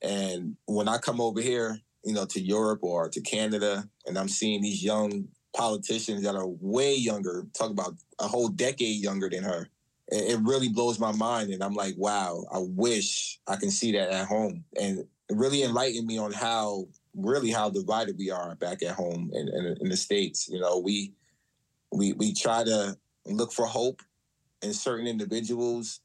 and 0.01 0.57
when 0.67 0.89
I 0.89 0.97
come 0.99 1.21
over 1.21 1.41
here, 1.41 1.79
you 2.05 2.13
know, 2.13 2.27
to 2.27 2.41
Europe 2.41 2.81
or 2.83 3.09
to 3.09 3.21
Canada, 3.21 3.89
and 4.07 4.19
I'm 4.19 4.29
seeing 4.29 4.63
these 4.63 4.85
young 4.85 5.27
politicians 5.55 6.23
that 6.23 6.35
are 6.35 6.47
way 6.47 6.95
younger, 6.95 7.47
talk 7.55 7.71
about 7.71 7.95
a 8.19 8.27
whole 8.27 8.49
decade 8.49 9.03
younger 9.03 9.31
than 9.31 9.45
her. 9.45 9.69
It, 10.09 10.39
really 10.41 10.69
blows 10.69 10.99
my 10.99 11.13
mind. 11.13 11.51
And 11.51 11.63
I'm 11.63 11.73
like, 11.73 11.95
wow, 11.97 12.45
I 12.53 12.59
wish 12.59 13.41
I 13.47 13.57
can 13.57 13.71
see 13.71 13.93
that 13.93 14.11
at 14.11 14.27
home. 14.27 14.63
And 14.79 14.99
it 14.99 15.09
really 15.31 15.63
enlightened 15.63 16.07
me 16.07 16.19
on 16.19 16.33
how, 16.33 16.87
really 17.15 17.51
how 17.51 17.71
divided 17.71 18.19
we 18.19 18.31
are 18.31 18.55
back 18.57 18.83
at 18.83 18.95
home 18.95 19.31
in, 19.33 19.49
in, 19.49 19.77
in 19.81 19.89
the 19.89 19.97
States. 19.97 20.47
You 20.49 20.61
know, 20.61 20.79
we, 20.79 21.15
we, 21.91 22.13
we 22.13 22.35
try 22.35 22.65
to 22.65 22.99
look 23.25 23.53
for 23.53 23.65
hope 23.65 24.03
in 24.61 24.75
certain 24.75 25.07
individuals. 25.07 26.01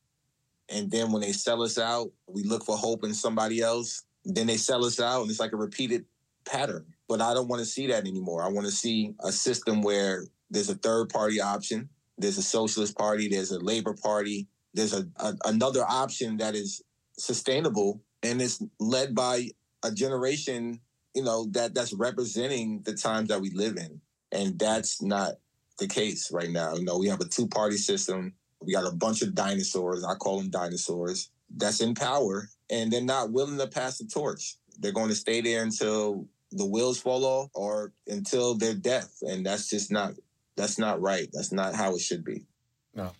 And 0.69 0.89
then 0.89 1.11
when 1.11 1.21
they 1.21 1.33
sell 1.33 1.61
us 1.61 1.77
out, 1.77 2.09
we 2.27 2.43
look 2.43 2.63
for 2.63 2.77
hope 2.77 3.03
in 3.03 3.13
somebody 3.13 3.59
else. 3.59 4.03
Then 4.25 4.47
they 4.47 4.57
sell 4.57 4.85
us 4.85 4.99
out, 4.99 5.21
and 5.21 5.29
it's 5.29 5.39
like 5.39 5.53
a 5.53 5.57
repeated 5.57 6.05
pattern. 6.45 6.85
But 7.07 7.21
I 7.21 7.33
don't 7.33 7.47
want 7.47 7.61
to 7.61 7.65
see 7.65 7.87
that 7.87 8.05
anymore. 8.05 8.43
I 8.43 8.49
want 8.49 8.65
to 8.67 8.71
see 8.71 9.13
a 9.23 9.31
system 9.31 9.81
where 9.81 10.25
there's 10.49 10.69
a 10.69 10.75
third 10.75 11.09
party 11.09 11.41
option, 11.41 11.89
there's 12.17 12.37
a 12.37 12.43
socialist 12.43 12.97
party, 12.97 13.27
there's 13.29 13.51
a 13.51 13.59
labor 13.59 13.93
party, 13.93 14.47
there's 14.73 14.93
a, 14.93 15.07
a 15.17 15.33
another 15.45 15.83
option 15.87 16.37
that 16.37 16.55
is 16.55 16.81
sustainable 17.17 18.01
and 18.23 18.41
is 18.41 18.61
led 18.79 19.15
by 19.15 19.49
a 19.83 19.91
generation, 19.91 20.79
you 21.15 21.23
know, 21.23 21.47
that 21.51 21.73
that's 21.73 21.93
representing 21.93 22.81
the 22.83 22.93
times 22.93 23.29
that 23.29 23.41
we 23.41 23.49
live 23.51 23.77
in. 23.77 24.01
And 24.31 24.59
that's 24.59 25.01
not 25.01 25.35
the 25.79 25.87
case 25.87 26.31
right 26.31 26.49
now. 26.49 26.75
You 26.75 26.83
know, 26.83 26.97
we 26.97 27.07
have 27.07 27.21
a 27.21 27.25
two 27.25 27.47
party 27.47 27.77
system. 27.77 28.33
We 28.61 28.73
got 28.73 28.85
a 28.85 28.95
bunch 28.95 29.21
of 29.21 29.33
dinosaurs. 29.33 30.03
I 30.03 30.15
call 30.15 30.37
them 30.37 30.49
dinosaurs 30.49 31.31
that's 31.55 31.81
in 31.81 31.95
power 31.95 32.49
and 32.69 32.91
they're 32.91 33.01
not 33.01 33.31
willing 33.31 33.57
to 33.57 33.67
pass 33.67 33.97
the 33.97 34.05
torch. 34.05 34.55
They're 34.79 34.91
going 34.91 35.09
to 35.09 35.15
stay 35.15 35.41
there 35.41 35.63
until 35.63 36.27
the 36.51 36.65
wheels 36.65 36.99
fall 36.99 37.25
off 37.25 37.49
or 37.53 37.93
until 38.07 38.55
their 38.55 38.73
death. 38.73 39.17
And 39.21 39.45
that's 39.45 39.69
just 39.69 39.91
not 39.91 40.13
that's 40.55 40.77
not 40.77 41.01
right. 41.01 41.29
That's 41.31 41.51
not 41.51 41.73
how 41.75 41.95
it 41.95 42.01
should 42.01 42.23
be. 42.23 42.45
No. 42.93 43.11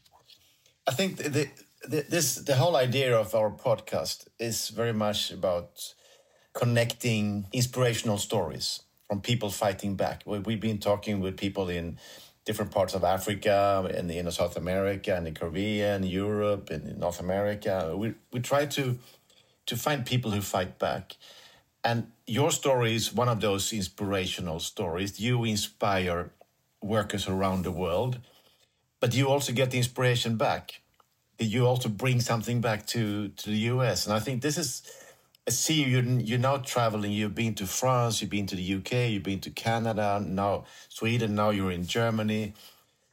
I 0.88 0.91
think 0.91 1.17
the, 1.17 1.47
the 1.88 2.05
this 2.09 2.35
the 2.35 2.55
whole 2.55 2.75
idea 2.75 3.17
of 3.17 3.35
our 3.35 3.51
podcast 3.51 4.27
is 4.39 4.69
very 4.69 4.93
much 4.93 5.31
about 5.31 5.93
connecting 6.53 7.45
inspirational 7.53 8.17
stories 8.17 8.81
from 9.07 9.21
people 9.21 9.49
fighting 9.49 9.95
back. 9.95 10.23
We've 10.25 10.59
been 10.59 10.79
talking 10.79 11.19
with 11.19 11.38
people 11.38 11.69
in 11.69 11.97
different 12.45 12.71
parts 12.71 12.95
of 12.95 13.03
Africa, 13.03 13.89
in, 13.95 14.09
in 14.09 14.31
South 14.31 14.57
America, 14.57 15.15
and 15.15 15.27
the 15.27 15.31
Caribbean, 15.31 16.03
Europe, 16.03 16.71
in 16.71 16.99
North 16.99 17.19
America. 17.19 17.95
We 17.95 18.15
we 18.33 18.39
try 18.39 18.65
to 18.65 18.97
to 19.69 19.77
find 19.77 20.05
people 20.05 20.32
who 20.32 20.41
fight 20.41 20.79
back. 20.79 21.15
And 21.84 22.12
your 22.25 22.51
story 22.51 22.95
is 22.95 23.13
one 23.13 23.29
of 23.29 23.39
those 23.39 23.71
inspirational 23.71 24.60
stories. 24.60 25.19
You 25.19 25.45
inspire 25.45 26.32
workers 26.82 27.27
around 27.27 27.63
the 27.63 27.71
world, 27.71 28.19
but 28.99 29.13
you 29.13 29.29
also 29.29 29.53
get 29.53 29.69
the 29.69 29.77
inspiration 29.77 30.38
back. 30.38 30.82
You 31.38 31.67
also 31.67 31.88
bring 31.88 32.19
something 32.19 32.62
back 32.62 32.88
to, 32.88 33.29
to 33.29 33.49
the 33.49 33.60
US. 33.73 34.08
And 34.08 34.15
I 34.15 34.19
think 34.19 34.41
this 34.41 34.58
is, 34.58 34.82
I 35.47 35.51
see 35.51 35.84
you, 35.84 36.01
you're 36.01 36.39
now 36.39 36.58
traveling. 36.58 37.12
You've 37.12 37.36
been 37.36 37.53
to 37.55 37.67
France, 37.67 38.21
you've 38.21 38.32
been 38.32 38.47
to 38.47 38.55
the 38.55 38.75
UK, 38.75 39.12
you've 39.12 39.23
been 39.23 39.39
to 39.41 39.51
Canada, 39.51 40.21
now 40.25 40.65
Sweden, 40.89 41.36
now 41.36 41.51
you're 41.51 41.71
in 41.71 41.86
Germany. 41.86 42.53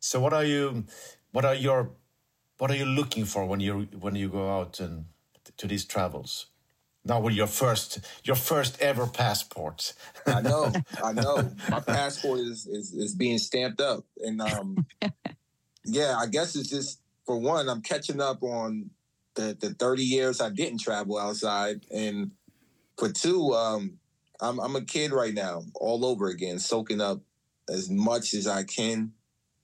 So 0.00 0.20
what 0.20 0.32
are 0.32 0.44
you, 0.44 0.84
what 1.32 1.44
are 1.44 1.54
your, 1.54 1.90
what 2.58 2.70
are 2.70 2.76
you 2.76 2.86
looking 2.86 3.26
for 3.26 3.44
when 3.44 3.60
you 3.60 3.86
when 4.00 4.14
you 4.16 4.30
go 4.30 4.58
out 4.58 4.80
and 4.80 5.04
to 5.58 5.66
these 5.66 5.84
travels? 5.84 6.46
Now 7.06 7.20
with 7.20 7.34
your 7.34 7.46
first 7.46 8.00
your 8.24 8.36
first 8.36 8.80
ever 8.82 9.06
passport. 9.06 9.92
I 10.26 10.40
know, 10.42 10.72
I 11.02 11.12
know. 11.12 11.52
My 11.70 11.80
passport 11.80 12.40
is, 12.40 12.66
is 12.66 12.92
is 12.92 13.14
being 13.14 13.38
stamped 13.38 13.80
up, 13.80 14.04
and 14.18 14.40
um, 14.40 14.84
yeah, 15.84 16.16
I 16.18 16.26
guess 16.26 16.56
it's 16.56 16.68
just 16.68 17.00
for 17.24 17.38
one, 17.38 17.68
I'm 17.68 17.80
catching 17.80 18.20
up 18.20 18.42
on 18.42 18.90
the 19.36 19.56
the 19.58 19.74
30 19.74 20.02
years 20.02 20.40
I 20.40 20.50
didn't 20.50 20.80
travel 20.80 21.16
outside, 21.16 21.86
and 21.94 22.32
for 22.98 23.12
two, 23.12 23.52
um, 23.54 23.98
I'm 24.40 24.58
I'm 24.58 24.74
a 24.74 24.82
kid 24.82 25.12
right 25.12 25.34
now, 25.34 25.62
all 25.76 26.04
over 26.04 26.26
again, 26.28 26.58
soaking 26.58 27.00
up 27.00 27.20
as 27.68 27.88
much 27.88 28.34
as 28.34 28.48
I 28.48 28.64
can. 28.64 29.12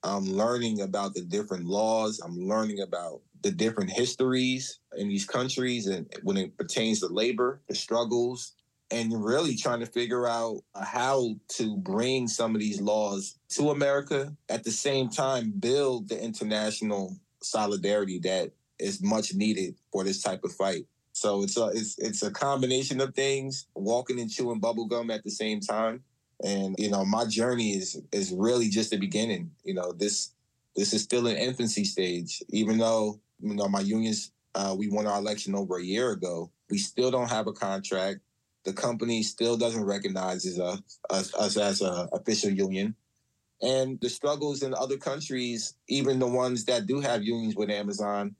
I'm 0.04 0.24
learning 0.24 0.80
about 0.80 1.14
the 1.14 1.22
different 1.22 1.66
laws. 1.66 2.20
I'm 2.20 2.48
learning 2.48 2.80
about 2.80 3.20
the 3.42 3.50
different 3.50 3.90
histories 3.90 4.80
in 4.96 5.08
these 5.08 5.24
countries 5.24 5.86
and 5.86 6.06
when 6.22 6.36
it 6.36 6.56
pertains 6.56 7.00
to 7.00 7.06
labor, 7.06 7.60
the 7.68 7.74
struggles, 7.74 8.54
and 8.90 9.24
really 9.24 9.56
trying 9.56 9.80
to 9.80 9.86
figure 9.86 10.28
out 10.28 10.60
how 10.80 11.34
to 11.48 11.76
bring 11.78 12.28
some 12.28 12.54
of 12.54 12.60
these 12.60 12.80
laws 12.80 13.38
to 13.48 13.70
America 13.70 14.36
at 14.50 14.64
the 14.64 14.70
same 14.70 15.08
time 15.08 15.50
build 15.58 16.08
the 16.08 16.22
international 16.22 17.16
solidarity 17.42 18.18
that 18.18 18.52
is 18.78 19.02
much 19.02 19.34
needed 19.34 19.74
for 19.90 20.04
this 20.04 20.22
type 20.22 20.44
of 20.44 20.52
fight. 20.52 20.86
So 21.12 21.42
it's 21.42 21.56
a 21.56 21.66
it's 21.68 21.98
it's 21.98 22.22
a 22.22 22.30
combination 22.30 23.00
of 23.00 23.14
things, 23.14 23.66
walking 23.74 24.20
and 24.20 24.30
chewing 24.30 24.60
bubble 24.60 24.86
gum 24.86 25.10
at 25.10 25.24
the 25.24 25.30
same 25.30 25.60
time. 25.60 26.02
And 26.42 26.74
you 26.78 26.90
know, 26.90 27.04
my 27.04 27.26
journey 27.26 27.72
is 27.72 28.00
is 28.12 28.32
really 28.32 28.68
just 28.68 28.90
the 28.90 28.98
beginning. 28.98 29.50
You 29.64 29.74
know, 29.74 29.92
this 29.92 30.32
this 30.74 30.92
is 30.92 31.02
still 31.02 31.26
an 31.26 31.36
infancy 31.36 31.84
stage. 31.84 32.42
Even 32.48 32.78
though 32.78 33.20
you 33.42 33.54
know 33.54 33.68
my 33.68 33.80
unions, 33.80 34.32
uh, 34.54 34.74
we 34.76 34.88
won 34.88 35.06
our 35.06 35.18
election 35.18 35.54
over 35.54 35.78
a 35.78 35.84
year 35.84 36.12
ago. 36.12 36.50
We 36.70 36.78
still 36.78 37.10
don't 37.10 37.30
have 37.30 37.46
a 37.46 37.52
contract. 37.52 38.20
The 38.64 38.72
company 38.72 39.22
still 39.22 39.56
doesn't 39.56 39.84
recognize 39.84 40.46
us, 40.58 40.80
us, 41.10 41.34
us 41.34 41.56
as 41.56 41.80
an 41.80 42.08
official 42.12 42.50
union. 42.50 42.94
And 43.60 44.00
the 44.00 44.08
struggles 44.08 44.62
in 44.62 44.74
other 44.74 44.96
countries, 44.96 45.74
even 45.88 46.18
the 46.18 46.26
ones 46.26 46.64
that 46.66 46.86
do 46.86 47.00
have 47.00 47.22
unions 47.22 47.54
with 47.56 47.70
Amazon, 47.70 48.34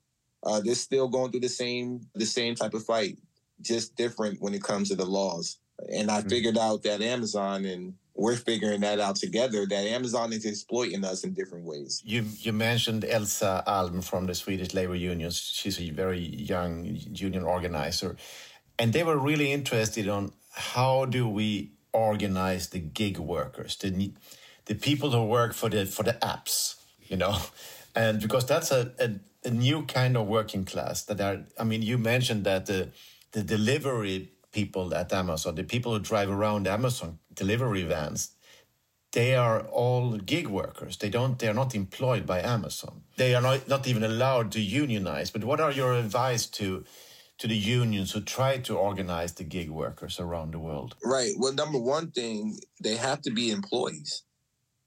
uh, 0.45 0.59
they're 0.59 0.75
still 0.75 1.07
going 1.07 1.31
through 1.31 1.41
the 1.41 1.49
same 1.49 2.01
the 2.15 2.25
same 2.25 2.55
type 2.55 2.73
of 2.73 2.85
fight, 2.85 3.17
just 3.61 3.95
different 3.95 4.41
when 4.41 4.53
it 4.53 4.63
comes 4.63 4.89
to 4.89 4.95
the 4.95 5.05
laws. 5.05 5.59
And 5.91 6.11
I 6.11 6.19
mm-hmm. 6.19 6.29
figured 6.29 6.57
out 6.57 6.83
that 6.83 7.01
Amazon 7.01 7.65
and 7.65 7.93
we're 8.15 8.35
figuring 8.35 8.81
that 8.81 8.99
out 8.99 9.15
together 9.15 9.65
that 9.65 9.85
Amazon 9.85 10.33
is 10.33 10.45
exploiting 10.45 11.03
us 11.03 11.23
in 11.23 11.33
different 11.33 11.65
ways. 11.65 12.01
You 12.05 12.25
you 12.39 12.53
mentioned 12.53 13.05
Elsa 13.05 13.63
Alm 13.65 14.01
from 14.01 14.27
the 14.27 14.35
Swedish 14.35 14.73
labor 14.73 14.95
unions. 14.95 15.37
She's 15.39 15.79
a 15.79 15.89
very 15.89 16.19
young 16.19 16.85
union 16.85 17.43
organizer, 17.43 18.15
and 18.77 18.93
they 18.93 19.03
were 19.03 19.17
really 19.17 19.51
interested 19.51 20.07
on 20.07 20.31
how 20.51 21.05
do 21.05 21.27
we 21.27 21.71
organize 21.91 22.69
the 22.69 22.79
gig 22.79 23.17
workers, 23.17 23.77
the 23.77 24.11
the 24.65 24.75
people 24.75 25.11
who 25.11 25.25
work 25.25 25.53
for 25.53 25.69
the 25.69 25.85
for 25.85 26.03
the 26.03 26.13
apps, 26.13 26.75
you 27.07 27.17
know, 27.17 27.37
and 27.95 28.21
because 28.21 28.45
that's 28.45 28.71
a, 28.71 28.91
a, 28.99 29.09
a 29.47 29.51
new 29.51 29.83
kind 29.83 30.15
of 30.17 30.27
working 30.27 30.65
class 30.65 31.03
that 31.05 31.19
are. 31.19 31.45
I 31.59 31.63
mean, 31.63 31.81
you 31.81 31.97
mentioned 31.97 32.43
that 32.43 32.67
the 32.67 32.89
the 33.31 33.43
delivery 33.43 34.32
people 34.53 34.93
at 34.95 35.11
Amazon, 35.11 35.55
the 35.55 35.63
people 35.63 35.93
who 35.93 35.99
drive 35.99 36.29
around 36.29 36.67
Amazon 36.67 37.19
delivery 37.33 37.83
vans, 37.83 38.35
they 39.11 39.35
are 39.35 39.61
all 39.67 40.17
gig 40.17 40.47
workers. 40.47 40.97
They 40.97 41.09
don't. 41.09 41.37
They 41.37 41.47
are 41.47 41.53
not 41.53 41.75
employed 41.75 42.25
by 42.25 42.41
Amazon. 42.41 43.03
They 43.17 43.35
are 43.35 43.41
not, 43.41 43.67
not 43.67 43.87
even 43.87 44.03
allowed 44.03 44.51
to 44.53 44.61
unionize. 44.61 45.29
But 45.29 45.43
what 45.43 45.59
are 45.61 45.71
your 45.71 45.93
advice 45.93 46.45
to 46.57 46.83
to 47.39 47.47
the 47.47 47.57
unions 47.57 48.11
who 48.11 48.21
try 48.21 48.57
to 48.59 48.77
organize 48.77 49.33
the 49.33 49.43
gig 49.43 49.69
workers 49.69 50.19
around 50.19 50.51
the 50.51 50.59
world? 50.59 50.95
Right. 51.03 51.33
Well, 51.37 51.53
number 51.53 51.79
one 51.79 52.11
thing, 52.11 52.59
they 52.81 52.95
have 52.95 53.21
to 53.23 53.31
be 53.31 53.51
employees. 53.51 54.23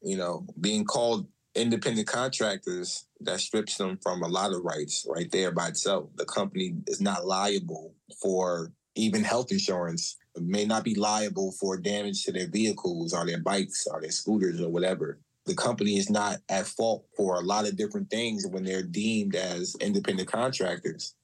You 0.00 0.16
know, 0.16 0.46
being 0.60 0.84
called 0.84 1.28
independent 1.54 2.06
contractors 2.06 3.06
that 3.20 3.40
strips 3.40 3.76
them 3.76 3.98
from 4.02 4.22
a 4.22 4.28
lot 4.28 4.52
of 4.52 4.62
rights 4.62 5.06
right 5.08 5.30
there 5.32 5.50
by 5.50 5.68
itself. 5.68 6.10
The 6.16 6.24
company 6.24 6.74
is 6.86 7.00
not 7.00 7.26
liable 7.26 7.94
for 8.20 8.72
even 8.96 9.22
health 9.22 9.52
insurance 9.52 10.16
may 10.36 10.64
not 10.64 10.84
be 10.84 10.94
liable 10.94 11.52
for 11.52 11.76
damage 11.76 12.24
to 12.24 12.32
their 12.32 12.48
vehicles 12.48 13.12
or 13.14 13.24
their 13.24 13.40
bikes 13.40 13.86
or 13.86 14.00
their 14.00 14.10
scooters 14.10 14.60
or 14.60 14.70
whatever. 14.70 15.18
The 15.44 15.54
company 15.54 15.96
is 15.96 16.10
not 16.10 16.38
at 16.48 16.66
fault 16.66 17.06
for 17.16 17.36
a 17.36 17.40
lot 17.40 17.68
of 17.68 17.76
different 17.76 18.10
things 18.10 18.46
when 18.46 18.64
they're 18.64 18.82
deemed 18.82 19.36
as 19.36 19.76
independent 19.80 20.30
contractors. 20.30 21.14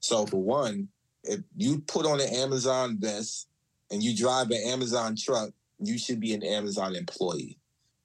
So, 0.00 0.26
for 0.26 0.40
one, 0.40 0.88
if 1.24 1.40
you 1.56 1.80
put 1.80 2.06
on 2.06 2.20
an 2.20 2.34
Amazon 2.34 2.96
vest 2.98 3.48
and 3.90 4.02
you 4.02 4.16
drive 4.16 4.50
an 4.50 4.62
Amazon 4.64 5.16
truck, 5.16 5.50
you 5.78 5.98
should 5.98 6.20
be 6.20 6.32
an 6.32 6.42
Amazon 6.42 6.96
employee. 6.96 7.58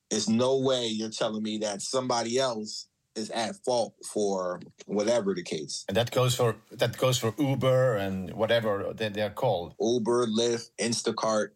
There's 0.09 0.30
no 0.30 0.57
way 0.57 0.88
you're 0.88 1.09
telling 1.09 1.41
me 1.41 1.59
that 1.59 1.82
somebody 1.82 2.38
else 2.38 2.88
is 3.16 3.30
at 3.32 3.55
fault 3.64 3.95
for 4.05 4.59
whatever 4.86 5.34
the 5.34 5.43
case. 5.43 5.86
And 5.88 5.97
that 5.97 6.11
goes 6.11 6.36
for 6.36 6.55
that 6.72 6.97
goes 6.97 7.18
for 7.18 7.34
Uber 7.38 7.95
and 7.95 8.34
whatever 8.34 8.93
they, 8.95 9.09
they're 9.09 9.30
called. 9.30 9.76
Uber, 9.80 10.28
Lyft, 10.28 10.70
Instacart, 10.80 11.49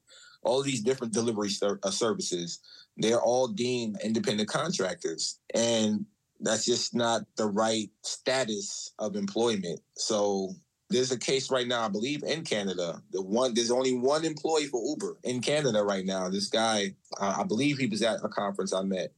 all 0.43 0.61
these 0.61 0.81
different 0.81 1.13
delivery 1.13 1.49
ser- 1.49 1.79
uh, 1.83 1.91
services. 1.91 2.59
They're 2.97 3.21
all 3.21 3.47
deemed 3.47 3.99
independent 4.03 4.49
contractors, 4.49 5.39
and 5.53 6.05
that's 6.39 6.65
just 6.65 6.95
not 6.95 7.21
the 7.35 7.45
right 7.45 7.89
status 8.01 8.91
of 8.99 9.15
employment. 9.15 9.81
So 9.95 10.53
there's 10.89 11.11
a 11.11 11.19
case 11.19 11.51
right 11.51 11.67
now, 11.67 11.83
I 11.83 11.89
believe, 11.89 12.23
in 12.23 12.43
Canada. 12.43 13.01
The 13.11 13.21
one 13.21 13.53
there's 13.53 13.71
only 13.71 13.93
one 13.93 14.25
employee 14.25 14.67
for 14.67 14.81
Uber 14.83 15.17
in 15.23 15.41
Canada 15.41 15.83
right 15.83 16.05
now. 16.05 16.29
This 16.29 16.47
guy, 16.47 16.95
uh, 17.19 17.35
I 17.39 17.43
believe 17.43 17.77
he 17.77 17.87
was 17.87 18.01
at 18.01 18.23
a 18.23 18.29
conference 18.29 18.73
I 18.73 18.83
met. 18.83 19.13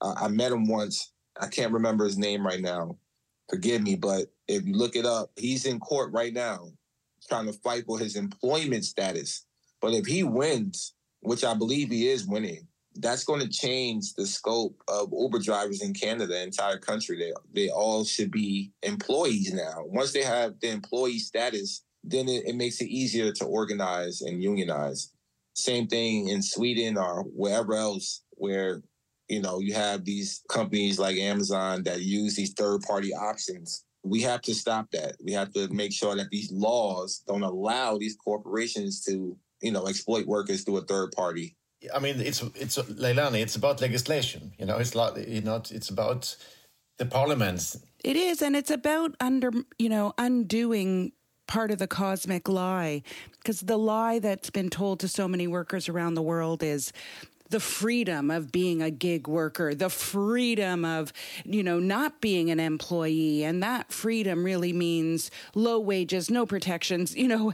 Uh, 0.00 0.14
I 0.16 0.28
met 0.28 0.52
him 0.52 0.68
once 0.68 1.13
I 1.40 1.48
can't 1.48 1.72
remember 1.72 2.04
his 2.04 2.18
name 2.18 2.46
right 2.46 2.60
now. 2.60 2.96
Forgive 3.50 3.82
me, 3.82 3.96
but 3.96 4.32
if 4.48 4.64
you 4.64 4.74
look 4.74 4.96
it 4.96 5.04
up, 5.04 5.30
he's 5.36 5.66
in 5.66 5.80
court 5.80 6.12
right 6.12 6.32
now 6.32 6.68
trying 7.28 7.46
to 7.46 7.52
fight 7.52 7.84
for 7.86 7.98
his 7.98 8.16
employment 8.16 8.84
status. 8.84 9.46
But 9.80 9.94
if 9.94 10.06
he 10.06 10.22
wins, 10.24 10.94
which 11.20 11.44
I 11.44 11.54
believe 11.54 11.90
he 11.90 12.08
is 12.08 12.26
winning, 12.26 12.66
that's 12.96 13.24
going 13.24 13.40
to 13.40 13.48
change 13.48 14.14
the 14.14 14.26
scope 14.26 14.80
of 14.88 15.12
Uber 15.12 15.40
drivers 15.40 15.82
in 15.82 15.94
Canada, 15.94 16.26
the 16.26 16.42
entire 16.42 16.78
country. 16.78 17.18
They 17.18 17.32
they 17.52 17.70
all 17.70 18.04
should 18.04 18.30
be 18.30 18.72
employees 18.82 19.52
now. 19.52 19.82
Once 19.86 20.12
they 20.12 20.22
have 20.22 20.60
the 20.60 20.70
employee 20.70 21.18
status, 21.18 21.82
then 22.04 22.28
it, 22.28 22.46
it 22.46 22.54
makes 22.54 22.80
it 22.80 22.88
easier 22.88 23.32
to 23.32 23.44
organize 23.46 24.20
and 24.20 24.42
unionize. 24.42 25.10
Same 25.54 25.86
thing 25.86 26.28
in 26.28 26.42
Sweden 26.42 26.96
or 26.96 27.22
wherever 27.22 27.74
else 27.74 28.22
where 28.32 28.82
you 29.28 29.40
know, 29.40 29.60
you 29.60 29.74
have 29.74 30.04
these 30.04 30.42
companies 30.48 30.98
like 30.98 31.16
Amazon 31.16 31.82
that 31.84 32.02
use 32.02 32.36
these 32.36 32.52
third 32.52 32.82
party 32.82 33.14
options. 33.14 33.84
We 34.02 34.20
have 34.22 34.42
to 34.42 34.54
stop 34.54 34.90
that. 34.92 35.16
We 35.24 35.32
have 35.32 35.52
to 35.54 35.68
make 35.68 35.92
sure 35.92 36.14
that 36.16 36.30
these 36.30 36.52
laws 36.52 37.22
don't 37.26 37.42
allow 37.42 37.96
these 37.96 38.16
corporations 38.16 39.02
to, 39.04 39.36
you 39.62 39.72
know, 39.72 39.86
exploit 39.86 40.26
workers 40.26 40.62
through 40.62 40.78
a 40.78 40.82
third 40.82 41.12
party. 41.12 41.56
I 41.94 41.98
mean, 41.98 42.20
it's 42.20 42.42
it's 42.54 42.78
Leilani. 42.78 43.40
It's 43.40 43.56
about 43.56 43.80
legislation. 43.80 44.52
You 44.58 44.66
know, 44.66 44.76
it's 44.78 44.94
like 44.94 45.28
you 45.28 45.42
know, 45.42 45.56
it's 45.70 45.90
about 45.90 46.34
the 46.98 47.06
parliaments. 47.06 47.78
It 48.02 48.16
is, 48.16 48.42
and 48.42 48.56
it's 48.56 48.70
about 48.70 49.14
under 49.20 49.50
you 49.78 49.88
know 49.88 50.14
undoing 50.18 51.12
part 51.46 51.70
of 51.70 51.78
the 51.78 51.86
cosmic 51.86 52.48
lie 52.48 53.02
because 53.38 53.60
the 53.60 53.76
lie 53.76 54.18
that's 54.18 54.50
been 54.50 54.70
told 54.70 55.00
to 55.00 55.08
so 55.08 55.28
many 55.28 55.46
workers 55.46 55.88
around 55.88 56.14
the 56.14 56.22
world 56.22 56.62
is 56.62 56.92
the 57.50 57.60
freedom 57.60 58.30
of 58.30 58.50
being 58.50 58.82
a 58.82 58.90
gig 58.90 59.28
worker, 59.28 59.74
the 59.74 59.90
freedom 59.90 60.84
of, 60.84 61.12
you 61.44 61.62
know, 61.62 61.78
not 61.78 62.20
being 62.20 62.50
an 62.50 62.60
employee. 62.60 63.44
And 63.44 63.62
that 63.62 63.92
freedom 63.92 64.44
really 64.44 64.72
means 64.72 65.30
low 65.54 65.78
wages, 65.78 66.30
no 66.30 66.46
protections, 66.46 67.14
you 67.14 67.28
know, 67.28 67.52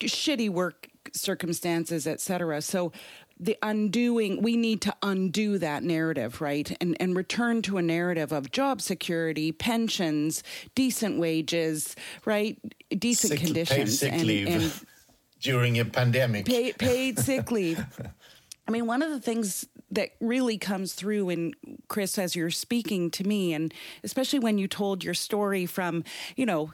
shitty 0.00 0.50
work 0.50 0.88
circumstances, 1.12 2.06
etc. 2.06 2.62
So 2.62 2.92
the 3.40 3.58
undoing 3.62 4.40
we 4.40 4.56
need 4.56 4.80
to 4.82 4.94
undo 5.02 5.58
that 5.58 5.82
narrative 5.82 6.40
right 6.40 6.76
and 6.80 6.96
and 7.00 7.16
return 7.16 7.60
to 7.62 7.76
a 7.76 7.82
narrative 7.82 8.30
of 8.30 8.52
job 8.52 8.80
security 8.80 9.50
pensions 9.50 10.44
decent 10.76 11.18
wages 11.18 11.96
right 12.24 12.56
decent 12.96 13.32
sick, 13.32 13.40
conditions 13.40 13.78
paid 13.78 13.88
sick 13.88 14.12
and, 14.12 14.22
leave 14.22 14.46
and 14.46 14.86
during 15.40 15.78
a 15.80 15.84
pandemic 15.84 16.46
pay, 16.46 16.72
paid 16.72 17.18
sick 17.18 17.50
leave 17.50 17.84
I 18.66 18.70
mean, 18.70 18.86
one 18.86 19.02
of 19.02 19.10
the 19.10 19.20
things 19.20 19.66
that 19.90 20.10
really 20.20 20.56
comes 20.56 20.94
through 20.94 21.30
in 21.30 21.54
Chris 21.88 22.18
as 22.18 22.36
you're 22.36 22.50
speaking 22.50 23.10
to 23.12 23.24
me, 23.24 23.52
and 23.52 23.74
especially 24.04 24.38
when 24.38 24.58
you 24.58 24.68
told 24.68 25.04
your 25.04 25.14
story 25.14 25.66
from, 25.66 26.04
you 26.36 26.46
know, 26.46 26.72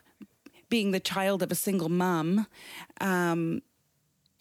being 0.68 0.90
the 0.90 1.00
child 1.00 1.42
of 1.42 1.50
a 1.50 1.54
single 1.54 1.88
mom, 1.88 2.46
um, 3.00 3.62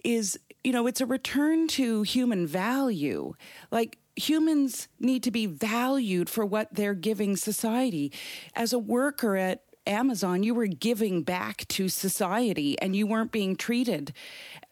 is, 0.04 0.38
you 0.64 0.72
know, 0.74 0.88
it's 0.88 1.02
a 1.02 1.06
return 1.06 1.68
to 1.70 2.04
human 2.04 2.46
value. 2.46 3.34
Like, 3.72 3.98
humans 4.16 4.88
need 5.00 5.24
to 5.24 5.32
be 5.32 5.46
valued 5.46 6.30
for 6.30 6.46
what 6.46 6.74
they're 6.74 6.94
giving 6.94 7.38
society. 7.38 8.12
As 8.56 8.74
a 8.74 8.80
worker 8.80 9.38
at 9.38 9.64
Amazon, 9.86 10.44
you 10.44 10.54
were 10.54 10.68
giving 10.68 11.24
back 11.24 11.68
to 11.70 11.88
society 11.88 12.80
and 12.82 12.96
you 12.96 13.08
weren't 13.08 13.32
being 13.32 13.56
treated 13.56 14.14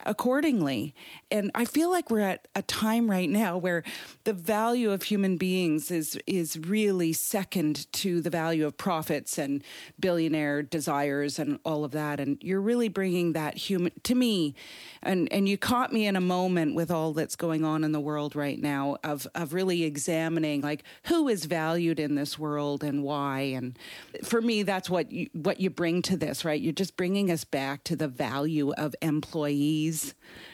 accordingly. 0.06 0.94
And 1.32 1.52
I 1.56 1.66
feel 1.66 1.90
like 1.90 2.10
we're 2.10 2.20
at 2.20 2.48
a 2.56 2.62
time 2.62 3.10
right 3.10 3.30
now 3.30 3.58
where 3.58 3.84
the 4.24 4.34
value 4.34 4.92
of 4.92 5.04
human 5.04 5.38
beings 5.38 5.92
is 5.92 6.18
is 6.28 6.58
really 6.58 7.14
second 7.14 7.92
to 7.94 8.22
the 8.22 8.30
value 8.30 8.66
of 8.66 8.78
profits 8.78 9.38
and 9.38 9.64
billionaire 10.00 10.62
desires 10.62 11.40
and 11.40 11.60
all 11.66 11.84
of 11.84 11.92
that. 11.92 12.20
And 12.20 12.38
you're 12.42 12.62
really 12.62 12.90
bringing 12.90 13.34
that 13.34 13.58
human 13.58 13.92
to 14.04 14.16
me. 14.16 14.56
And 15.02 15.32
and 15.32 15.48
you 15.48 15.58
caught 15.58 15.94
me 15.94 16.08
in 16.08 16.16
a 16.16 16.22
moment 16.22 16.76
with 16.76 16.92
all 16.92 17.14
that's 17.14 17.36
going 17.36 17.64
on 17.64 17.84
in 17.84 17.92
the 17.92 18.00
world 18.00 18.36
right 18.36 18.62
now 18.62 18.98
of 19.04 19.28
of 19.36 19.54
really 19.54 19.84
examining 19.84 20.62
like 20.62 20.84
who 21.04 21.28
is 21.28 21.46
valued 21.46 22.00
in 22.00 22.16
this 22.16 22.38
world 22.38 22.84
and 22.84 23.04
why. 23.04 23.40
And 23.40 23.78
for 24.24 24.42
me, 24.42 24.64
that's 24.64 24.90
what 24.90 25.12
you, 25.12 25.30
what 25.34 25.60
you 25.60 25.70
bring 25.70 26.02
to 26.04 26.18
this, 26.18 26.44
right? 26.44 26.60
You're 26.60 26.74
just 26.74 26.98
bringing 26.98 27.32
us 27.32 27.44
back 27.44 27.84
to 27.86 27.96
the 27.96 28.08
value 28.08 28.72
of 28.74 28.96
employees, 29.02 29.95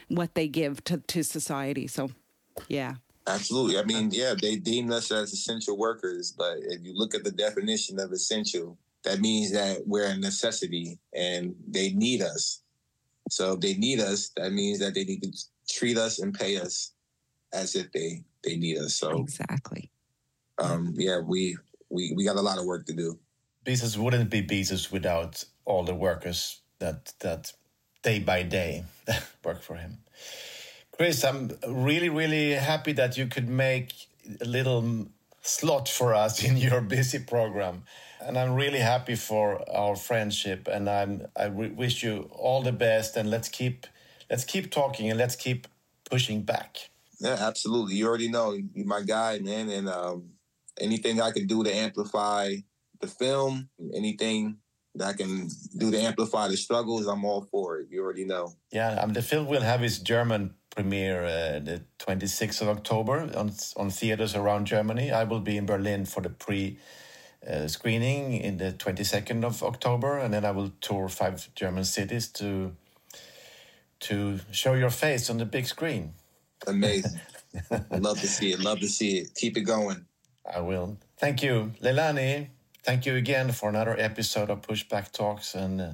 what 0.08 0.34
they 0.34 0.48
give 0.48 0.84
to, 0.84 0.98
to 0.98 1.22
society. 1.22 1.86
So, 1.86 2.10
yeah. 2.68 2.94
Absolutely. 3.26 3.78
I 3.78 3.84
mean, 3.84 4.10
yeah, 4.12 4.34
they 4.40 4.56
deem 4.56 4.90
us 4.90 5.12
as 5.12 5.32
essential 5.32 5.78
workers, 5.78 6.32
but 6.32 6.58
if 6.60 6.84
you 6.84 6.92
look 6.94 7.14
at 7.14 7.24
the 7.24 7.30
definition 7.30 8.00
of 8.00 8.10
essential, 8.10 8.76
that 9.04 9.20
means 9.20 9.52
that 9.52 9.82
we're 9.86 10.06
a 10.06 10.16
necessity 10.16 10.98
and 11.14 11.54
they 11.68 11.92
need 11.92 12.22
us. 12.22 12.62
So 13.30 13.54
if 13.54 13.60
they 13.60 13.74
need 13.74 14.00
us, 14.00 14.30
that 14.36 14.52
means 14.52 14.78
that 14.80 14.94
they 14.94 15.04
need 15.04 15.22
to 15.22 15.32
treat 15.68 15.96
us 15.96 16.18
and 16.18 16.34
pay 16.34 16.58
us 16.58 16.92
as 17.52 17.74
if 17.74 17.90
they 17.92 18.24
they 18.44 18.56
need 18.56 18.78
us. 18.78 18.94
So 18.94 19.10
exactly. 19.10 19.90
Um, 20.58 20.94
yeah, 20.96 21.20
we 21.20 21.56
we 21.88 22.12
we 22.16 22.24
got 22.24 22.36
a 22.36 22.42
lot 22.42 22.58
of 22.58 22.64
work 22.64 22.86
to 22.86 22.92
do. 22.92 23.18
Bezos 23.64 23.96
wouldn't 23.96 24.30
be 24.30 24.42
Bezos 24.42 24.90
without 24.90 25.44
all 25.64 25.84
the 25.84 25.94
workers 25.94 26.62
that 26.78 27.12
that 27.20 27.52
day 28.02 28.18
by 28.18 28.42
day 28.42 28.84
work 29.44 29.62
for 29.62 29.76
him. 29.76 29.98
Chris, 30.92 31.24
I'm 31.24 31.50
really, 31.66 32.08
really 32.08 32.52
happy 32.52 32.92
that 32.92 33.16
you 33.16 33.26
could 33.26 33.48
make 33.48 33.92
a 34.40 34.44
little 34.44 35.06
slot 35.40 35.88
for 35.88 36.14
us 36.14 36.44
in 36.48 36.56
your 36.56 36.80
busy 36.80 37.18
program. 37.18 37.84
And 38.20 38.38
I'm 38.38 38.54
really 38.54 38.78
happy 38.78 39.16
for 39.16 39.68
our 39.68 39.96
friendship. 39.96 40.68
And 40.68 40.88
I'm, 40.88 41.26
I 41.34 41.48
wish 41.48 42.02
you 42.02 42.28
all 42.30 42.62
the 42.62 42.72
best. 42.72 43.16
And 43.16 43.30
let's 43.30 43.48
keep, 43.48 43.86
let's 44.30 44.44
keep 44.44 44.70
talking 44.70 45.10
and 45.10 45.18
let's 45.18 45.34
keep 45.34 45.66
pushing 46.08 46.42
back. 46.42 46.90
Yeah, 47.20 47.36
absolutely. 47.40 47.96
You 47.96 48.06
already 48.06 48.28
know 48.28 48.52
you're 48.52 48.86
my 48.86 49.02
guy, 49.02 49.38
man. 49.40 49.68
And 49.70 49.88
um, 49.88 50.30
anything 50.80 51.20
I 51.20 51.32
can 51.32 51.46
do 51.46 51.64
to 51.64 51.74
amplify 51.74 52.56
the 53.00 53.08
film, 53.08 53.68
anything 53.94 54.58
that 54.94 55.08
I 55.08 55.12
can 55.14 55.48
do 55.76 55.90
to 55.90 55.98
amplify 56.00 56.48
the 56.48 56.56
struggles, 56.56 57.06
I'm 57.06 57.24
all 57.24 57.42
for 57.42 57.78
it. 57.78 57.88
You 57.90 58.02
already 58.02 58.24
know. 58.24 58.54
Yeah, 58.70 59.00
um, 59.00 59.12
the 59.12 59.22
film 59.22 59.46
will 59.46 59.62
have 59.62 59.82
its 59.82 59.98
German 59.98 60.54
premiere 60.70 61.24
uh, 61.24 61.58
the 61.60 61.82
26th 61.98 62.62
of 62.62 62.68
October 62.68 63.30
on 63.36 63.52
on 63.76 63.90
theaters 63.90 64.34
around 64.34 64.66
Germany. 64.66 65.10
I 65.10 65.24
will 65.24 65.40
be 65.40 65.56
in 65.56 65.66
Berlin 65.66 66.04
for 66.04 66.22
the 66.22 66.30
pre 66.30 66.78
uh, 67.46 67.68
screening 67.68 68.34
in 68.34 68.58
the 68.58 68.72
22nd 68.72 69.44
of 69.44 69.62
October, 69.62 70.18
and 70.18 70.32
then 70.32 70.44
I 70.44 70.50
will 70.50 70.72
tour 70.80 71.08
five 71.08 71.48
German 71.54 71.84
cities 71.84 72.28
to 72.32 72.72
to 74.00 74.40
show 74.50 74.74
your 74.74 74.90
face 74.90 75.30
on 75.30 75.38
the 75.38 75.46
big 75.46 75.66
screen. 75.66 76.14
Amazing. 76.66 77.20
Love 77.90 78.20
to 78.20 78.26
see 78.26 78.52
it. 78.52 78.60
Love 78.60 78.80
to 78.80 78.88
see 78.88 79.18
it. 79.18 79.34
Keep 79.34 79.56
it 79.56 79.62
going. 79.62 80.06
I 80.44 80.60
will. 80.60 80.98
Thank 81.18 81.42
you, 81.42 81.72
Leilani 81.80 82.48
thank 82.82 83.06
you 83.06 83.14
again 83.16 83.52
for 83.52 83.68
another 83.68 83.96
episode 83.98 84.50
of 84.50 84.62
Pushback 84.62 85.12
Talks. 85.12 85.54
And 85.54 85.80
uh, 85.80 85.92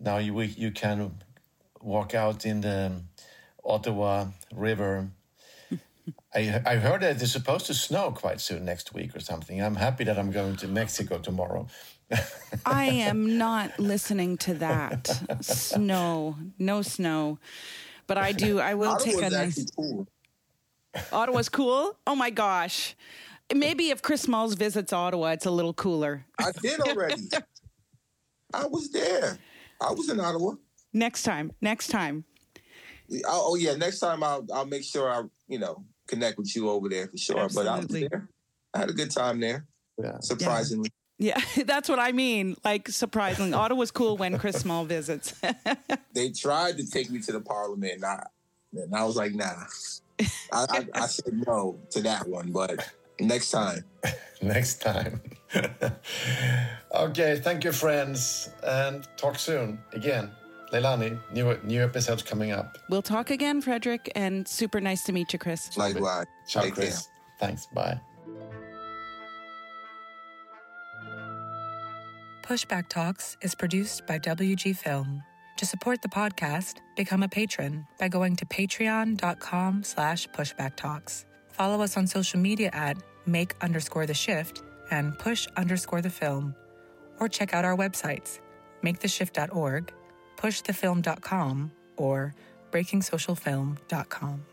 now 0.00 0.18
you 0.18 0.40
you 0.40 0.70
can 0.70 1.12
walk 1.82 2.14
out 2.14 2.46
in 2.46 2.60
the 2.60 2.92
Ottawa 3.64 4.26
River. 4.54 5.08
I 6.34 6.60
I 6.64 6.76
heard 6.76 7.02
that 7.02 7.20
it's 7.22 7.32
supposed 7.32 7.66
to 7.66 7.74
snow 7.74 8.10
quite 8.12 8.40
soon 8.40 8.64
next 8.64 8.94
week 8.94 9.14
or 9.14 9.20
something. 9.20 9.62
I'm 9.62 9.76
happy 9.76 10.04
that 10.04 10.18
I'm 10.18 10.30
going 10.30 10.56
to 10.56 10.68
Mexico 10.68 11.18
tomorrow. 11.18 11.66
I 12.64 12.86
am 12.86 13.36
not 13.36 13.78
listening 13.78 14.38
to 14.38 14.54
that. 14.54 15.06
Snow, 15.42 16.36
no 16.58 16.80
snow. 16.80 17.38
But 18.06 18.16
I 18.16 18.32
do. 18.32 18.58
I 18.58 18.72
will 18.74 18.92
Ottawa's 18.92 19.14
take 19.14 19.22
a 19.22 19.30
nice. 19.30 19.70
Cool. 19.76 20.08
Ottawa's 21.12 21.50
cool. 21.50 21.96
Oh 22.06 22.14
my 22.14 22.30
gosh. 22.30 22.96
Maybe 23.54 23.90
if 23.90 24.02
Chris 24.02 24.22
Smalls 24.22 24.54
visits 24.54 24.92
Ottawa, 24.92 25.28
it's 25.28 25.46
a 25.46 25.50
little 25.50 25.72
cooler. 25.72 26.24
I 26.38 26.52
did 26.52 26.80
already. 26.80 27.28
I 28.52 28.66
was 28.66 28.90
there. 28.90 29.38
I 29.80 29.92
was 29.92 30.10
in 30.10 30.20
Ottawa. 30.20 30.54
Next 30.92 31.22
time. 31.22 31.52
Next 31.60 31.88
time. 31.88 32.24
Oh, 33.26 33.52
oh 33.52 33.54
yeah. 33.56 33.74
Next 33.74 34.00
time 34.00 34.22
I'll 34.22 34.46
I'll 34.52 34.66
make 34.66 34.84
sure 34.84 35.10
I 35.10 35.22
you 35.48 35.58
know 35.58 35.84
connect 36.06 36.38
with 36.38 36.54
you 36.54 36.68
over 36.68 36.88
there 36.88 37.08
for 37.08 37.16
sure. 37.16 37.38
Absolutely. 37.38 37.64
But 37.64 37.72
I 37.72 37.78
was 37.78 38.10
there. 38.10 38.28
I 38.74 38.78
had 38.78 38.90
a 38.90 38.94
good 38.94 39.10
time 39.10 39.40
there. 39.40 39.66
Yeah. 39.98 40.18
Surprisingly. 40.20 40.90
Yeah. 41.18 41.38
yeah, 41.56 41.64
that's 41.64 41.88
what 41.88 41.98
I 41.98 42.12
mean. 42.12 42.56
Like 42.64 42.88
surprisingly, 42.88 43.52
Ottawa's 43.54 43.90
cool 43.90 44.16
when 44.16 44.38
Chris 44.38 44.56
Small 44.56 44.84
visits. 44.84 45.34
they 46.12 46.30
tried 46.30 46.76
to 46.78 46.86
take 46.88 47.10
me 47.10 47.20
to 47.20 47.32
the 47.32 47.40
Parliament, 47.40 47.94
and 47.94 48.04
I, 48.04 48.26
and 48.72 48.94
I 48.94 49.04
was 49.04 49.16
like, 49.16 49.34
nah. 49.34 49.64
I, 50.52 50.66
I, 50.70 50.86
I 50.94 51.06
said 51.06 51.46
no 51.46 51.78
to 51.90 52.02
that 52.02 52.28
one, 52.28 52.50
but 52.50 52.88
Next 53.20 53.50
time. 53.50 53.84
Next 54.42 54.80
time. 54.80 55.20
okay, 56.94 57.40
thank 57.42 57.64
you, 57.64 57.72
friends, 57.72 58.50
and 58.62 59.06
talk 59.16 59.38
soon 59.38 59.80
again. 59.92 60.30
Leilani, 60.72 61.18
new 61.32 61.58
new 61.64 61.82
episodes 61.82 62.22
coming 62.22 62.52
up. 62.52 62.78
We'll 62.90 63.02
talk 63.02 63.30
again, 63.30 63.62
Fredrik, 63.62 64.10
and 64.14 64.46
super 64.46 64.80
nice 64.80 65.02
to 65.04 65.12
meet 65.12 65.32
you, 65.32 65.38
Chris. 65.38 65.76
Likewise. 65.76 66.26
Ciao, 66.46 66.62
Take 66.62 66.74
Chris. 66.74 67.06
Care. 67.06 67.48
Thanks. 67.48 67.66
Bye. 67.72 68.00
Pushback 72.42 72.88
Talks 72.88 73.36
is 73.42 73.54
produced 73.54 74.06
by 74.06 74.18
WG 74.18 74.76
Film. 74.76 75.22
To 75.58 75.66
support 75.66 76.00
the 76.02 76.08
podcast, 76.08 76.76
become 76.96 77.22
a 77.22 77.28
patron 77.28 77.86
by 77.98 78.08
going 78.08 78.36
to 78.36 78.46
patreon.com 78.46 79.82
slash 79.82 80.28
pushbacktalks. 80.28 81.24
Follow 81.58 81.82
us 81.82 81.96
on 81.96 82.06
social 82.06 82.38
media 82.38 82.70
at 82.72 82.96
make 83.26 83.56
underscore 83.60 84.06
the 84.06 84.14
shift 84.14 84.62
and 84.92 85.18
push 85.18 85.48
underscore 85.56 86.00
the 86.00 86.08
film. 86.08 86.54
Or 87.18 87.28
check 87.28 87.52
out 87.52 87.64
our 87.64 87.76
websites, 87.76 88.38
maketheshift.org, 88.84 89.92
pushthefilm.com, 90.36 91.72
or 91.96 92.34
breakingsocialfilm.com. 92.70 94.44